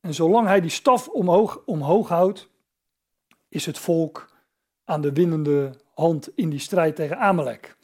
En 0.00 0.14
zolang 0.14 0.46
hij 0.46 0.60
die 0.60 0.70
staf 0.70 1.08
omhoog, 1.08 1.62
omhoog 1.64 2.08
houdt, 2.08 2.48
is 3.48 3.66
het 3.66 3.78
volk 3.78 4.28
aan 4.84 5.00
de 5.00 5.12
winnende 5.12 5.74
hand 5.94 6.30
in 6.34 6.50
die 6.50 6.58
strijd 6.58 6.96
tegen 6.96 7.18
Amalek. 7.18 7.76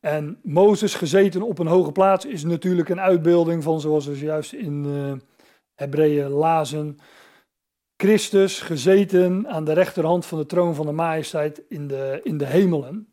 En 0.00 0.38
Mozes 0.42 0.94
gezeten 0.94 1.42
op 1.42 1.58
een 1.58 1.66
hoge 1.66 1.92
plaats 1.92 2.24
is 2.24 2.44
natuurlijk 2.44 2.88
een 2.88 3.00
uitbeelding 3.00 3.62
van, 3.62 3.80
zoals 3.80 4.06
we 4.06 4.18
juist 4.18 4.52
in 4.52 4.84
uh, 4.84 5.12
Hebreeën 5.74 6.28
lazen, 6.28 6.98
Christus 8.02 8.60
gezeten 8.60 9.48
aan 9.48 9.64
de 9.64 9.72
rechterhand 9.72 10.26
van 10.26 10.38
de 10.38 10.46
troon 10.46 10.74
van 10.74 10.86
de 10.86 10.92
majesteit 10.92 11.62
in 11.68 11.88
de, 11.88 12.20
in 12.22 12.38
de 12.38 12.46
hemelen. 12.46 13.08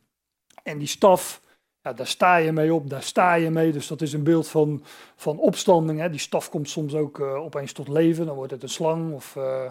En 0.63 0.77
die 0.77 0.87
staf 0.87 1.41
ja, 1.81 1.93
daar 1.93 2.07
sta 2.07 2.35
je 2.35 2.51
mee 2.51 2.73
op, 2.73 2.89
daar 2.89 3.03
sta 3.03 3.33
je 3.33 3.49
mee. 3.49 3.71
Dus 3.71 3.87
dat 3.87 4.01
is 4.01 4.13
een 4.13 4.23
beeld 4.23 4.47
van, 4.47 4.83
van 5.15 5.37
opstanding. 5.37 5.99
Hè. 5.99 6.09
Die 6.09 6.19
staf 6.19 6.49
komt 6.49 6.69
soms 6.69 6.95
ook 6.95 7.19
uh, 7.19 7.33
opeens 7.33 7.71
tot 7.71 7.87
leven. 7.87 8.25
Dan 8.25 8.35
wordt 8.35 8.51
het 8.51 8.63
een 8.63 8.69
slang 8.69 9.13
of 9.13 9.35
uh, 9.35 9.63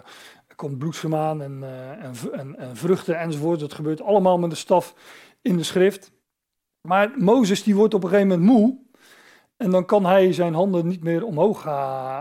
er 0.47 0.55
komt 0.55 0.77
bloedvermaan 0.77 1.41
en, 1.41 1.59
uh, 1.61 1.89
en, 1.89 2.13
en, 2.31 2.57
en, 2.57 2.75
vruchten 2.75 3.19
enzovoort. 3.19 3.59
Dat 3.59 3.73
gebeurt 3.73 4.01
allemaal 4.01 4.37
met 4.37 4.49
de 4.49 4.55
staf 4.55 4.93
in 5.41 5.57
de 5.57 5.63
schrift. 5.63 6.11
Maar 6.87 7.11
Mozes 7.17 7.63
die 7.63 7.75
wordt 7.75 7.93
op 7.93 8.03
een 8.03 8.09
gegeven 8.09 8.29
moment 8.29 8.49
moe. 8.49 8.77
En 9.59 9.71
dan 9.71 9.85
kan 9.85 10.05
hij 10.05 10.33
zijn 10.33 10.53
handen 10.53 10.87
niet 10.87 11.03
meer 11.03 11.25
omhoog 11.25 11.63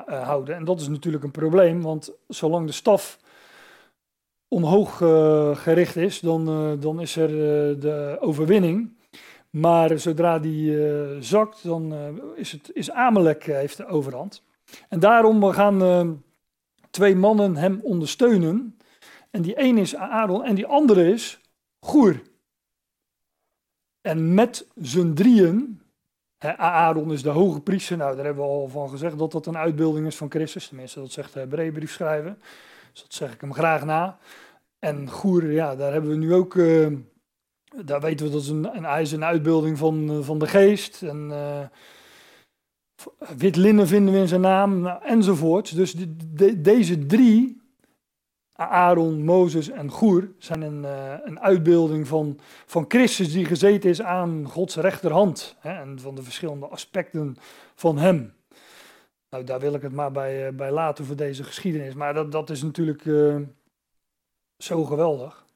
houden. 0.07 0.55
En 0.55 0.65
dat 0.65 0.81
is 0.81 0.89
natuurlijk 0.89 1.25
een 1.25 1.31
probleem, 1.31 1.83
want 1.83 2.13
zolang 2.29 2.67
de 2.67 2.73
staf 2.73 3.19
omhoog 4.49 4.97
gericht 5.63 5.97
is, 5.97 6.21
dan, 6.21 6.45
dan 6.81 7.01
is 7.01 7.17
er 7.17 7.31
de 7.81 8.17
overwinning. 8.21 8.97
Maar 9.51 9.99
zodra 9.99 10.39
die 10.39 10.77
zakt, 11.23 11.63
dan 11.63 11.95
is, 12.35 12.53
het, 12.53 12.71
is 12.73 12.91
Amalek 12.91 13.45
heeft 13.45 13.77
de 13.77 13.87
overhand. 13.87 14.43
En 14.89 15.01
daarom 15.01 15.45
gaan 15.45 16.23
twee 16.91 17.17
mannen 17.17 17.57
hem 17.57 17.81
ondersteunen. 17.83 18.79
En 19.31 19.43
die 19.43 19.57
ene 19.57 19.81
is 19.81 19.97
Aaron 19.97 20.45
en 20.45 20.55
die 20.55 20.67
andere 20.67 21.13
is 21.13 21.41
Goer. 21.81 22.23
En 24.01 24.35
met 24.35 24.67
z'n 24.83 25.13
drieën, 25.13 25.81
Aaron 26.57 27.13
is 27.13 27.23
de 27.23 27.29
hoge 27.29 27.61
priester, 27.61 27.97
nou 27.97 28.17
daar 28.17 28.25
hebben 28.25 28.45
we 28.45 28.51
al 28.51 28.69
van 28.69 28.89
gezegd 28.89 29.19
dat 29.19 29.33
dat 29.33 29.47
een 29.47 29.57
uitbeelding 29.57 30.07
is 30.07 30.17
van 30.17 30.31
Christus. 30.31 30.69
Tenminste, 30.69 31.01
dat 31.01 31.13
zegt 31.13 31.33
de 31.33 31.39
Hebreeënbrief 31.39 31.93
schrijven. 31.93 32.39
Dus 32.93 33.03
dat 33.03 33.15
zeg 33.15 33.33
ik 33.33 33.41
hem 33.41 33.55
graag 33.55 33.85
na. 33.85 34.19
En 34.79 35.11
Goer, 35.11 35.53
ja, 35.53 35.77
daar 35.77 35.93
hebben 35.93 36.11
we 36.11 36.17
nu 36.17 36.35
ook 36.35 36.55
daar 37.85 38.01
weten 38.01 38.27
we 38.27 38.33
dat 38.33 38.47
een, 38.47 38.77
een, 38.77 38.85
hij 38.85 39.13
een 39.13 39.25
uitbeelding 39.25 39.79
van, 39.79 40.11
eh, 40.11 40.21
van 40.21 40.39
de 40.39 40.47
geest. 40.47 41.03
En, 41.03 41.29
uh, 41.31 41.61
wit 43.37 43.57
linnen 43.57 43.87
vinden 43.87 44.15
we 44.15 44.21
in 44.21 44.29
zijn 44.29 44.41
naam, 44.41 44.81
nou, 44.81 45.05
enzovoort. 45.05 45.75
Dus 45.75 45.93
de, 46.35 46.61
deze 46.61 47.07
drie, 47.07 47.63
Aaron, 48.67 49.25
Mozes 49.25 49.71
en 49.71 49.91
Goer, 49.91 50.31
zijn 50.39 50.63
een, 50.63 50.83
uh, 50.83 51.15
een 51.25 51.41
uitbeelding 51.41 52.09
van, 52.09 52.39
van 52.67 52.85
Christus 52.89 53.33
die 53.33 53.45
gezeten 53.45 53.91
is 53.91 54.03
aan 54.03 54.45
Gods 54.45 54.77
rechterhand. 54.77 55.57
Hè, 55.59 55.81
en 55.81 55.99
van 56.01 56.15
de 56.15 56.23
verschillende 56.23 56.67
aspecten 56.67 57.37
van 57.75 57.99
hem. 57.99 58.35
Nou, 59.31 59.45
daar 59.45 59.61
wil 59.61 59.75
ik 59.75 59.83
het 59.83 59.93
maar 59.93 60.13
bij, 60.13 60.55
bij 60.55 60.71
laten 60.71 61.05
voor 61.05 61.17
deze 61.17 61.45
geschiedenis. 61.45 61.95
Maar 61.95 62.15
dat, 62.15 62.33
dat 62.33 62.51
is 62.51 62.63
natuurlijk 62.63 63.03
zo 64.59 64.85
geweldig. 64.85 65.47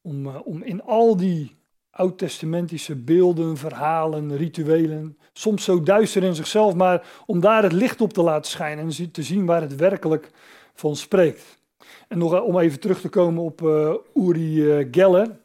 Om, 0.00 0.26
eh, 0.26 0.46
om 0.46 0.62
in 0.62 0.82
al 0.82 1.16
die 1.16 1.56
oud-testamentische 1.90 2.96
beelden, 2.96 3.56
verhalen, 3.56 4.36
rituelen, 4.36 5.18
soms 5.32 5.64
zo 5.64 5.82
duister 5.82 6.22
in 6.22 6.34
zichzelf, 6.34 6.74
maar 6.74 7.06
om 7.26 7.40
daar 7.40 7.62
het 7.62 7.72
licht 7.72 8.00
op 8.00 8.12
te 8.12 8.22
laten 8.22 8.50
schijnen 8.50 8.84
en 8.84 9.10
te 9.10 9.22
zien 9.22 9.46
waar 9.46 9.60
het 9.60 9.76
werkelijk 9.76 10.30
van 10.74 10.96
spreekt. 10.96 11.62
En 12.08 12.18
nog 12.18 12.34
eh, 12.34 12.44
om 12.44 12.58
even 12.58 12.80
terug 12.80 13.00
te 13.00 13.08
komen 13.08 13.42
op 13.42 13.60
uh, 13.60 13.94
Uri 14.14 14.62
uh, 14.62 14.88
Geller. 14.90 15.36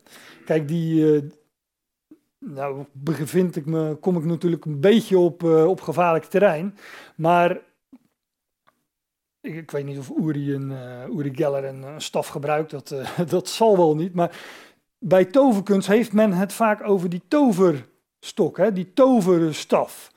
Kijk, 0.46 0.68
die, 0.68 1.24
nou 2.38 2.86
bevind 2.92 3.56
ik 3.56 3.66
me, 3.66 3.96
kom 3.96 4.18
ik 4.18 4.26
natuurlijk 4.26 4.66
een 4.66 4.80
beetje 4.80 5.18
op, 5.18 5.44
op 5.44 5.82
gevaarlijk 5.82 6.26
terrein. 6.26 6.78
Maar 7.16 7.60
ik, 9.42 9.56
ik 9.56 9.72
weet 9.72 9.86
niet 9.86 9.98
of 9.98 10.12
Uri, 10.18 10.54
een, 10.54 10.72
Uri 11.18 11.32
Geller 11.36 11.66
een, 11.66 12.02
staf 12.02 12.28
gebruikt, 12.28 12.72
dat, 12.72 12.96
dat 13.30 13.48
zal 13.48 13.78
wel 13.78 13.96
niet. 13.96 14.14
Maar 14.14 14.40
bij 15.00 15.26
toverkunst 15.26 15.88
heeft 15.88 16.14
men 16.14 16.34
het 16.34 16.54
vaak 16.54 16.84
over 16.84 17.10
die 17.10 17.22
toverstok, 17.28 18.58
hè, 18.58 18.74
die 18.74 18.94
toverstaf. 18.94 20.12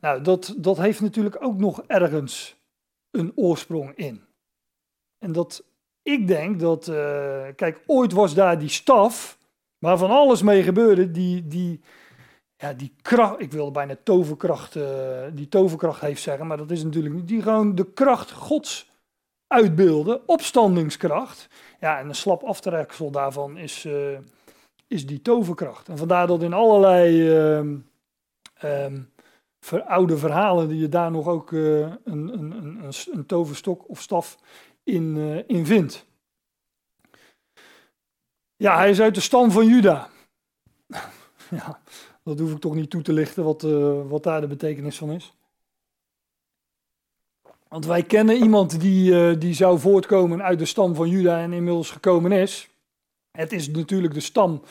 Nou, 0.00 0.22
dat, 0.22 0.54
dat 0.56 0.76
heeft 0.76 1.00
natuurlijk 1.00 1.36
ook 1.44 1.58
nog 1.58 1.82
ergens 1.86 2.56
een 3.10 3.32
oorsprong 3.34 3.94
in. 3.94 4.22
En 5.22 5.32
dat, 5.32 5.64
ik 6.02 6.26
denk 6.26 6.60
dat, 6.60 6.88
uh, 6.88 7.42
kijk, 7.56 7.82
ooit 7.86 8.12
was 8.12 8.34
daar 8.34 8.58
die 8.58 8.68
staf, 8.68 9.38
waar 9.78 9.98
van 9.98 10.10
alles 10.10 10.42
mee 10.42 10.62
gebeurde, 10.62 11.10
die, 11.10 11.46
die, 11.46 11.80
ja, 12.56 12.72
die 12.72 12.94
kracht, 13.02 13.40
ik 13.40 13.52
wilde 13.52 13.70
bijna 13.70 13.96
toverkracht, 14.04 14.76
uh, 14.76 14.84
die 15.32 15.48
toverkracht 15.48 16.00
heeft 16.00 16.22
zeggen, 16.22 16.46
maar 16.46 16.56
dat 16.56 16.70
is 16.70 16.84
natuurlijk 16.84 17.14
niet, 17.14 17.28
die 17.28 17.42
gewoon 17.42 17.74
de 17.74 17.92
kracht 17.92 18.30
gods 18.30 18.90
uitbeelden, 19.46 20.28
opstandingskracht. 20.28 21.48
Ja, 21.80 21.98
en 21.98 22.08
een 22.08 22.14
slap 22.14 22.42
aftreksel 22.42 23.10
daarvan 23.10 23.56
is, 23.56 23.84
uh, 23.84 24.18
is 24.86 25.06
die 25.06 25.22
toverkracht. 25.22 25.88
En 25.88 25.98
vandaar 25.98 26.26
dat 26.26 26.42
in 26.42 26.52
allerlei 26.52 27.30
um, 27.30 27.90
um, 28.64 29.12
oude 29.86 30.16
verhalen 30.16 30.68
die 30.68 30.80
je 30.80 30.88
daar 30.88 31.10
nog 31.10 31.26
ook 31.26 31.50
een, 31.50 31.98
een, 32.04 32.38
een, 32.38 32.92
een, 33.12 33.26
toverstok 33.26 33.88
of 33.88 34.00
staf 34.00 34.38
in, 34.82 35.16
uh, 35.16 35.42
in 35.46 35.66
vindt. 35.66 36.06
Ja, 38.56 38.76
hij 38.76 38.90
is 38.90 39.00
uit 39.00 39.14
de 39.14 39.20
stam 39.20 39.50
van 39.50 39.66
Juda. 39.66 40.08
ja, 41.50 41.80
dat 42.24 42.38
hoef 42.38 42.52
ik 42.52 42.58
toch 42.58 42.74
niet 42.74 42.90
toe 42.90 43.02
te 43.02 43.12
lichten 43.12 43.44
wat, 43.44 43.62
uh, 43.62 44.08
wat 44.08 44.22
daar 44.22 44.40
de 44.40 44.46
betekenis 44.46 44.98
van 44.98 45.10
is. 45.10 45.34
Want 47.68 47.86
wij 47.86 48.02
kennen 48.02 48.36
iemand 48.36 48.80
die, 48.80 49.38
die 49.38 49.54
zou 49.54 49.78
voortkomen 49.78 50.42
uit 50.42 50.58
de 50.58 50.64
stam 50.64 50.94
van 50.94 51.08
Juda 51.08 51.38
en 51.38 51.52
inmiddels 51.52 51.90
gekomen 51.90 52.32
is. 52.32 52.68
Het 53.30 53.52
is 53.52 53.68
natuurlijk 53.68 54.14
de 54.14 54.20
stam 54.20 54.62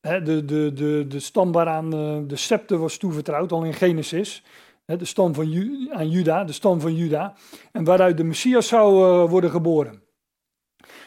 de, 0.00 0.44
de, 0.44 0.72
de, 0.74 1.04
de 1.08 1.20
stam 1.20 1.52
waaraan 1.52 1.92
eh, 1.92 2.18
de 2.26 2.36
scepter 2.36 2.78
was 2.78 2.96
toevertrouwd, 2.96 3.52
al 3.52 3.64
in 3.64 3.74
Genesis. 3.74 4.42
De 4.96 5.04
stam 5.04 5.34
van 5.34 5.46
aan 5.92 6.10
Juda, 6.10 6.44
de 6.44 6.52
stam 6.52 6.80
van 6.80 6.94
Juda. 6.94 7.34
En 7.72 7.84
waaruit 7.84 8.16
de 8.16 8.24
Messias 8.24 8.68
zou 8.68 8.94
uh, 8.94 9.30
worden 9.30 9.50
geboren. 9.50 10.02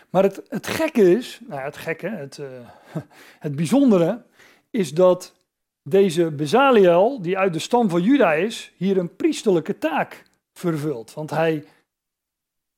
Maar 0.10 0.24
het, 0.24 0.42
het 0.48 0.68
gekke 0.68 1.12
is, 1.12 1.40
nou 1.48 1.62
het 1.62 1.78
gekke, 1.78 2.10
het, 2.10 2.38
uh, 2.38 2.48
het 3.46 3.56
bijzondere, 3.56 4.26
is 4.70 4.94
dat 4.94 5.36
deze 5.84 6.32
Bezaliel, 6.32 7.22
die 7.22 7.38
uit 7.38 7.54
de 7.54 7.60
stam 7.60 7.90
van 7.90 8.02
Juda 8.02 8.34
is, 8.34 8.74
hier 8.78 8.98
een 8.98 9.16
priesterlijke 9.16 9.78
taak 9.78 10.24
vervult. 10.54 11.14
Want 11.14 11.30
hij 11.30 11.66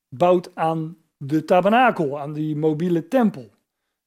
bouwt 0.08 0.50
aan 0.54 0.96
de 1.16 1.44
tabernakel, 1.44 2.20
aan 2.20 2.32
die 2.32 2.56
mobiele 2.56 3.08
tempel. 3.08 3.50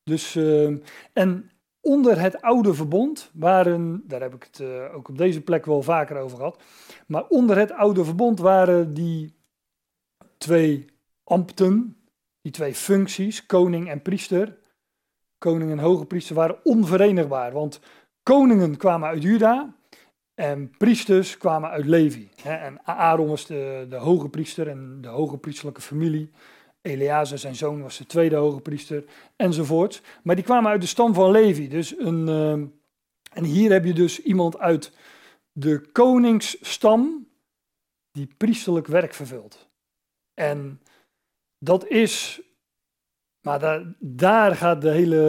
Dus, 0.03 0.35
uh, 0.35 0.77
en 1.13 1.51
onder 1.87 2.19
het 2.19 2.41
oude 2.41 2.73
verbond 2.73 3.31
waren, 3.33 4.03
daar 4.05 4.21
heb 4.21 4.33
ik 4.33 4.43
het 4.43 4.59
uh, 4.59 4.95
ook 4.95 5.09
op 5.09 5.17
deze 5.17 5.41
plek 5.41 5.65
wel 5.65 5.81
vaker 5.81 6.17
over 6.17 6.37
gehad, 6.37 6.63
maar 7.07 7.27
onder 7.27 7.57
het 7.57 7.71
oude 7.71 8.05
verbond 8.05 8.39
waren 8.39 8.93
die 8.93 9.35
twee 10.37 10.85
ambten, 11.23 11.97
die 12.41 12.51
twee 12.51 12.75
functies, 12.75 13.45
koning 13.45 13.89
en 13.89 14.01
priester, 14.01 14.57
koning 15.37 15.71
en 15.71 15.79
hoge 15.79 16.05
priester, 16.05 16.35
waren 16.35 16.59
onverenigbaar. 16.63 17.51
Want 17.51 17.79
koningen 18.23 18.77
kwamen 18.77 19.09
uit 19.09 19.23
Juda 19.23 19.75
en 20.33 20.69
priesters 20.77 21.37
kwamen 21.37 21.69
uit 21.69 21.85
Levi. 21.85 22.29
En 22.43 22.85
Aaron 22.85 23.27
was 23.27 23.45
de, 23.45 23.85
de 23.89 23.95
hoge 23.95 24.29
priester 24.29 24.67
en 24.67 24.97
de 25.01 25.07
hoge 25.07 25.37
priesterlijke 25.37 25.81
familie. 25.81 26.31
Eleazar, 26.87 27.37
zijn 27.37 27.55
zoon, 27.55 27.81
was 27.81 27.97
de 27.97 28.05
tweede 28.05 28.35
hoge 28.35 28.59
priester, 28.59 29.03
enzovoort. 29.35 30.01
Maar 30.23 30.35
die 30.35 30.43
kwamen 30.43 30.71
uit 30.71 30.81
de 30.81 30.87
stam 30.87 31.13
van 31.13 31.31
Levi. 31.31 31.67
Dus 31.67 31.97
een, 31.97 32.27
uh, 32.27 32.51
en 33.33 33.43
hier 33.43 33.71
heb 33.71 33.85
je 33.85 33.93
dus 33.93 34.21
iemand 34.21 34.57
uit 34.59 34.91
de 35.51 35.81
koningsstam 35.91 37.27
die 38.11 38.29
priesterlijk 38.37 38.87
werk 38.87 39.13
vervult. 39.13 39.67
En 40.33 40.81
dat 41.59 41.87
is, 41.87 42.41
maar 43.41 43.85
daar, 43.99 44.55
gaat 44.55 44.81
de 44.81 44.89
hele 44.89 45.25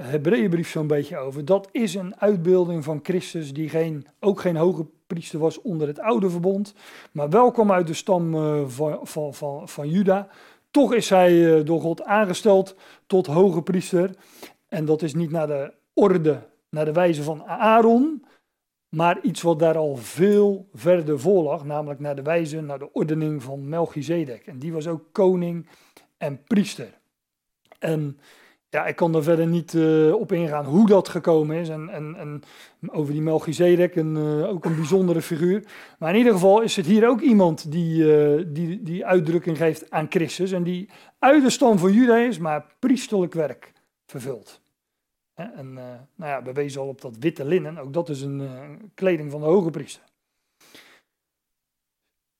Hebreeënbrief 0.00 0.70
zo'n 0.70 0.86
beetje 0.86 1.16
over. 1.16 1.44
Dat 1.44 1.68
is 1.72 1.94
een 1.94 2.20
uitbeelding 2.20 2.84
van 2.84 3.00
Christus 3.02 3.52
die 3.52 3.68
geen, 3.68 4.06
ook 4.20 4.40
geen 4.40 4.56
hoge 4.56 4.86
priester 5.06 5.38
was 5.38 5.60
onder 5.60 5.88
het 5.88 5.98
oude 5.98 6.30
verbond, 6.30 6.74
maar 7.12 7.30
wel 7.30 7.50
kwam 7.50 7.72
uit 7.72 7.86
de 7.86 7.94
stam 7.94 8.34
uh, 8.34 8.68
van, 8.68 8.98
van, 9.02 9.34
van, 9.34 9.68
van 9.68 9.88
Juda. 9.88 10.28
Toch 10.70 10.94
is 10.94 11.08
hij 11.08 11.58
eh, 11.58 11.64
door 11.64 11.80
God 11.80 12.02
aangesteld 12.02 12.76
tot 13.06 13.26
hoge 13.26 13.62
priester. 13.62 14.10
En 14.68 14.84
dat 14.84 15.02
is 15.02 15.14
niet 15.14 15.30
naar 15.30 15.46
de 15.46 15.72
orde, 15.92 16.48
naar 16.68 16.84
de 16.84 16.92
wijze 16.92 17.22
van 17.22 17.44
Aaron, 17.44 18.24
maar 18.88 19.20
iets 19.20 19.42
wat 19.42 19.58
daar 19.58 19.76
al 19.76 19.96
veel 19.96 20.68
verder 20.72 21.20
voor 21.20 21.42
lag, 21.42 21.64
namelijk 21.64 22.00
naar 22.00 22.16
de 22.16 22.22
wijze, 22.22 22.60
naar 22.60 22.78
de 22.78 22.92
ordening 22.92 23.42
van 23.42 23.68
Melchizedek. 23.68 24.46
En 24.46 24.58
die 24.58 24.72
was 24.72 24.86
ook 24.86 25.02
koning 25.12 25.68
en 26.16 26.44
priester. 26.44 26.98
En 27.78 28.18
ja, 28.70 28.86
ik 28.86 28.96
kan 28.96 29.14
er 29.14 29.22
verder 29.22 29.46
niet 29.46 29.72
uh, 29.72 30.14
op 30.14 30.32
ingaan 30.32 30.64
hoe 30.64 30.86
dat 30.86 31.08
gekomen 31.08 31.56
is. 31.56 31.68
En, 31.68 31.88
en, 31.88 32.16
en 32.16 32.42
over 32.86 33.12
die 33.12 33.22
Melchizedek, 33.22 33.96
een, 33.96 34.16
uh, 34.16 34.48
ook 34.48 34.64
een 34.64 34.76
bijzondere 34.76 35.22
figuur. 35.22 35.64
Maar 35.98 36.10
in 36.10 36.18
ieder 36.18 36.32
geval 36.32 36.60
is 36.60 36.76
het 36.76 36.86
hier 36.86 37.08
ook 37.08 37.20
iemand 37.20 37.72
die, 37.72 38.02
uh, 38.02 38.44
die, 38.46 38.82
die 38.82 39.06
uitdrukking 39.06 39.56
geeft 39.56 39.90
aan 39.90 40.06
Christus. 40.08 40.52
En 40.52 40.62
die 40.62 40.88
uit 41.18 41.58
de 41.58 41.78
van 41.78 41.92
Juda 41.92 42.16
is, 42.16 42.38
maar 42.38 42.64
priesterlijk 42.78 43.34
werk 43.34 43.72
vervult. 44.06 44.60
En 45.34 45.72
nou 46.14 46.30
ja, 46.30 46.42
we 46.42 46.52
wezen 46.52 46.80
al 46.80 46.88
op 46.88 47.00
dat 47.00 47.16
witte 47.18 47.44
linnen. 47.44 47.78
Ook 47.78 47.92
dat 47.92 48.08
is 48.08 48.22
een 48.22 48.48
kleding 48.94 49.30
van 49.30 49.40
de 49.40 49.46
hoge 49.46 49.70
priester 49.70 50.09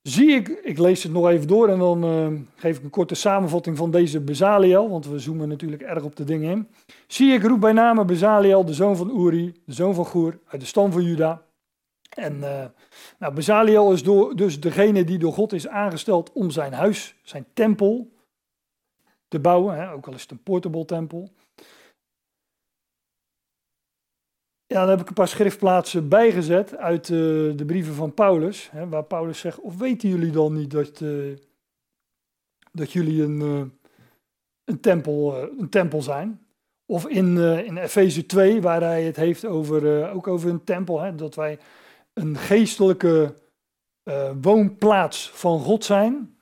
zie 0.02 0.30
ik, 0.30 0.48
ik 0.48 0.78
lees 0.78 1.02
het 1.02 1.12
nog 1.12 1.28
even 1.28 1.46
door 1.46 1.68
en 1.68 1.78
dan 1.78 2.04
uh, 2.04 2.40
geef 2.54 2.76
ik 2.76 2.82
een 2.84 2.90
korte 2.90 3.14
samenvatting 3.14 3.76
van 3.76 3.90
deze 3.90 4.20
Bezaliel, 4.20 4.90
want 4.90 5.06
we 5.06 5.18
zoomen 5.18 5.48
natuurlijk 5.48 5.82
erg 5.82 6.02
op 6.02 6.16
de 6.16 6.24
dingen 6.24 6.50
in. 6.50 6.68
Zie 7.06 7.32
ik 7.32 7.42
roep 7.42 7.60
bij 7.60 7.72
name 7.72 8.04
Bezaliel, 8.04 8.64
de 8.64 8.74
zoon 8.74 8.96
van 8.96 9.20
Uri, 9.20 9.54
de 9.64 9.72
zoon 9.72 9.94
van 9.94 10.06
Goer, 10.06 10.38
uit 10.46 10.60
de 10.60 10.66
stam 10.66 10.92
van 10.92 11.02
Juda. 11.02 11.42
En 12.10 12.36
uh, 12.36 12.64
nou, 13.18 13.34
Bezaliel 13.34 13.92
is 13.92 14.02
door, 14.02 14.36
dus 14.36 14.60
degene 14.60 15.04
die 15.04 15.18
door 15.18 15.32
God 15.32 15.52
is 15.52 15.68
aangesteld 15.68 16.32
om 16.32 16.50
zijn 16.50 16.72
huis, 16.72 17.14
zijn 17.22 17.46
tempel 17.52 18.10
te 19.28 19.40
bouwen, 19.40 19.76
hè, 19.76 19.92
ook 19.92 20.06
al 20.06 20.14
is 20.14 20.22
het 20.22 20.30
een 20.30 20.42
portable 20.42 20.84
tempel. 20.84 21.30
Ja, 24.72 24.80
dan 24.80 24.88
heb 24.88 25.00
ik 25.00 25.08
een 25.08 25.14
paar 25.14 25.28
schriftplaatsen 25.28 26.08
bijgezet 26.08 26.76
uit 26.76 27.08
uh, 27.08 27.18
de 27.56 27.64
brieven 27.66 27.94
van 27.94 28.14
Paulus, 28.14 28.70
hè, 28.70 28.88
waar 28.88 29.04
Paulus 29.04 29.38
zegt, 29.38 29.60
of 29.60 29.78
weten 29.78 30.08
jullie 30.08 30.30
dan 30.30 30.52
niet 30.52 30.70
dat, 30.70 31.00
uh, 31.00 31.36
dat 32.72 32.92
jullie 32.92 33.22
een, 33.22 33.40
uh, 33.40 33.62
een, 34.64 34.80
tempel, 34.80 35.48
een 35.58 35.68
tempel 35.68 36.02
zijn? 36.02 36.46
Of 36.86 37.06
in, 37.06 37.38
in 37.38 37.76
Efeze 37.76 38.26
2, 38.26 38.60
waar 38.60 38.80
hij 38.80 39.02
het 39.02 39.16
heeft 39.16 39.46
over, 39.46 40.10
ook 40.10 40.26
over 40.26 40.50
een 40.50 40.64
tempel, 40.64 41.00
hè, 41.00 41.14
dat 41.14 41.34
wij 41.34 41.58
een 42.12 42.36
geestelijke 42.36 43.34
woonplaats 44.40 45.30
van 45.30 45.60
God 45.60 45.84
zijn. 45.84 46.38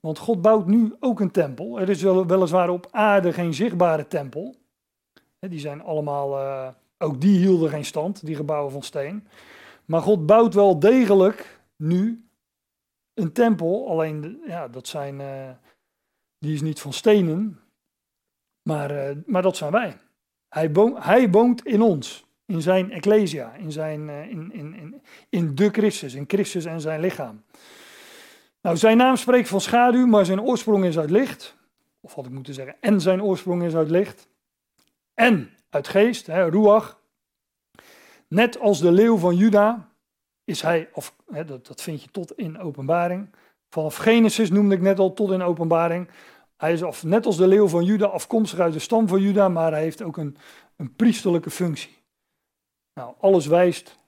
Want 0.00 0.18
God 0.18 0.42
bouwt 0.42 0.66
nu 0.66 0.94
ook 1.00 1.20
een 1.20 1.30
tempel. 1.30 1.80
Er 1.80 1.88
is 1.88 2.02
wel, 2.02 2.26
weliswaar 2.26 2.70
op 2.70 2.88
aarde 2.90 3.32
geen 3.32 3.54
zichtbare 3.54 4.06
tempel. 4.08 4.54
Die 5.38 5.60
zijn 5.60 5.82
allemaal 5.82 6.74
ook 6.98 7.20
die 7.20 7.38
hielden 7.38 7.70
geen 7.70 7.84
stand, 7.84 8.26
die 8.26 8.36
gebouwen 8.36 8.72
van 8.72 8.82
steen. 8.82 9.26
Maar 9.84 10.02
God 10.02 10.26
bouwt 10.26 10.54
wel 10.54 10.78
degelijk 10.78 11.60
nu 11.76 12.28
een 13.14 13.32
tempel. 13.32 13.88
Alleen, 13.88 14.40
ja, 14.46 14.68
dat 14.68 14.88
zijn, 14.88 15.20
uh, 15.20 15.50
die 16.38 16.54
is 16.54 16.62
niet 16.62 16.80
van 16.80 16.92
stenen, 16.92 17.60
maar, 18.62 18.90
uh, 18.90 19.16
maar 19.26 19.42
dat 19.42 19.56
zijn 19.56 19.72
wij. 19.72 19.98
Hij, 20.48 20.72
woont, 20.72 21.04
hij 21.04 21.30
woont 21.30 21.66
in 21.66 21.82
ons, 21.82 22.26
in 22.44 22.62
zijn 22.62 22.90
ecclesia, 22.90 23.54
in, 23.54 23.72
zijn, 23.72 24.08
uh, 24.08 24.30
in, 24.30 24.52
in, 24.52 24.74
in, 24.74 25.02
in 25.28 25.54
de 25.54 25.68
Christus, 25.70 26.14
in 26.14 26.24
Christus 26.26 26.64
en 26.64 26.80
zijn 26.80 27.00
lichaam. 27.00 27.44
Nou, 28.60 28.76
zijn 28.76 28.96
naam 28.96 29.16
spreekt 29.16 29.48
van 29.48 29.60
schaduw, 29.60 30.06
maar 30.06 30.24
zijn 30.24 30.40
oorsprong 30.40 30.84
is 30.84 30.98
uit 30.98 31.10
licht. 31.10 31.56
Of 32.00 32.14
had 32.14 32.26
ik 32.26 32.32
moeten 32.32 32.54
zeggen, 32.54 32.76
en 32.80 33.00
zijn 33.00 33.22
oorsprong 33.22 33.62
is 33.62 33.74
uit 33.74 33.90
licht. 33.90 34.28
En 35.14 35.55
uit 35.70 35.88
geest, 35.88 36.26
hè, 36.26 36.48
Ruach. 36.48 37.00
Net 38.28 38.58
als 38.58 38.80
de 38.80 38.92
leeuw 38.92 39.16
van 39.16 39.36
Juda 39.36 39.88
is 40.44 40.62
hij, 40.62 40.88
of 40.92 41.16
hè, 41.30 41.44
dat, 41.44 41.66
dat 41.66 41.82
vind 41.82 42.02
je 42.02 42.10
tot 42.10 42.38
in 42.38 42.58
openbaring. 42.58 43.34
Vanaf 43.68 43.96
Genesis 43.96 44.50
noemde 44.50 44.74
ik 44.74 44.80
net 44.80 44.98
al 44.98 45.12
tot 45.12 45.30
in 45.30 45.42
openbaring. 45.42 46.08
Hij 46.56 46.72
is 46.72 46.82
of, 46.82 47.04
net 47.04 47.26
als 47.26 47.36
de 47.36 47.46
leeuw 47.46 47.68
van 47.68 47.84
Juda 47.84 48.06
afkomstig 48.06 48.58
uit 48.58 48.72
de 48.72 48.78
stam 48.78 49.08
van 49.08 49.20
Juda, 49.20 49.48
maar 49.48 49.72
hij 49.72 49.82
heeft 49.82 50.02
ook 50.02 50.16
een, 50.16 50.36
een 50.76 50.94
priesterlijke 50.94 51.50
functie. 51.50 51.96
Nou, 52.94 53.14
alles 53.20 53.46
wijst. 53.46 53.98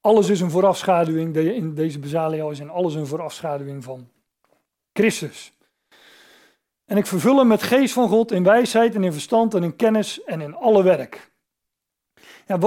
Alles 0.00 0.28
is 0.28 0.40
een 0.40 0.50
voorafschaduwing. 0.50 1.36
In 1.36 1.74
deze 1.74 1.98
Bezaliel 1.98 2.50
is 2.50 2.60
in 2.60 2.70
alles 2.70 2.94
een 2.94 3.06
voorafschaduwing 3.06 3.84
van 3.84 4.08
Christus. 4.92 5.57
En 6.88 6.96
ik 6.96 7.06
vervul 7.06 7.38
hem 7.38 7.46
met 7.46 7.62
geest 7.62 7.92
van 7.92 8.08
God 8.08 8.32
in 8.32 8.42
wijsheid 8.42 8.94
en 8.94 9.04
in 9.04 9.12
verstand 9.12 9.54
en 9.54 9.62
in 9.62 9.76
kennis 9.76 10.24
en 10.24 10.40
in 10.40 10.54
alle 10.54 10.82
werk. 10.82 11.30
Ja, 12.46 12.58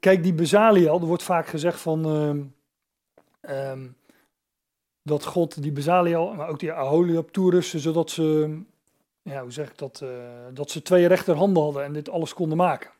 kijk, 0.00 0.22
die 0.22 0.34
Bezaliel, 0.34 1.00
er 1.00 1.06
wordt 1.06 1.22
vaak 1.22 1.46
gezegd 1.46 1.80
van 1.80 2.04
ehm, 2.04 2.44
ehm, 3.40 3.88
dat 5.02 5.24
God 5.24 5.62
die 5.62 5.72
Bezaliel, 5.72 6.34
maar 6.34 6.48
ook 6.48 6.58
die 6.58 6.72
Aholiab 6.72 7.30
toerusten, 7.30 7.80
zodat 7.80 8.10
ze, 8.10 8.58
ja, 9.22 9.42
hoe 9.42 9.52
zeg 9.52 9.70
ik 9.70 9.78
dat, 9.78 10.00
uh, 10.02 10.10
dat 10.52 10.70
ze 10.70 10.82
twee 10.82 11.06
rechterhanden 11.06 11.62
hadden 11.62 11.84
en 11.84 11.92
dit 11.92 12.08
alles 12.08 12.34
konden 12.34 12.56
maken. 12.56 12.90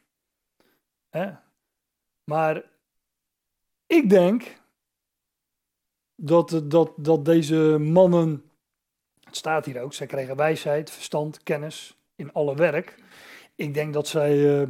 Hè? 1.09 1.33
Maar 2.25 2.65
ik 3.87 4.11
denk 4.11 4.61
dat, 6.15 6.63
dat, 6.65 6.93
dat 6.97 7.25
deze 7.25 7.79
mannen, 7.79 8.51
het 9.37 9.45
staat 9.45 9.65
hier 9.65 9.83
ook, 9.83 9.95
zij 9.95 10.07
kregen 10.07 10.37
wijsheid, 10.37 10.91
verstand, 10.91 11.43
kennis 11.43 11.97
in 12.15 12.33
alle 12.33 12.55
werk. 12.55 12.95
Ik 13.55 13.75
denk 13.75 13.93
dat 13.93 14.09
zij 14.09 14.37
uh, 14.37 14.63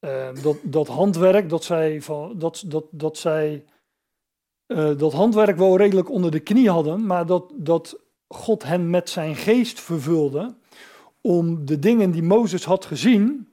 uh, 0.00 0.42
dat, 0.42 0.56
dat 0.62 0.88
handwerk, 0.88 1.48
dat 1.48 1.64
zij, 1.64 2.02
van, 2.02 2.38
dat, 2.38 2.64
dat, 2.66 2.84
dat 2.90 3.18
zij 3.18 3.64
uh, 4.66 4.98
dat 4.98 5.12
handwerk 5.12 5.56
wel 5.56 5.76
redelijk 5.76 6.10
onder 6.10 6.30
de 6.30 6.40
knie 6.40 6.70
hadden, 6.70 7.06
maar 7.06 7.26
dat, 7.26 7.52
dat 7.54 8.00
God 8.28 8.62
hen 8.62 8.90
met 8.90 9.10
zijn 9.10 9.36
geest 9.36 9.80
vervulde 9.80 10.54
om 11.20 11.64
de 11.66 11.78
dingen 11.78 12.10
die 12.10 12.22
Mozes 12.22 12.64
had 12.64 12.84
gezien 12.84 13.48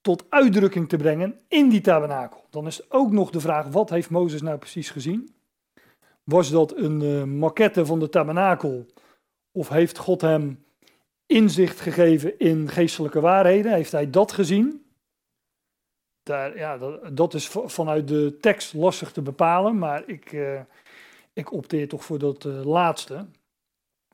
tot 0.00 0.24
uitdrukking 0.28 0.88
te 0.88 0.96
brengen 0.96 1.40
in 1.48 1.68
die 1.68 1.80
tabernakel. 1.80 2.44
Dan 2.50 2.66
is 2.66 2.90
ook 2.90 3.10
nog 3.10 3.30
de 3.30 3.40
vraag, 3.40 3.66
wat 3.66 3.90
heeft 3.90 4.10
Mozes 4.10 4.42
nou 4.42 4.58
precies 4.58 4.90
gezien? 4.90 5.34
Was 6.24 6.50
dat 6.50 6.76
een 6.76 7.38
maquette 7.38 7.86
van 7.86 7.98
de 7.98 8.08
tabernakel? 8.08 8.86
Of 9.58 9.68
heeft 9.68 9.98
God 9.98 10.20
hem 10.20 10.64
inzicht 11.26 11.80
gegeven 11.80 12.38
in 12.38 12.68
geestelijke 12.68 13.20
waarheden? 13.20 13.72
Heeft 13.72 13.92
hij 13.92 14.10
dat 14.10 14.32
gezien? 14.32 14.84
Daar, 16.22 16.56
ja, 16.56 16.78
dat, 16.78 17.16
dat, 17.16 17.34
is 17.34 17.46
vanuit 17.48 18.08
de 18.08 18.36
tekst 18.40 18.74
lastig 18.74 19.12
te 19.12 19.22
bepalen, 19.22 19.78
maar 19.78 20.02
ik, 20.06 20.32
uh, 20.32 20.60
ik 21.32 21.52
opteer 21.52 21.88
toch 21.88 22.04
voor 22.04 22.18
dat 22.18 22.44
uh, 22.44 22.64
laatste. 22.64 23.26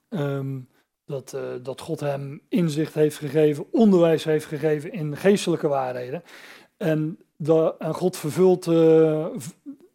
Um, 0.09 0.69
dat, 1.05 1.33
uh, 1.35 1.43
dat 1.63 1.81
God 1.81 2.01
hem 2.01 2.41
inzicht 2.49 2.95
heeft 2.95 3.17
gegeven, 3.17 3.67
onderwijs 3.73 4.25
heeft 4.25 4.47
gegeven 4.47 4.93
in 4.93 5.17
geestelijke 5.17 5.69
waarheden. 5.69 6.23
En, 6.77 7.19
de, 7.37 7.75
en 7.79 7.95
God 7.95 8.17
vervult 8.17 8.67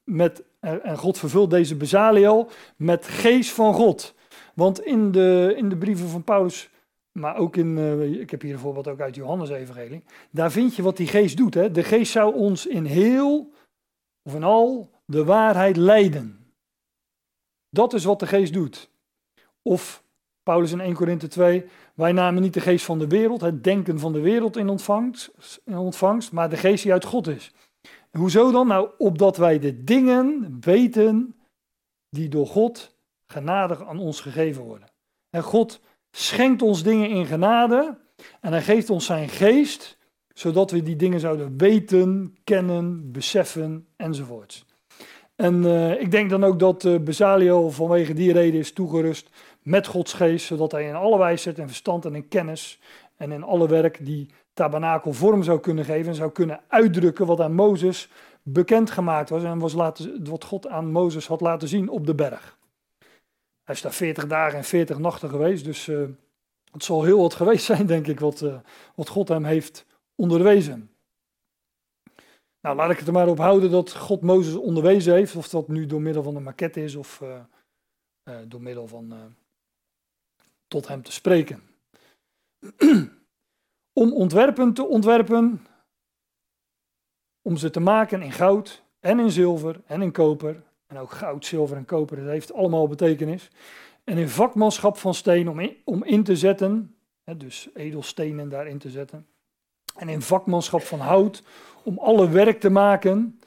met 0.03 0.43
en 0.59 0.97
God 0.97 1.17
vervult 1.17 1.49
deze 1.49 1.75
Bezaliel 1.75 2.49
met 2.75 3.07
geest 3.07 3.51
van 3.51 3.73
God. 3.73 4.17
Want 4.59 4.81
in 4.85 5.11
de, 5.11 5.53
in 5.57 5.69
de 5.69 5.77
brieven 5.77 6.07
van 6.07 6.23
Paulus, 6.23 6.69
maar 7.11 7.37
ook 7.37 7.55
in, 7.55 7.77
uh, 7.77 8.21
ik 8.21 8.29
heb 8.29 8.41
hier 8.41 8.53
bijvoorbeeld 8.53 8.87
ook 8.87 8.99
uit 8.99 9.15
Johannes 9.15 9.49
Evangelie, 9.49 10.03
daar 10.31 10.51
vind 10.51 10.75
je 10.75 10.81
wat 10.81 10.97
die 10.97 11.07
geest 11.07 11.37
doet. 11.37 11.53
Hè? 11.53 11.71
De 11.71 11.83
geest 11.83 12.11
zou 12.11 12.35
ons 12.35 12.65
in 12.65 12.85
heel 12.85 13.51
of 14.23 14.35
in 14.35 14.43
al 14.43 14.91
de 15.05 15.23
waarheid 15.23 15.77
leiden. 15.77 16.53
Dat 17.69 17.93
is 17.93 18.03
wat 18.03 18.19
de 18.19 18.27
geest 18.27 18.53
doet. 18.53 18.89
Of 19.61 20.03
Paulus 20.43 20.71
in 20.71 20.79
1 20.79 20.93
Korinthe 20.93 21.27
2, 21.27 21.65
wij 21.93 22.11
namen 22.11 22.41
niet 22.41 22.53
de 22.53 22.61
geest 22.61 22.85
van 22.85 22.99
de 22.99 23.07
wereld, 23.07 23.41
het 23.41 23.63
denken 23.63 23.99
van 23.99 24.13
de 24.13 24.21
wereld 24.21 24.57
in 24.57 24.69
ontvangst, 24.69 25.61
in 25.65 25.77
ontvangst 25.77 26.31
maar 26.31 26.49
de 26.49 26.57
geest 26.57 26.83
die 26.83 26.91
uit 26.91 27.05
God 27.05 27.27
is. 27.27 27.53
Hoezo 28.11 28.51
dan? 28.51 28.67
Nou, 28.67 28.89
opdat 28.97 29.37
wij 29.37 29.59
de 29.59 29.83
dingen 29.83 30.57
weten 30.59 31.35
die 32.09 32.29
door 32.29 32.47
God 32.47 32.97
genadig 33.31 33.85
aan 33.85 33.99
ons 33.99 34.21
gegeven 34.21 34.63
worden. 34.63 34.87
En 35.29 35.43
God 35.43 35.81
schenkt 36.11 36.61
ons 36.61 36.83
dingen 36.83 37.09
in 37.09 37.25
genade 37.25 37.97
en 38.41 38.51
hij 38.51 38.61
geeft 38.61 38.89
ons 38.89 39.05
zijn 39.05 39.29
geest, 39.29 39.97
zodat 40.33 40.71
we 40.71 40.83
die 40.83 40.95
dingen 40.95 41.19
zouden 41.19 41.57
weten, 41.57 42.37
kennen, 42.43 43.11
beseffen 43.11 43.87
enzovoorts. 43.95 44.65
En 45.35 45.63
uh, 45.63 46.01
ik 46.01 46.11
denk 46.11 46.29
dan 46.29 46.43
ook 46.43 46.59
dat 46.59 46.83
uh, 46.83 46.99
Bezaliel 46.99 47.71
vanwege 47.71 48.13
die 48.13 48.33
reden 48.33 48.59
is 48.59 48.73
toegerust 48.73 49.29
met 49.61 49.87
Gods 49.87 50.13
geest, 50.13 50.45
zodat 50.45 50.71
hij 50.71 50.87
in 50.87 50.95
alle 50.95 51.17
wijsheid 51.17 51.59
en 51.59 51.67
verstand 51.67 52.05
en 52.05 52.15
in 52.15 52.27
kennis 52.27 52.79
en 53.17 53.31
in 53.31 53.43
alle 53.43 53.67
werk 53.67 54.05
die 54.05 54.29
tabernakel 54.53 55.13
vorm 55.13 55.43
zou 55.43 55.59
kunnen 55.59 55.85
geven 55.85 56.07
en 56.07 56.15
zou 56.15 56.31
kunnen 56.31 56.59
uitdrukken 56.67 57.25
wat 57.25 57.39
aan 57.39 57.53
Mozes 57.53 58.09
bekendgemaakt 58.43 59.29
was 59.29 59.43
en 59.43 59.59
was 59.59 59.73
laten, 59.73 60.29
wat 60.29 60.43
God 60.43 60.67
aan 60.67 60.91
Mozes 60.91 61.27
had 61.27 61.41
laten 61.41 61.67
zien 61.67 61.89
op 61.89 62.05
de 62.05 62.15
berg. 62.15 62.58
Hij 63.69 63.77
is 63.77 63.83
daar 63.83 63.93
40 63.93 64.27
dagen 64.27 64.57
en 64.57 64.63
40 64.63 64.97
nachten 64.97 65.29
geweest, 65.29 65.63
dus 65.63 65.87
uh, 65.87 66.07
het 66.71 66.83
zal 66.83 67.03
heel 67.03 67.19
wat 67.19 67.33
geweest 67.33 67.65
zijn, 67.75 67.85
denk 67.85 68.07
ik, 68.07 68.19
wat, 68.19 68.41
uh, 68.41 68.59
wat 68.95 69.09
God 69.09 69.27
hem 69.27 69.45
heeft 69.45 69.85
onderwezen. 70.15 70.91
Nou, 72.61 72.75
laat 72.75 72.91
ik 72.91 72.97
het 72.97 73.07
er 73.07 73.13
maar 73.13 73.27
op 73.27 73.37
houden 73.37 73.71
dat 73.71 73.95
God 73.95 74.21
Mozes 74.21 74.55
onderwezen 74.55 75.13
heeft, 75.13 75.35
of 75.35 75.49
dat 75.49 75.67
nu 75.67 75.85
door 75.85 76.01
middel 76.01 76.23
van 76.23 76.35
een 76.35 76.43
maquette 76.43 76.83
is 76.83 76.95
of 76.95 77.21
uh, 77.21 77.41
door 78.47 78.61
middel 78.61 78.87
van 78.87 79.35
tot 80.67 80.87
hem 80.87 81.03
te 81.03 81.11
spreken. 81.11 81.63
om 84.01 84.13
ontwerpen 84.13 84.73
te 84.73 84.85
ontwerpen, 84.85 85.65
om 87.41 87.57
ze 87.57 87.69
te 87.69 87.79
maken 87.79 88.21
in 88.21 88.31
goud 88.31 88.83
en 88.99 89.19
in 89.19 89.31
zilver 89.31 89.81
en 89.85 90.01
in 90.01 90.11
koper. 90.11 90.67
En 90.89 90.97
ook 90.97 91.11
goud, 91.11 91.45
zilver 91.45 91.77
en 91.77 91.85
koper, 91.85 92.17
dat 92.17 92.25
heeft 92.25 92.53
allemaal 92.53 92.87
betekenis. 92.87 93.49
En 94.03 94.17
in 94.17 94.29
vakmanschap 94.29 94.97
van 94.97 95.13
steen 95.13 95.49
om 95.49 95.59
in, 95.59 95.77
om 95.83 96.03
in 96.03 96.23
te 96.23 96.35
zetten, 96.35 96.95
hè, 97.23 97.37
dus 97.37 97.69
edelstenen 97.73 98.49
daarin 98.49 98.77
te 98.77 98.89
zetten. 98.89 99.27
En 99.95 100.09
in 100.09 100.21
vakmanschap 100.21 100.81
van 100.81 100.99
hout 100.99 101.43
om 101.83 101.99
alle 101.99 102.29
werk 102.29 102.59
te 102.59 102.69
maken. 102.69 103.39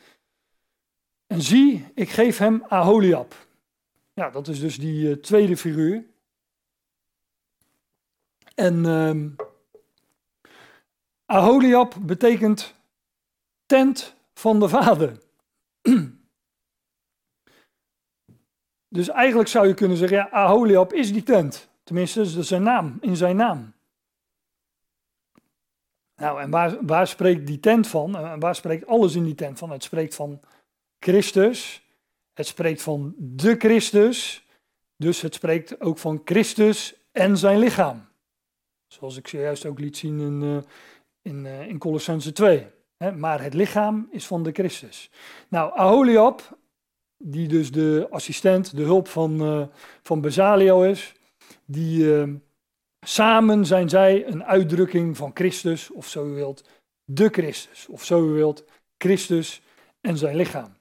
En 1.26 1.43
zie, 1.43 1.86
ik 1.95 2.11
geef 2.11 2.38
hem 2.38 2.64
Aholiab. 2.68 3.34
Ja, 4.14 4.30
dat 4.30 4.49
is 4.49 4.61
dus 4.61 4.78
die 4.78 5.09
uh, 5.09 5.14
tweede 5.14 5.57
figuur. 5.57 6.05
En 8.55 8.84
uh, 8.84 9.47
Aholiab 11.26 11.95
betekent 12.01 12.74
tent 13.66 14.14
van 14.34 14.61
de 14.61 14.68
vader. 14.68 15.18
Dus 18.93 19.09
eigenlijk 19.09 19.49
zou 19.49 19.66
je 19.66 19.74
kunnen 19.74 19.97
zeggen, 19.97 20.16
ja, 20.16 20.30
Aholiab 20.30 20.93
is 20.93 21.12
die 21.12 21.22
tent. 21.22 21.68
Tenminste, 21.84 22.18
dat 22.18 22.36
is 22.36 22.49
zijn 22.49 22.62
naam, 22.62 22.99
in 23.01 23.16
zijn 23.16 23.36
naam. 23.36 23.72
Nou, 26.16 26.40
en 26.40 26.51
waar, 26.51 26.76
waar 26.80 27.07
spreekt 27.07 27.47
die 27.47 27.61
tent 27.61 27.86
van? 27.86 28.16
En 28.16 28.40
waar 28.40 28.55
spreekt 28.55 28.86
alles 28.86 29.14
in 29.14 29.24
die 29.24 29.34
tent 29.34 29.59
van? 29.59 29.70
Het 29.70 29.82
spreekt 29.82 30.14
van 30.14 30.40
Christus. 30.99 31.82
Het 32.32 32.47
spreekt 32.47 32.82
van 32.82 33.14
de 33.18 33.55
Christus. 33.59 34.47
Dus 34.97 35.20
het 35.20 35.34
spreekt 35.34 35.80
ook 35.80 35.99
van 35.99 36.22
Christus 36.24 36.95
en 37.12 37.36
zijn 37.36 37.59
lichaam. 37.59 38.09
Zoals 38.86 39.16
ik 39.16 39.28
zojuist 39.28 39.66
ook 39.66 39.78
liet 39.78 39.97
zien 39.97 40.20
in, 40.20 40.43
uh, 40.43 40.57
in, 41.22 41.45
uh, 41.45 41.66
in 41.66 41.78
Colossense 41.78 42.32
2. 42.32 42.66
maar 43.16 43.43
het 43.43 43.55
lichaam 43.55 44.09
is 44.11 44.26
van 44.26 44.43
de 44.43 44.53
Christus. 44.53 45.11
Nou, 45.49 45.72
Aholiab, 45.74 46.57
die 47.23 47.49
dus 47.49 47.70
de 47.70 48.07
assistent, 48.11 48.77
de 48.77 48.83
hulp 48.83 49.09
van, 49.09 49.43
uh, 49.43 49.66
van 50.03 50.20
Bezalio 50.20 50.83
is, 50.83 51.14
die 51.64 52.25
samen 53.01 53.66
zijn 53.66 53.89
zij 53.89 54.27
een 54.27 54.45
uitdrukking 54.45 55.16
van 55.16 55.31
Christus, 55.35 55.91
of 55.91 56.09
zo 56.09 56.27
u 56.27 56.35
wilt, 56.35 56.64
de 57.05 57.29
Christus, 57.29 57.89
of 57.89 58.05
zo 58.05 58.29
u 58.29 58.33
wilt, 58.33 58.64
Christus 58.99 59.62
en 60.01 60.16
zijn 60.16 60.37
lichaam. 60.37 60.75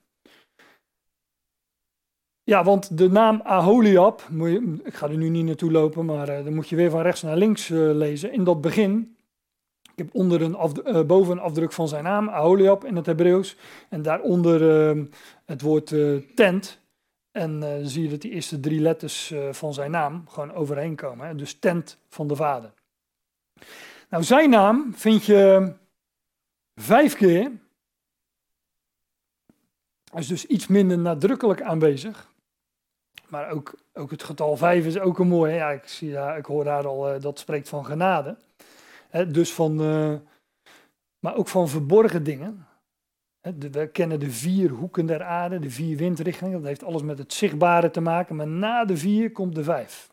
Ja, 2.44 2.64
want 2.64 2.98
de 2.98 3.10
naam 3.10 3.42
Aholiab, 3.44 4.22
ik 4.84 4.94
ga 4.94 5.10
er 5.10 5.18
nu 5.18 5.30
niet 5.30 5.46
naartoe 5.46 5.72
lopen, 5.72 6.06
maar 6.06 6.30
uh, 6.30 6.44
dan 6.44 6.54
moet 6.54 6.70
je 6.70 6.76
weer 6.76 6.89
van 6.89 7.02
rechts 7.02 7.22
naar 7.22 7.38
links 7.38 7.68
lezen. 7.68 8.34
In 8.34 8.44
dat 8.44 8.62
begin, 8.62 9.16
ik 9.92 9.98
heb 9.98 10.10
onder 10.16 10.42
een 10.42 10.58
uh, 10.86 11.02
boven 11.02 11.32
een 11.32 11.44
afdruk 11.44 11.72
van 11.72 11.88
zijn 11.88 12.04
naam, 12.04 12.30
Aholiab 12.30 12.86
in 12.86 12.96
het 12.96 13.06
Hebreeuws. 13.06 13.58
En 13.89 14.02
daaronder 14.02 14.88
ehm, 14.89 15.06
het 15.46 15.62
woord 15.62 15.94
tent. 16.36 16.80
En 17.32 17.82
zie 17.84 18.04
je 18.04 18.10
dat 18.10 18.22
die 18.22 18.32
eerste 18.32 18.60
drie 18.60 18.80
letters 18.80 19.34
van 19.52 19.74
zijn 19.74 19.92
naam 19.92 20.24
gewoon 20.28 20.54
overheen 20.54 20.96
komen. 20.96 21.28
Hè? 21.28 21.36
Dus 21.36 21.60
tent 21.60 21.98
van 22.10 22.28
de 22.28 22.36
vader. 22.36 22.74
Nou, 24.10 24.24
zijn 24.24 24.50
naam 24.50 24.94
vind 24.96 25.26
je 25.26 25.74
vijf 26.76 27.16
keer. 27.16 27.52
Hij 30.12 30.22
is 30.22 30.28
dus 30.28 30.46
iets 30.46 30.68
minder 30.68 30.98
nadrukkelijk 30.98 31.62
aanwezig. 31.62 32.30
Maar 33.28 33.50
ook, 33.50 33.74
ook 33.94 34.12
het 34.12 34.24
getal 34.24 34.58
5 34.58 34.86
is 34.86 35.00
ook 35.00 35.20
een 35.20 35.28
mooie. 35.28 35.54
Ja, 35.54 35.72
ik, 35.72 35.88
zie, 35.88 36.10
ja, 36.10 36.36
ik 36.36 36.46
hoor 36.46 36.64
daar 36.64 36.88
al, 36.88 37.16
uh, 37.16 37.22
dat 37.22 37.39
spreekt 37.39 37.70
van 37.70 37.86
genade. 37.86 38.38
Dus 39.28 39.53
van, 39.53 39.82
uh, 39.82 40.14
maar 41.20 41.36
ook 41.36 41.47
van 41.47 41.70
verborgen 41.70 42.24
dingen. 42.24 42.68
We 43.72 43.89
kennen 43.91 44.20
de 44.20 44.32
vier 44.32 44.70
hoeken 44.70 45.05
der 45.05 45.24
aarde, 45.24 45.59
de 45.59 45.70
vier 45.70 45.97
windrichtingen. 45.97 46.57
Dat 46.57 46.68
heeft 46.68 46.84
alles 46.84 47.01
met 47.01 47.18
het 47.18 47.34
zichtbare 47.34 47.91
te 47.91 48.01
maken. 48.01 48.36
Maar 48.36 48.47
na 48.47 48.86
de 48.86 48.97
vier 48.97 49.32
komt 49.32 49.55
de 49.55 49.64
vijf. 49.64 50.12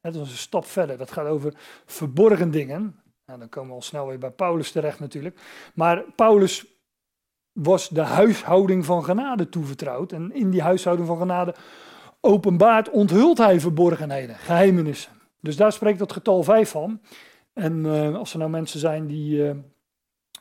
Dat 0.00 0.14
is 0.14 0.20
een 0.20 0.26
stap 0.26 0.64
verder. 0.64 0.98
Dat 0.98 1.10
gaat 1.10 1.26
over 1.26 1.54
verborgen 1.86 2.50
dingen. 2.50 3.00
Nou, 3.26 3.38
dan 3.38 3.48
komen 3.48 3.68
we 3.68 3.74
al 3.74 3.82
snel 3.82 4.06
weer 4.06 4.18
bij 4.18 4.30
Paulus 4.30 4.72
terecht 4.72 5.00
natuurlijk. 5.00 5.40
Maar 5.74 6.04
Paulus 6.14 6.66
was 7.52 7.88
de 7.88 8.00
huishouding 8.00 8.84
van 8.84 9.04
genade 9.04 9.48
toevertrouwd. 9.48 10.12
En 10.12 10.32
in 10.32 10.50
die 10.50 10.62
huishouding 10.62 11.08
van 11.08 11.18
genade 11.18 11.54
openbaart, 12.20 12.90
onthult 12.90 13.38
hij 13.38 13.60
verborgenheden, 13.60 14.36
geheimenissen. 14.36 15.12
Dus 15.40 15.56
daar 15.56 15.72
spreekt 15.72 15.98
dat 15.98 16.12
getal 16.12 16.42
5 16.42 16.70
van. 16.70 17.00
En 17.60 17.84
uh, 17.84 18.16
als 18.16 18.32
er 18.32 18.38
nou 18.38 18.50
mensen 18.50 18.80
zijn 18.80 19.06
die, 19.06 19.36
uh, 19.36 19.50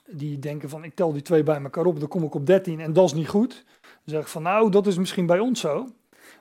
die 0.10 0.40
denken 0.40 0.70
van 0.70 0.84
ik 0.84 0.96
tel 0.96 1.12
die 1.12 1.22
twee 1.22 1.44
bij 1.44 1.62
elkaar 1.62 1.86
op, 1.86 2.00
dan 2.00 2.08
kom 2.08 2.24
ik 2.24 2.34
op 2.34 2.46
13 2.46 2.80
en 2.80 2.94
dat 2.94 3.06
is 3.06 3.14
niet 3.14 3.28
goed. 3.28 3.66
Dan 3.82 3.92
zeg 4.04 4.22
ik 4.22 4.28
van 4.28 4.44
nou, 4.44 4.72
dat 4.72 4.88
is 4.88 4.98
misschien 4.98 5.26
bij 5.26 5.40
ons 5.40 5.60
zo. 5.60 5.88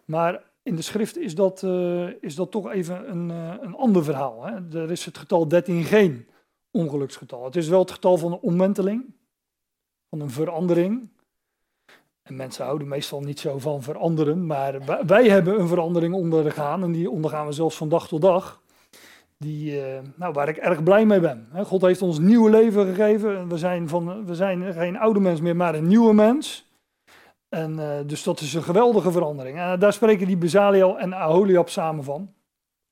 Maar 0.05 0.43
in 0.63 0.77
de 0.77 0.83
schrift 0.83 1.19
is 1.19 1.35
dat, 1.35 1.63
uh, 1.63 2.09
is 2.21 2.35
dat 2.35 2.51
toch 2.51 2.71
even 2.71 3.11
een, 3.11 3.29
een 3.65 3.75
ander 3.75 4.05
verhaal. 4.05 4.45
Hè? 4.45 4.79
Er 4.79 4.91
is 4.91 5.05
het 5.05 5.19
getal 5.19 5.49
13 5.49 5.85
geen 5.85 6.27
ongeluksgetal. 6.71 7.45
Het 7.45 7.57
is 7.57 7.69
wel 7.69 7.81
het 7.81 7.91
getal 7.91 8.17
van 8.17 8.33
een 8.33 8.41
omwenteling, 8.41 9.15
van 10.11 10.21
een 10.21 10.31
verandering. 10.31 11.09
En 12.23 12.37
mensen 12.37 12.65
houden 12.65 12.89
meestal 12.89 13.21
niet 13.21 13.41
zo 13.41 13.59
van 13.59 13.83
veranderen, 13.83 14.47
maar 14.47 15.07
wij 15.07 15.29
hebben 15.29 15.61
een 15.61 15.69
verandering 15.69 16.15
ondergaan 16.15 16.83
en 16.83 16.93
die 16.93 17.11
ondergaan 17.11 17.47
we 17.47 17.53
zelfs 17.53 17.77
van 17.77 17.89
dag 17.89 18.09
tot 18.09 18.21
dag. 18.21 18.63
Die, 19.39 19.73
uh, 19.73 19.99
nou, 20.15 20.33
waar 20.33 20.49
ik 20.49 20.57
erg 20.57 20.83
blij 20.83 21.07
mee 21.07 21.21
ben. 21.21 21.49
God 21.65 21.83
heeft 21.83 22.03
ons 22.03 22.19
nieuw 22.19 22.49
leven 22.49 22.87
gegeven. 22.87 23.49
We 23.49 23.59
zijn, 23.59 23.89
van, 23.89 24.25
we 24.25 24.35
zijn 24.35 24.73
geen 24.73 24.99
oude 24.99 25.21
mens 25.21 25.41
meer, 25.41 25.57
maar 25.57 25.75
een 25.75 25.87
nieuwe 25.87 26.15
mens. 26.15 26.67
En, 27.49 27.73
uh, 27.73 27.99
dus 28.07 28.23
dat 28.23 28.41
is 28.41 28.55
een 28.55 28.63
geweldige 28.63 29.13
verandering. 29.13 29.59
En 29.59 29.79
daar 29.79 29.93
spreken 29.93 30.27
die 30.27 30.37
Bezaliel 30.37 30.99
en 30.99 31.15
Aholiab 31.15 31.69
samen 31.69 32.05
van. 32.05 32.35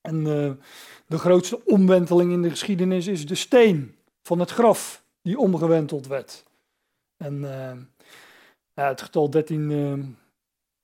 En 0.01 0.25
de 1.07 1.19
grootste 1.19 1.65
omwenteling 1.65 2.33
in 2.33 2.43
de 2.43 2.51
geschiedenis 2.51 3.07
is 3.07 3.27
de 3.27 3.35
steen 3.35 3.97
van 4.23 4.39
het 4.39 4.51
graf 4.51 5.05
die 5.23 5.39
omgewenteld 5.39 6.07
werd. 6.07 6.45
En 7.17 7.45
ja, 8.77 8.89
het 8.89 9.03
getal 9.03 9.31
13, 9.31 9.71
uh, 9.71 9.93
ehm, 9.93 10.03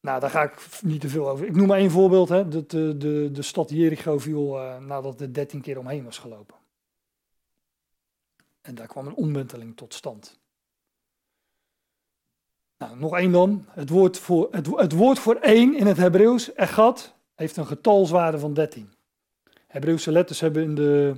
nou, 0.02 0.20
daar 0.20 0.30
ga 0.30 0.42
ik 0.42 0.68
niet 0.82 1.00
te 1.00 1.08
veel 1.08 1.28
over. 1.28 1.46
Ik 1.46 1.56
noem 1.56 1.66
maar 1.66 1.78
één 1.78 1.90
voorbeeld. 1.90 2.28
Hè. 2.28 2.48
De, 2.48 2.66
de, 2.66 2.96
de, 2.96 3.28
de 3.32 3.42
stad 3.42 3.70
Jericho 3.70 4.18
viel 4.18 4.58
uh, 4.58 4.78
nadat 4.78 5.20
er 5.20 5.32
13 5.32 5.60
keer 5.60 5.78
omheen 5.78 6.04
was 6.04 6.18
gelopen. 6.18 6.56
En 8.60 8.74
daar 8.74 8.86
kwam 8.86 9.06
een 9.06 9.14
omwenteling 9.14 9.76
tot 9.76 9.94
stand. 9.94 10.40
Nou, 12.78 12.98
nog 12.98 13.16
één 13.16 13.32
dan. 13.32 13.64
Het 13.68 13.88
woord 13.88 14.18
voor, 14.18 14.48
het, 14.50 14.66
het 14.66 14.92
woord 14.92 15.18
voor 15.18 15.34
één 15.34 15.76
in 15.76 15.86
het 15.86 15.96
Hebreeuws, 15.96 16.52
echat, 16.52 17.14
heeft 17.34 17.56
een 17.56 17.66
getalswaarde 17.66 18.38
van 18.38 18.54
13. 18.54 18.92
Hebreeuwse 19.66 20.12
letters 20.12 20.40
hebben 20.40 20.62
in 20.62 20.74
de 20.74 21.14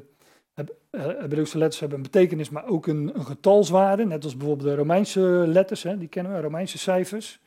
Hebreeuwse 0.97 1.59
letters 1.59 1.81
hebben 1.81 1.99
een 1.99 2.05
betekenis, 2.05 2.51
maar 2.51 2.67
ook 2.67 2.87
een, 2.87 3.11
een 3.15 3.27
getalswaarde. 3.27 4.05
Net 4.05 4.25
als 4.25 4.37
bijvoorbeeld 4.37 4.69
de 4.69 4.75
Romeinse 4.75 5.21
letters, 5.47 5.83
hè, 5.83 5.99
die 5.99 6.09
kennen 6.09 6.33
we, 6.33 6.41
Romeinse 6.41 6.79
cijfers. 6.79 7.41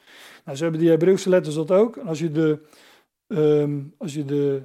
Nou, 0.46 0.58
ze 0.58 0.64
hebben 0.64 0.82
die 0.82 0.90
Hebreeuwse 0.90 1.30
letters 1.30 1.56
dat 1.56 1.72
ook. 1.72 1.98
En 1.98 2.08
als 2.08 2.20
je 2.20 2.32
de, 2.32 2.60
um, 3.28 3.94
als 3.98 4.14
je 4.14 4.26
de 4.26 4.62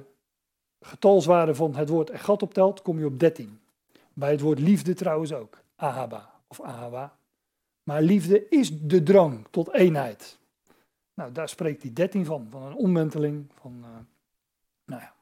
getalswaarde 0.79 1.55
van 1.55 1.75
het 1.75 1.89
woord 1.89 2.09
egat 2.09 2.41
optelt, 2.41 2.81
kom 2.81 2.99
je 2.99 3.05
op 3.05 3.19
13. 3.19 3.59
Bij 4.13 4.31
het 4.31 4.41
woord 4.41 4.59
liefde 4.59 4.93
trouwens 4.93 5.33
ook. 5.33 5.61
Ahaba 5.75 6.33
of 6.47 6.61
ahaba. 6.61 7.17
Maar 7.83 8.01
liefde 8.01 8.47
is 8.49 8.79
de 8.79 9.03
drang 9.03 9.47
tot 9.49 9.73
eenheid. 9.73 10.39
Nou, 11.13 11.31
daar 11.31 11.49
spreekt 11.49 11.81
die 11.81 11.93
13 11.93 12.25
van, 12.25 12.47
van 12.49 12.63
een 12.63 12.75
omwenteling. 12.75 13.45
Van, 13.61 13.75
uh, 13.81 13.87
nou 14.85 15.01
ja. 15.01 15.13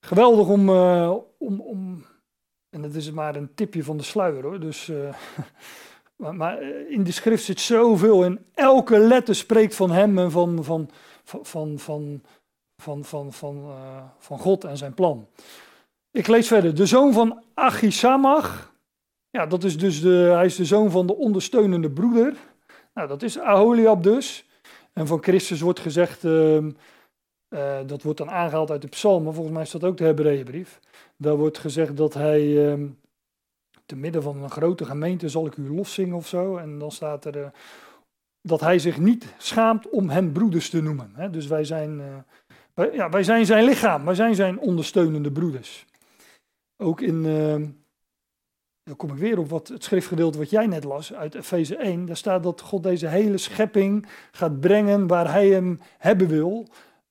Geweldig 0.00 0.48
om, 0.48 0.68
om, 1.38 1.60
om 1.60 2.04
en 2.70 2.82
dat 2.82 2.94
is 2.94 3.10
maar 3.10 3.36
een 3.36 3.54
tipje 3.54 3.84
van 3.84 3.96
de 3.96 4.02
sluier 4.02 4.42
hoor. 4.42 4.60
Dus, 4.60 4.88
uh, 4.88 5.14
maar, 6.16 6.34
maar, 6.34 6.58
eh, 6.58 6.90
in 6.90 7.04
de 7.04 7.12
schrift 7.12 7.44
zit 7.44 7.60
zoveel 7.60 8.24
in. 8.24 8.38
Elke 8.54 8.98
letter 8.98 9.34
spreekt 9.34 9.74
van 9.74 9.90
hem 9.90 10.18
en 10.18 10.30
van, 10.30 10.64
van, 10.64 10.90
van, 11.22 11.78
van, 11.78 12.22
van, 12.76 13.04
van, 13.04 13.32
van, 13.32 13.56
uh, 13.56 14.02
van 14.18 14.38
God 14.38 14.64
en 14.64 14.76
zijn 14.76 14.94
plan. 14.94 15.28
Ik 16.10 16.26
lees 16.26 16.46
verder. 16.46 16.74
De 16.74 16.86
zoon 16.86 17.12
van 17.12 17.42
Achisamach. 17.54 18.72
Ja, 19.30 19.46
dat 19.46 19.64
is 19.64 19.78
dus 19.78 20.00
de, 20.00 20.30
hij 20.34 20.44
is 20.44 20.56
de 20.56 20.64
zoon 20.64 20.90
van 20.90 21.06
de 21.06 21.16
ondersteunende 21.16 21.90
broeder. 21.90 22.36
Nou, 22.94 23.08
dat 23.08 23.22
is 23.22 23.38
Aholiab 23.38 24.02
dus. 24.02 24.44
En 24.92 25.06
van 25.06 25.22
Christus 25.22 25.60
wordt 25.60 25.80
gezegd, 25.80 26.24
uh, 26.24 26.68
dat 27.86 28.02
wordt 28.02 28.18
dan 28.18 28.30
aangehaald 28.30 28.70
uit 28.70 28.82
de 28.82 28.88
psalmen. 28.88 29.34
Volgens 29.34 29.54
mij 29.54 29.62
is 29.64 29.70
dat 29.70 29.84
ook 29.84 29.96
de 29.96 30.04
Hebreeënbrief. 30.04 30.80
Daar 31.20 31.36
wordt 31.36 31.58
gezegd 31.58 31.96
dat 31.96 32.14
hij 32.14 32.70
um, 32.72 32.98
te 33.86 33.96
midden 33.96 34.22
van 34.22 34.42
een 34.42 34.50
grote 34.50 34.84
gemeente 34.84 35.28
zal 35.28 35.46
ik 35.46 35.56
u 35.56 35.74
loszingen 35.74 36.16
of 36.16 36.28
zo. 36.28 36.56
En 36.56 36.78
dan 36.78 36.90
staat 36.90 37.24
er 37.24 37.36
uh, 37.36 37.46
dat 38.42 38.60
hij 38.60 38.78
zich 38.78 38.98
niet 38.98 39.34
schaamt 39.38 39.88
om 39.88 40.08
hen 40.08 40.32
broeders 40.32 40.70
te 40.70 40.82
noemen. 40.82 41.12
Hè? 41.14 41.30
Dus 41.30 41.46
wij 41.46 41.64
zijn, 41.64 41.98
uh, 41.98 42.04
wij, 42.74 42.92
ja, 42.92 43.08
wij 43.08 43.22
zijn 43.22 43.46
zijn 43.46 43.64
lichaam, 43.64 44.04
wij 44.04 44.14
zijn 44.14 44.34
zijn 44.34 44.58
ondersteunende 44.58 45.32
broeders. 45.32 45.86
Ook 46.76 47.00
in, 47.00 47.24
uh, 47.24 47.68
dan 48.82 48.96
kom 48.96 49.10
ik 49.10 49.18
weer 49.18 49.38
op 49.38 49.48
wat, 49.48 49.68
het 49.68 49.84
schriftgedeelte 49.84 50.38
wat 50.38 50.50
jij 50.50 50.66
net 50.66 50.84
las 50.84 51.14
uit 51.14 51.34
Efeze 51.34 51.76
1. 51.76 52.06
Daar 52.06 52.16
staat 52.16 52.42
dat 52.42 52.60
God 52.60 52.82
deze 52.82 53.06
hele 53.06 53.38
schepping 53.38 54.06
gaat 54.32 54.60
brengen 54.60 55.06
waar 55.06 55.32
hij 55.32 55.48
hem 55.48 55.78
hebben 55.98 56.28
wil 56.28 56.68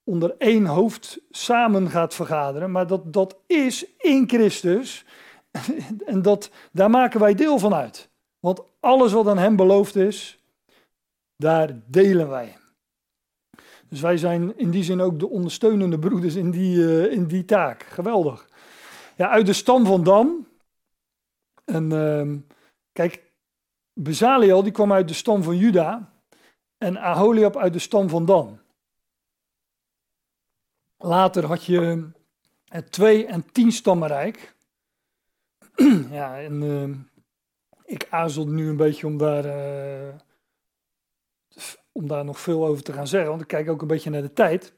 onder 0.09 0.35
één 0.37 0.65
hoofd 0.65 1.19
samen 1.29 1.89
gaat 1.89 2.13
vergaderen, 2.13 2.71
maar 2.71 2.87
dat, 2.87 3.13
dat 3.13 3.37
is 3.47 3.85
in 3.97 4.27
Christus. 4.27 5.05
En 6.05 6.21
dat, 6.21 6.51
daar 6.71 6.89
maken 6.89 7.19
wij 7.19 7.33
deel 7.33 7.59
van 7.59 7.73
uit. 7.73 8.09
Want 8.39 8.61
alles 8.79 9.11
wat 9.11 9.27
aan 9.27 9.37
Hem 9.37 9.55
beloofd 9.55 9.95
is, 9.95 10.43
daar 11.35 11.79
delen 11.85 12.29
wij. 12.29 12.57
Dus 13.89 14.01
wij 14.01 14.17
zijn 14.17 14.57
in 14.57 14.71
die 14.71 14.83
zin 14.83 15.01
ook 15.01 15.19
de 15.19 15.29
ondersteunende 15.29 15.99
broeders 15.99 16.35
in 16.35 16.51
die, 16.51 16.77
uh, 16.77 17.11
in 17.11 17.25
die 17.25 17.45
taak. 17.45 17.83
Geweldig. 17.83 18.47
Ja, 19.15 19.29
uit 19.29 19.45
de 19.45 19.53
stam 19.53 19.85
van 19.85 20.03
Dan. 20.03 20.47
En 21.65 21.91
uh, 21.91 22.37
kijk, 22.91 23.23
Bezaliel 23.93 24.63
die 24.63 24.71
kwam 24.71 24.93
uit 24.93 25.07
de 25.07 25.13
stam 25.13 25.43
van 25.43 25.57
Juda. 25.57 26.13
En 26.77 26.97
Aholiab 26.97 27.57
uit 27.57 27.73
de 27.73 27.79
stam 27.79 28.09
van 28.09 28.25
Dan. 28.25 28.58
Later 31.01 31.45
had 31.45 31.65
je 31.65 32.09
het 32.65 32.91
twee- 32.91 33.25
en 33.25 33.51
tien 33.51 33.71
stammenrijk. 33.71 34.55
ja, 36.11 36.39
en 36.41 36.61
uh, 36.61 36.95
ik 37.85 38.07
aarzel 38.09 38.47
nu 38.47 38.69
een 38.69 38.77
beetje 38.77 39.07
om 39.07 39.17
daar, 39.17 39.45
uh, 39.45 40.15
om 41.91 42.07
daar 42.07 42.25
nog 42.25 42.39
veel 42.39 42.65
over 42.65 42.83
te 42.83 42.93
gaan 42.93 43.07
zeggen, 43.07 43.29
want 43.29 43.41
ik 43.41 43.47
kijk 43.47 43.69
ook 43.69 43.81
een 43.81 43.87
beetje 43.87 44.09
naar 44.09 44.21
de 44.21 44.33
tijd. 44.33 44.73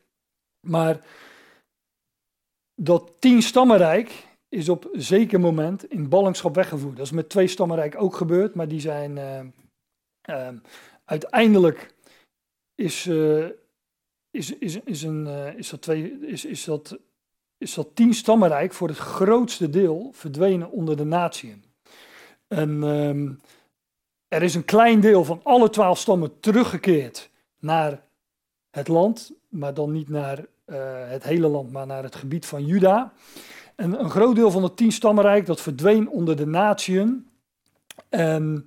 Maar 0.67 1.05
dat 2.75 3.13
tien 3.19 3.41
stammenrijk 3.41 4.27
is 4.49 4.69
op 4.69 4.89
zeker 4.91 5.39
moment 5.39 5.89
in 5.89 6.09
ballingschap 6.09 6.55
weggevoerd. 6.55 6.97
Dat 6.97 7.05
is 7.05 7.11
met 7.11 7.29
twee 7.29 7.47
stammenrijk 7.47 8.01
ook 8.01 8.15
gebeurd, 8.15 8.55
maar 8.55 8.67
die 8.67 8.79
zijn 8.79 9.19
uiteindelijk 11.05 11.95
is, 12.75 13.09
is, 14.31 14.57
is, 14.57 14.79
is, 14.83 15.03
een, 15.03 15.25
uh, 15.27 15.57
is, 15.57 15.69
dat 15.69 15.81
twee, 15.81 16.19
is, 16.21 16.45
is, 16.45 16.63
dat, 16.63 16.97
is 17.57 17.73
dat 17.73 17.95
tien 17.95 18.13
stammenrijk 18.13 18.73
voor 18.73 18.87
het 18.87 18.97
grootste 18.97 19.69
deel 19.69 20.09
verdwenen 20.13 20.71
onder 20.71 20.97
de 20.97 21.05
natieën. 21.05 21.63
En 22.47 22.83
um, 22.83 23.39
er 24.27 24.43
is 24.43 24.55
een 24.55 24.65
klein 24.65 24.99
deel 24.99 25.23
van 25.23 25.39
alle 25.43 25.69
twaalf 25.69 25.97
stammen 25.97 26.39
teruggekeerd 26.39 27.29
naar 27.59 28.03
het 28.69 28.87
land, 28.87 29.31
maar 29.49 29.73
dan 29.73 29.91
niet 29.91 30.09
naar 30.09 30.37
uh, 30.39 30.75
het 31.09 31.23
hele 31.23 31.47
land, 31.47 31.71
maar 31.71 31.85
naar 31.85 32.03
het 32.03 32.15
gebied 32.15 32.45
van 32.45 32.65
Juda. 32.65 33.13
En 33.75 33.99
een 33.99 34.09
groot 34.09 34.35
deel 34.35 34.51
van 34.51 34.63
het 34.63 34.77
tien 34.77 34.91
stammenrijk 34.91 35.45
dat 35.45 35.61
verdween 35.61 36.09
onder 36.09 36.35
de 36.35 36.45
natieën. 36.45 37.27
En 38.09 38.65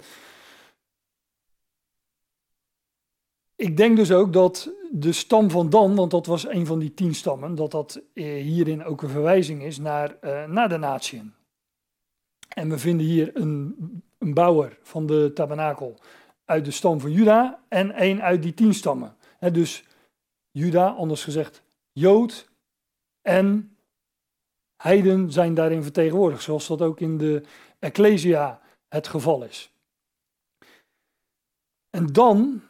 ik 3.65 3.77
denk 3.77 3.97
dus 3.97 4.13
ook 4.13 4.33
dat 4.33 4.71
de 4.91 5.13
stam 5.13 5.51
van 5.51 5.71
Dan, 5.71 5.95
want 5.95 6.11
dat 6.11 6.27
was 6.27 6.49
een 6.49 6.67
van 6.67 6.79
die 6.79 6.95
tien 6.95 7.15
stammen, 7.15 7.55
dat 7.55 7.71
dat 7.71 8.03
eh, 8.15 8.25
hierin 8.25 8.85
ook 8.85 9.03
een 9.03 9.09
verwijzing 9.09 9.63
is 9.63 9.79
naar, 9.79 10.17
uh, 10.21 10.47
naar 10.47 10.69
de 10.69 10.77
natieën. 10.77 11.35
En 12.49 12.69
we 12.69 12.79
vinden 12.79 13.07
hier 13.07 13.37
een, 13.37 13.77
een 14.19 14.35
bouwer 14.35 14.79
van 14.83 15.07
de 15.07 15.31
tabernakel 15.35 15.99
uit 16.45 16.65
de 16.65 16.71
stam 16.71 17.01
van 17.01 17.11
Juda 17.11 17.63
en 17.69 18.03
een 18.03 18.23
uit 18.23 18.43
die 18.43 18.55
tien 18.55 18.75
stammen. 18.75 19.17
He, 19.39 19.51
dus 19.51 19.85
Juda, 20.51 20.89
anders 20.89 21.25
gezegd 21.25 21.63
Jood 21.93 22.51
en 23.23 23.77
Heiden 24.77 25.33
zijn 25.33 25.55
daarin 25.55 25.83
vertegenwoordigd, 25.83 26.43
zoals 26.43 26.67
dat 26.67 26.83
ook 26.83 27.01
in 27.01 27.19
de 27.19 27.43
Ecclesia 27.79 28.61
het 28.89 29.09
geval 29.09 29.45
is. 29.45 29.73
En 31.91 32.07
dan 32.07 32.63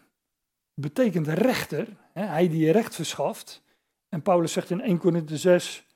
betekent 0.74 1.28
rechter, 1.28 1.96
hè, 2.12 2.22
hij 2.22 2.48
die 2.48 2.70
recht 2.70 2.94
verschaft. 2.94 3.62
En 4.08 4.22
Paulus 4.22 4.52
zegt 4.52 4.70
in 4.70 4.80
1 4.80 4.98
Corinthië 4.98 5.36
6, 5.36 5.86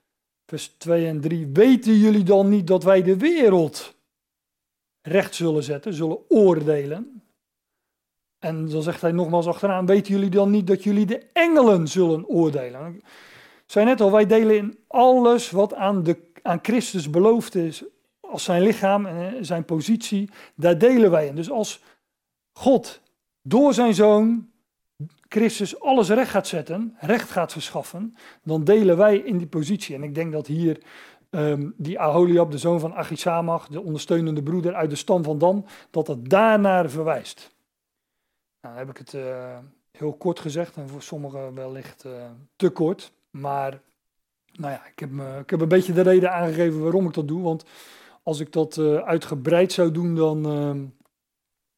vers 0.46 0.66
2 0.66 1.06
en 1.06 1.20
3, 1.20 1.46
weten 1.46 1.98
jullie 1.98 2.22
dan 2.22 2.48
niet 2.48 2.66
dat 2.66 2.82
wij 2.82 3.02
de 3.02 3.16
wereld 3.16 3.94
recht 5.02 5.34
zullen 5.34 5.62
zetten, 5.62 5.94
zullen 5.94 6.30
oordelen? 6.30 7.22
En 8.38 8.68
dan 8.68 8.82
zegt 8.82 9.00
hij 9.00 9.12
nogmaals 9.12 9.46
achteraan, 9.46 9.86
weten 9.86 10.14
jullie 10.14 10.30
dan 10.30 10.50
niet 10.50 10.66
dat 10.66 10.82
jullie 10.82 11.06
de 11.06 11.26
engelen 11.32 11.88
zullen 11.88 12.26
oordelen? 12.26 12.94
Ik 12.94 13.74
zei 13.74 13.84
net 13.84 14.00
al, 14.00 14.12
wij 14.12 14.26
delen 14.26 14.56
in 14.56 14.78
alles 14.86 15.50
wat 15.50 15.74
aan, 15.74 16.02
de, 16.02 16.30
aan 16.42 16.58
Christus 16.62 17.10
beloofd 17.10 17.54
is, 17.54 17.84
als 18.20 18.44
zijn 18.44 18.62
lichaam 18.62 19.06
en 19.06 19.44
zijn 19.44 19.64
positie, 19.64 20.30
daar 20.54 20.78
delen 20.78 21.10
wij 21.10 21.26
in. 21.26 21.34
Dus 21.34 21.50
als 21.50 21.82
God 22.52 23.00
door 23.42 23.74
zijn 23.74 23.94
zoon 23.94 24.50
Christus 25.28 25.80
alles 25.80 26.08
recht 26.08 26.30
gaat 26.30 26.46
zetten, 26.46 26.96
recht 27.00 27.30
gaat 27.30 27.52
verschaffen, 27.52 28.16
dan 28.42 28.64
delen 28.64 28.96
wij 28.96 29.16
in 29.16 29.38
die 29.38 29.46
positie. 29.46 29.94
En 29.94 30.02
ik 30.02 30.14
denk 30.14 30.32
dat 30.32 30.46
hier 30.46 30.82
um, 31.30 31.74
die 31.76 32.00
Aholiab, 32.00 32.50
de 32.50 32.58
zoon 32.58 32.80
van 32.80 32.94
Achisamach, 32.94 33.68
de 33.68 33.82
ondersteunende 33.82 34.42
broeder 34.42 34.74
uit 34.74 34.90
de 34.90 34.96
stam 34.96 35.24
van 35.24 35.38
Dan, 35.38 35.66
dat 35.90 36.06
het 36.06 36.30
daarnaar 36.30 36.90
verwijst. 36.90 37.56
Nou, 38.60 38.74
dan 38.74 38.86
heb 38.86 38.96
ik 38.96 38.98
het 38.98 39.12
uh, 39.12 39.58
heel 39.90 40.12
kort 40.12 40.40
gezegd 40.40 40.76
en 40.76 40.88
voor 40.88 41.02
sommigen 41.02 41.54
wellicht 41.54 42.04
uh, 42.04 42.12
te 42.56 42.70
kort. 42.70 43.12
Maar 43.30 43.80
nou 44.52 44.72
ja, 44.72 44.86
ik 44.86 44.98
heb, 44.98 45.10
me, 45.10 45.38
ik 45.38 45.50
heb 45.50 45.60
een 45.60 45.68
beetje 45.68 45.92
de 45.92 46.00
reden 46.00 46.32
aangegeven 46.32 46.82
waarom 46.82 47.06
ik 47.06 47.14
dat 47.14 47.28
doe. 47.28 47.42
Want 47.42 47.64
als 48.22 48.40
ik 48.40 48.52
dat 48.52 48.76
uh, 48.76 48.96
uitgebreid 48.96 49.72
zou 49.72 49.90
doen, 49.90 50.14
dan, 50.14 50.46
ehm, 50.46 50.84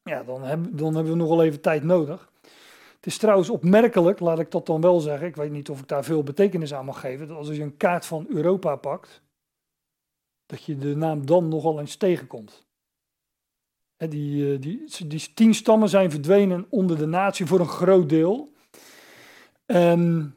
ja, 0.03 0.23
dan, 0.23 0.41
dan 0.71 0.95
hebben 0.95 1.11
we 1.11 1.17
nog 1.17 1.29
wel 1.29 1.43
even 1.43 1.61
tijd 1.61 1.83
nodig. 1.83 2.30
Het 3.01 3.09
is 3.09 3.17
trouwens 3.17 3.49
opmerkelijk, 3.49 4.19
laat 4.19 4.39
ik 4.39 4.51
dat 4.51 4.65
dan 4.65 4.81
wel 4.81 4.99
zeggen. 4.99 5.27
Ik 5.27 5.35
weet 5.35 5.51
niet 5.51 5.69
of 5.69 5.79
ik 5.79 5.87
daar 5.87 6.03
veel 6.03 6.23
betekenis 6.23 6.73
aan 6.73 6.85
mag 6.85 6.99
geven. 6.99 7.27
Dat 7.27 7.37
als 7.37 7.47
je 7.47 7.61
een 7.61 7.77
kaart 7.77 8.05
van 8.05 8.25
Europa 8.29 8.75
pakt, 8.75 9.21
dat 10.45 10.63
je 10.63 10.77
de 10.77 10.95
naam 10.95 11.25
dan 11.25 11.47
nogal 11.47 11.79
eens 11.79 11.95
tegenkomt. 11.95 12.67
Die, 13.97 14.53
eh, 14.53 14.61
die, 14.61 15.07
die 15.07 15.33
tien 15.33 15.53
stammen 15.53 15.89
zijn 15.89 16.11
verdwenen 16.11 16.65
onder 16.69 16.97
de 16.97 17.05
natie 17.05 17.45
voor 17.45 17.59
een 17.59 17.67
groot 17.67 18.09
deel. 18.09 18.53
En 19.65 20.35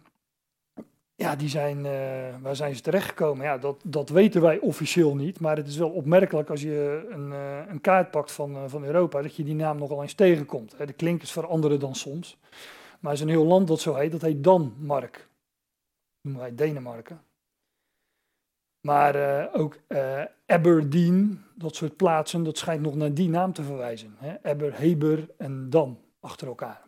ja, 1.16 1.36
die 1.36 1.48
zijn, 1.48 1.78
uh, 1.78 2.42
waar 2.42 2.56
zijn 2.56 2.74
ze 2.74 2.80
terechtgekomen? 2.80 3.44
Ja, 3.44 3.58
dat, 3.58 3.80
dat 3.84 4.08
weten 4.08 4.40
wij 4.40 4.58
officieel 4.58 5.16
niet. 5.16 5.40
Maar 5.40 5.56
het 5.56 5.66
is 5.66 5.76
wel 5.76 5.90
opmerkelijk 5.90 6.50
als 6.50 6.62
je 6.62 7.06
een, 7.10 7.30
uh, 7.30 7.58
een 7.68 7.80
kaart 7.80 8.10
pakt 8.10 8.32
van, 8.32 8.70
van 8.70 8.84
Europa, 8.84 9.22
dat 9.22 9.36
je 9.36 9.44
die 9.44 9.54
naam 9.54 9.78
nogal 9.78 10.02
eens 10.02 10.14
tegenkomt. 10.14 10.74
De 10.78 10.92
klinkers 10.92 11.32
veranderen 11.32 11.80
dan 11.80 11.94
soms. 11.94 12.38
Maar 13.00 13.12
er 13.12 13.18
is 13.18 13.20
een 13.20 13.28
heel 13.28 13.44
land 13.44 13.68
dat 13.68 13.80
zo 13.80 13.94
heet, 13.94 14.12
dat 14.12 14.22
heet 14.22 14.44
Danmark. 14.44 15.28
Noemen 16.20 16.42
wij 16.42 16.54
Denemarken. 16.54 17.22
Maar 18.80 19.48
ook 19.52 19.78
Aberdeen, 20.46 21.44
dat 21.54 21.74
soort 21.74 21.96
plaatsen, 21.96 22.42
dat 22.42 22.58
schijnt 22.58 22.82
nog 22.82 22.94
naar 22.94 23.14
die 23.14 23.28
naam 23.28 23.52
te 23.52 23.62
verwijzen. 23.62 24.16
Hè? 24.18 24.54
Heber 24.70 25.28
en 25.38 25.70
Dan 25.70 25.98
achter 26.20 26.46
elkaar. 26.46 26.82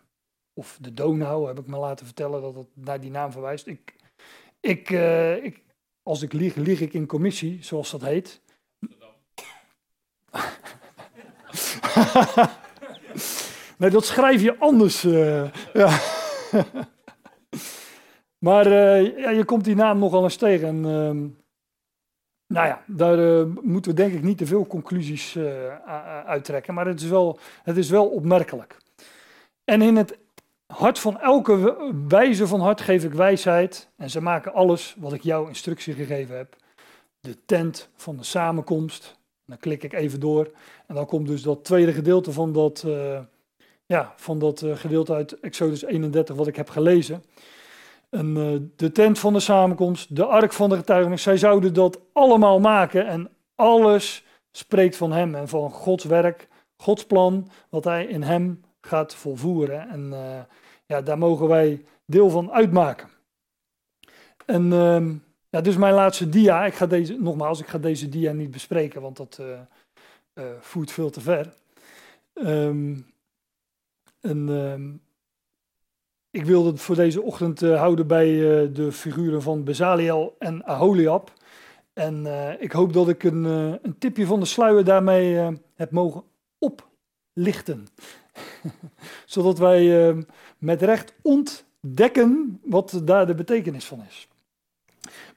Of 0.52 0.78
de 0.80 0.94
Donau, 0.94 1.46
heb 1.46 1.58
ik 1.58 1.66
me 1.66 1.76
laten 1.76 2.06
vertellen 2.06 2.42
dat 2.42 2.54
het 2.54 2.68
naar 2.74 3.00
die 3.00 3.10
naam 3.10 3.32
verwijst. 3.32 3.66
Ik, 3.66 3.96
ik, 4.66 4.90
uh, 4.90 5.44
ik, 5.44 5.62
als 6.02 6.22
ik 6.22 6.32
lieg, 6.32 6.54
lieg 6.54 6.80
ik 6.80 6.92
in 6.92 7.06
commissie, 7.06 7.58
zoals 7.60 7.90
dat 7.90 8.00
heet. 8.00 8.40
nee, 13.78 13.90
dat 13.90 14.04
schrijf 14.04 14.42
je 14.42 14.58
anders. 14.58 15.02
ja. 15.82 15.98
maar 18.38 18.68
ja, 19.18 19.30
je 19.30 19.44
komt 19.44 19.64
die 19.64 19.74
naam 19.74 19.98
nogal 19.98 20.22
eens 20.22 20.36
tegen. 20.36 20.68
En, 20.68 20.84
ehm, 20.84 21.28
nou 22.46 22.66
ja, 22.66 22.82
daar 22.86 23.48
moeten 23.48 23.90
we 23.90 23.96
denk 23.96 24.12
ik 24.12 24.22
niet 24.22 24.38
te 24.38 24.46
veel 24.46 24.66
conclusies 24.66 25.38
uittrekken, 26.26 26.74
maar 26.74 26.86
het 26.86 27.00
is, 27.00 27.08
wel, 27.08 27.38
het 27.62 27.76
is 27.76 27.90
wel 27.90 28.06
opmerkelijk. 28.06 28.76
En 29.64 29.82
in 29.82 29.96
het 29.96 30.18
hart 30.66 30.98
van 30.98 31.20
elke 31.20 31.76
wijze 32.08 32.46
van 32.46 32.60
hart 32.60 32.80
geef 32.80 33.04
ik 33.04 33.12
wijsheid 33.12 33.90
en 33.96 34.10
ze 34.10 34.20
maken 34.20 34.52
alles 34.52 34.94
wat 34.98 35.12
ik 35.12 35.22
jou 35.22 35.48
instructie 35.48 35.94
gegeven 35.94 36.36
heb. 36.36 36.56
De 37.20 37.44
tent 37.44 37.88
van 37.96 38.16
de 38.16 38.24
samenkomst, 38.24 39.18
dan 39.44 39.58
klik 39.58 39.82
ik 39.82 39.92
even 39.92 40.20
door 40.20 40.50
en 40.86 40.94
dan 40.94 41.06
komt 41.06 41.26
dus 41.26 41.42
dat 41.42 41.64
tweede 41.64 41.92
gedeelte 41.92 42.32
van 42.32 42.52
dat, 42.52 42.84
uh, 42.86 43.18
ja, 43.86 44.12
van 44.16 44.38
dat 44.38 44.64
gedeelte 44.74 45.14
uit 45.14 45.40
Exodus 45.40 45.84
31 45.84 46.36
wat 46.36 46.46
ik 46.46 46.56
heb 46.56 46.68
gelezen. 46.68 47.24
En, 48.10 48.36
uh, 48.36 48.60
de 48.76 48.92
tent 48.92 49.18
van 49.18 49.32
de 49.32 49.40
samenkomst, 49.40 50.16
de 50.16 50.24
ark 50.24 50.52
van 50.52 50.68
de 50.68 50.76
getuigenis. 50.76 51.22
Zij 51.22 51.36
zouden 51.36 51.74
dat 51.74 52.00
allemaal 52.12 52.60
maken 52.60 53.06
en 53.06 53.30
alles 53.54 54.24
spreekt 54.50 54.96
van 54.96 55.12
hem 55.12 55.34
en 55.34 55.48
van 55.48 55.70
Gods 55.70 56.04
werk, 56.04 56.48
Gods 56.76 57.06
plan, 57.06 57.48
wat 57.68 57.84
hij 57.84 58.04
in 58.06 58.22
hem 58.22 58.64
gaat 58.86 59.14
volvoeren. 59.14 59.88
En 59.88 60.10
uh, 60.12 60.40
ja, 60.86 61.00
daar 61.02 61.18
mogen 61.18 61.48
wij 61.48 61.84
deel 62.04 62.30
van 62.30 62.52
uitmaken. 62.52 63.08
En 64.46 64.64
uh, 64.64 65.10
ja, 65.48 65.60
dit 65.60 65.66
is 65.66 65.76
mijn 65.76 65.94
laatste 65.94 66.28
dia. 66.28 66.64
Ik 66.64 66.74
ga 66.74 66.86
deze, 66.86 67.16
nogmaals, 67.18 67.60
ik 67.60 67.66
ga 67.66 67.78
deze 67.78 68.08
dia 68.08 68.32
niet 68.32 68.50
bespreken, 68.50 69.02
want 69.02 69.16
dat 69.16 69.40
uh, 69.40 70.44
voert 70.60 70.90
veel 70.90 71.10
te 71.10 71.20
ver. 71.20 71.54
Um, 72.34 73.06
en 74.20 74.48
ehm, 74.48 74.94
ik 76.30 76.44
wilde 76.44 76.70
het 76.70 76.80
voor 76.80 76.96
deze 76.96 77.22
ochtend 77.22 77.60
houden 77.60 78.06
bij 78.06 78.26
de 78.72 78.92
figuren 78.92 79.42
van 79.42 79.64
Bezaliel 79.64 80.36
en 80.38 80.64
Aholiab. 80.64 81.32
En 81.92 82.26
ik 82.60 82.72
hoop 82.72 82.92
dat 82.92 83.08
ik 83.08 83.22
een, 83.22 83.44
een, 83.44 83.98
tipje 83.98 84.26
van 84.26 84.40
de 84.40 84.46
sluier 84.46 84.84
daarmee 84.84 85.58
heb 85.74 85.90
mogen 85.90 86.24
oplichten. 86.58 87.88
Zodat 89.24 89.58
wij 89.58 90.14
met 90.58 90.82
recht 90.82 91.12
ontdekken 91.22 92.60
wat 92.64 93.00
daar 93.04 93.26
de 93.26 93.34
betekenis 93.34 93.84
van 93.84 94.04
is. 94.08 94.28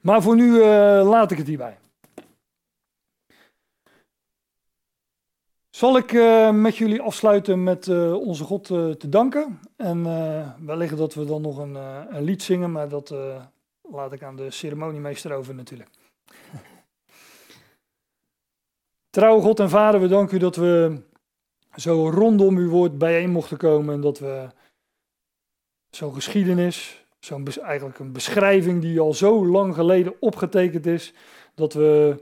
Maar 0.00 0.22
voor 0.22 0.36
nu 0.36 0.58
laat 1.02 1.30
ik 1.30 1.38
het 1.38 1.46
hierbij. 1.46 1.78
Zal 5.70 5.96
ik 5.96 6.12
uh, 6.12 6.50
met 6.50 6.76
jullie 6.76 7.00
afsluiten 7.00 7.62
met 7.62 7.86
uh, 7.86 8.14
onze 8.14 8.44
God 8.44 8.64
te 8.64 9.08
danken. 9.08 9.60
En 9.76 10.04
wellicht 10.66 10.96
dat 10.96 11.14
we 11.14 11.24
dan 11.24 11.42
nog 11.42 11.58
een, 11.58 11.74
een 12.14 12.22
lied 12.22 12.42
zingen, 12.42 12.72
maar 12.72 12.88
dat 12.88 13.14
laat 13.92 14.12
ik 14.12 14.22
aan 14.22 14.36
de 14.36 14.50
ceremoniemeester 14.50 15.32
over 15.32 15.54
natuurlijk. 15.54 15.90
Trouwe 19.10 19.42
God 19.42 19.60
en 19.60 19.70
Vader, 19.70 20.00
we 20.00 20.08
danken 20.08 20.36
u 20.36 20.38
dat 20.38 20.56
we 20.56 21.02
zo 21.80 22.10
rondom 22.10 22.56
uw 22.56 22.70
woord 22.70 22.98
bijeen 22.98 23.30
mochten 23.30 23.56
komen. 23.56 23.94
En 23.94 24.00
dat 24.00 24.18
we 24.18 24.48
zo'n 25.90 26.14
geschiedenis, 26.14 27.04
zo'n 27.18 27.46
eigenlijk 27.46 27.98
een 27.98 28.12
beschrijving 28.12 28.80
die 28.80 29.00
al 29.00 29.14
zo 29.14 29.46
lang 29.46 29.74
geleden 29.74 30.14
opgetekend 30.20 30.86
is, 30.86 31.14
dat 31.54 31.72
we, 31.72 32.18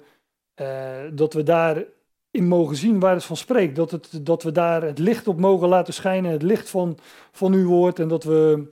dat 1.14 1.32
we 1.32 1.42
daar 1.42 1.84
in 2.30 2.48
mogen 2.48 2.76
zien 2.76 3.00
waar 3.00 3.14
het 3.14 3.24
van 3.24 3.36
spreekt. 3.36 3.76
Dat, 3.76 3.90
het, 3.90 4.26
dat 4.26 4.42
we 4.42 4.52
daar 4.52 4.82
het 4.82 4.98
licht 4.98 5.28
op 5.28 5.38
mogen 5.38 5.68
laten 5.68 5.94
schijnen, 5.94 6.30
het 6.30 6.42
licht 6.42 6.70
van, 6.70 6.98
van 7.32 7.52
uw 7.52 7.68
woord. 7.68 7.98
En 7.98 8.08
dat 8.08 8.24
we 8.24 8.66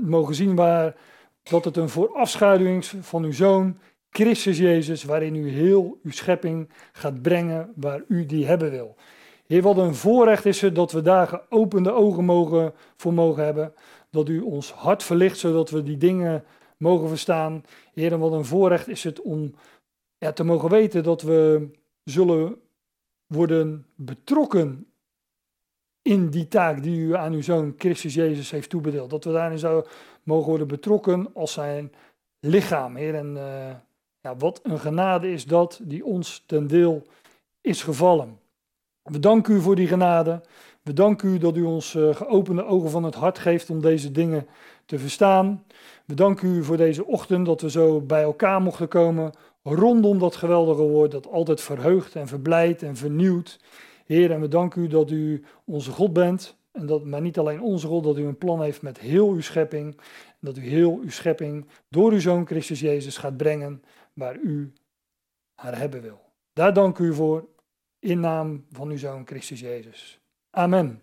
mogen 0.00 0.34
zien 0.34 0.54
waar, 0.54 0.96
dat 1.42 1.64
het 1.64 1.76
een 1.76 1.88
voorafschaduwing 1.88 2.84
van 2.84 3.24
uw 3.24 3.32
zoon, 3.32 3.78
Christus 4.10 4.58
Jezus, 4.58 5.04
waarin 5.04 5.34
u 5.34 5.50
heel 5.50 5.98
uw 6.02 6.10
schepping 6.10 6.68
gaat 6.92 7.22
brengen 7.22 7.72
waar 7.76 8.02
u 8.08 8.26
die 8.26 8.46
hebben 8.46 8.70
wil. 8.70 8.96
Heer, 9.46 9.62
wat 9.62 9.76
een 9.76 9.94
voorrecht 9.94 10.44
is 10.46 10.60
het 10.60 10.74
dat 10.74 10.92
we 10.92 11.02
daar 11.02 11.28
geopende 11.28 11.92
ogen 11.92 12.24
mogen, 12.24 12.72
voor 12.96 13.14
mogen 13.14 13.44
hebben. 13.44 13.74
Dat 14.10 14.28
u 14.28 14.40
ons 14.40 14.72
hart 14.72 15.02
verlicht, 15.02 15.38
zodat 15.38 15.70
we 15.70 15.82
die 15.82 15.96
dingen 15.96 16.44
mogen 16.76 17.08
verstaan. 17.08 17.64
Heer, 17.94 18.18
wat 18.18 18.32
een 18.32 18.44
voorrecht 18.44 18.88
is 18.88 19.04
het 19.04 19.20
om 19.20 19.54
ja, 20.18 20.32
te 20.32 20.44
mogen 20.44 20.70
weten 20.70 21.02
dat 21.02 21.22
we 21.22 21.68
zullen 22.04 22.56
worden 23.26 23.86
betrokken 23.94 24.86
in 26.02 26.30
die 26.30 26.48
taak 26.48 26.82
die 26.82 26.98
u 26.98 27.16
aan 27.16 27.32
uw 27.32 27.42
zoon 27.42 27.74
Christus 27.78 28.14
Jezus 28.14 28.50
heeft 28.50 28.70
toebedeeld. 28.70 29.10
Dat 29.10 29.24
we 29.24 29.32
daarin 29.32 29.58
zouden 29.58 29.90
mogen 30.22 30.48
worden 30.48 30.68
betrokken 30.68 31.34
als 31.34 31.52
zijn 31.52 31.92
lichaam, 32.40 32.96
Heer. 32.96 33.14
En 33.14 33.36
uh, 33.36 33.70
ja, 34.20 34.36
wat 34.36 34.60
een 34.62 34.80
genade 34.80 35.32
is 35.32 35.44
dat 35.44 35.80
die 35.82 36.04
ons 36.04 36.42
ten 36.46 36.66
deel 36.66 37.06
is 37.60 37.82
gevallen. 37.82 38.40
We 39.02 39.18
danken 39.18 39.54
u 39.54 39.60
voor 39.60 39.76
die 39.76 39.86
genade. 39.86 40.40
We 40.82 40.92
danken 40.92 41.28
u 41.28 41.38
dat 41.38 41.56
u 41.56 41.62
ons 41.62 41.94
uh, 41.94 42.14
geopende 42.14 42.64
ogen 42.64 42.90
van 42.90 43.04
het 43.04 43.14
hart 43.14 43.38
geeft 43.38 43.70
om 43.70 43.80
deze 43.80 44.10
dingen 44.10 44.46
te 44.86 44.98
verstaan. 44.98 45.64
We 46.04 46.14
danken 46.14 46.48
u 46.48 46.64
voor 46.64 46.76
deze 46.76 47.06
ochtend 47.06 47.46
dat 47.46 47.60
we 47.60 47.70
zo 47.70 48.00
bij 48.00 48.22
elkaar 48.22 48.62
mochten 48.62 48.88
komen 48.88 49.32
rondom 49.62 50.18
dat 50.18 50.36
geweldige 50.36 50.82
woord 50.82 51.10
dat 51.10 51.26
altijd 51.26 51.60
verheugt 51.60 52.16
en 52.16 52.26
verblijdt 52.26 52.82
en 52.82 52.96
vernieuwt. 52.96 53.60
Heer, 54.06 54.30
en 54.30 54.40
we 54.40 54.48
danken 54.48 54.82
u 54.82 54.86
dat 54.88 55.10
u 55.10 55.44
onze 55.64 55.90
God 55.90 56.12
bent. 56.12 56.56
En 56.72 56.86
dat, 56.86 57.04
maar 57.04 57.20
niet 57.20 57.38
alleen 57.38 57.60
onze 57.60 57.86
God, 57.86 58.04
dat 58.04 58.18
u 58.18 58.24
een 58.24 58.38
plan 58.38 58.62
heeft 58.62 58.82
met 58.82 58.98
heel 58.98 59.28
uw 59.28 59.40
schepping. 59.40 59.96
En 59.96 60.38
dat 60.40 60.56
u 60.56 60.60
heel 60.60 60.98
uw 61.02 61.10
schepping 61.10 61.66
door 61.88 62.12
uw 62.12 62.20
Zoon 62.20 62.46
Christus 62.46 62.80
Jezus 62.80 63.16
gaat 63.16 63.36
brengen 63.36 63.82
waar 64.12 64.36
u 64.36 64.72
haar 65.54 65.78
hebben 65.78 66.02
wil. 66.02 66.20
Daar 66.52 66.72
dank 66.72 66.98
u 66.98 67.14
voor 67.14 67.48
in 68.02 68.20
naam 68.20 68.66
van 68.70 68.90
uw 68.90 68.96
Zoon 68.96 69.26
Christus 69.26 69.60
Jezus. 69.60 70.20
Amen. 70.50 71.02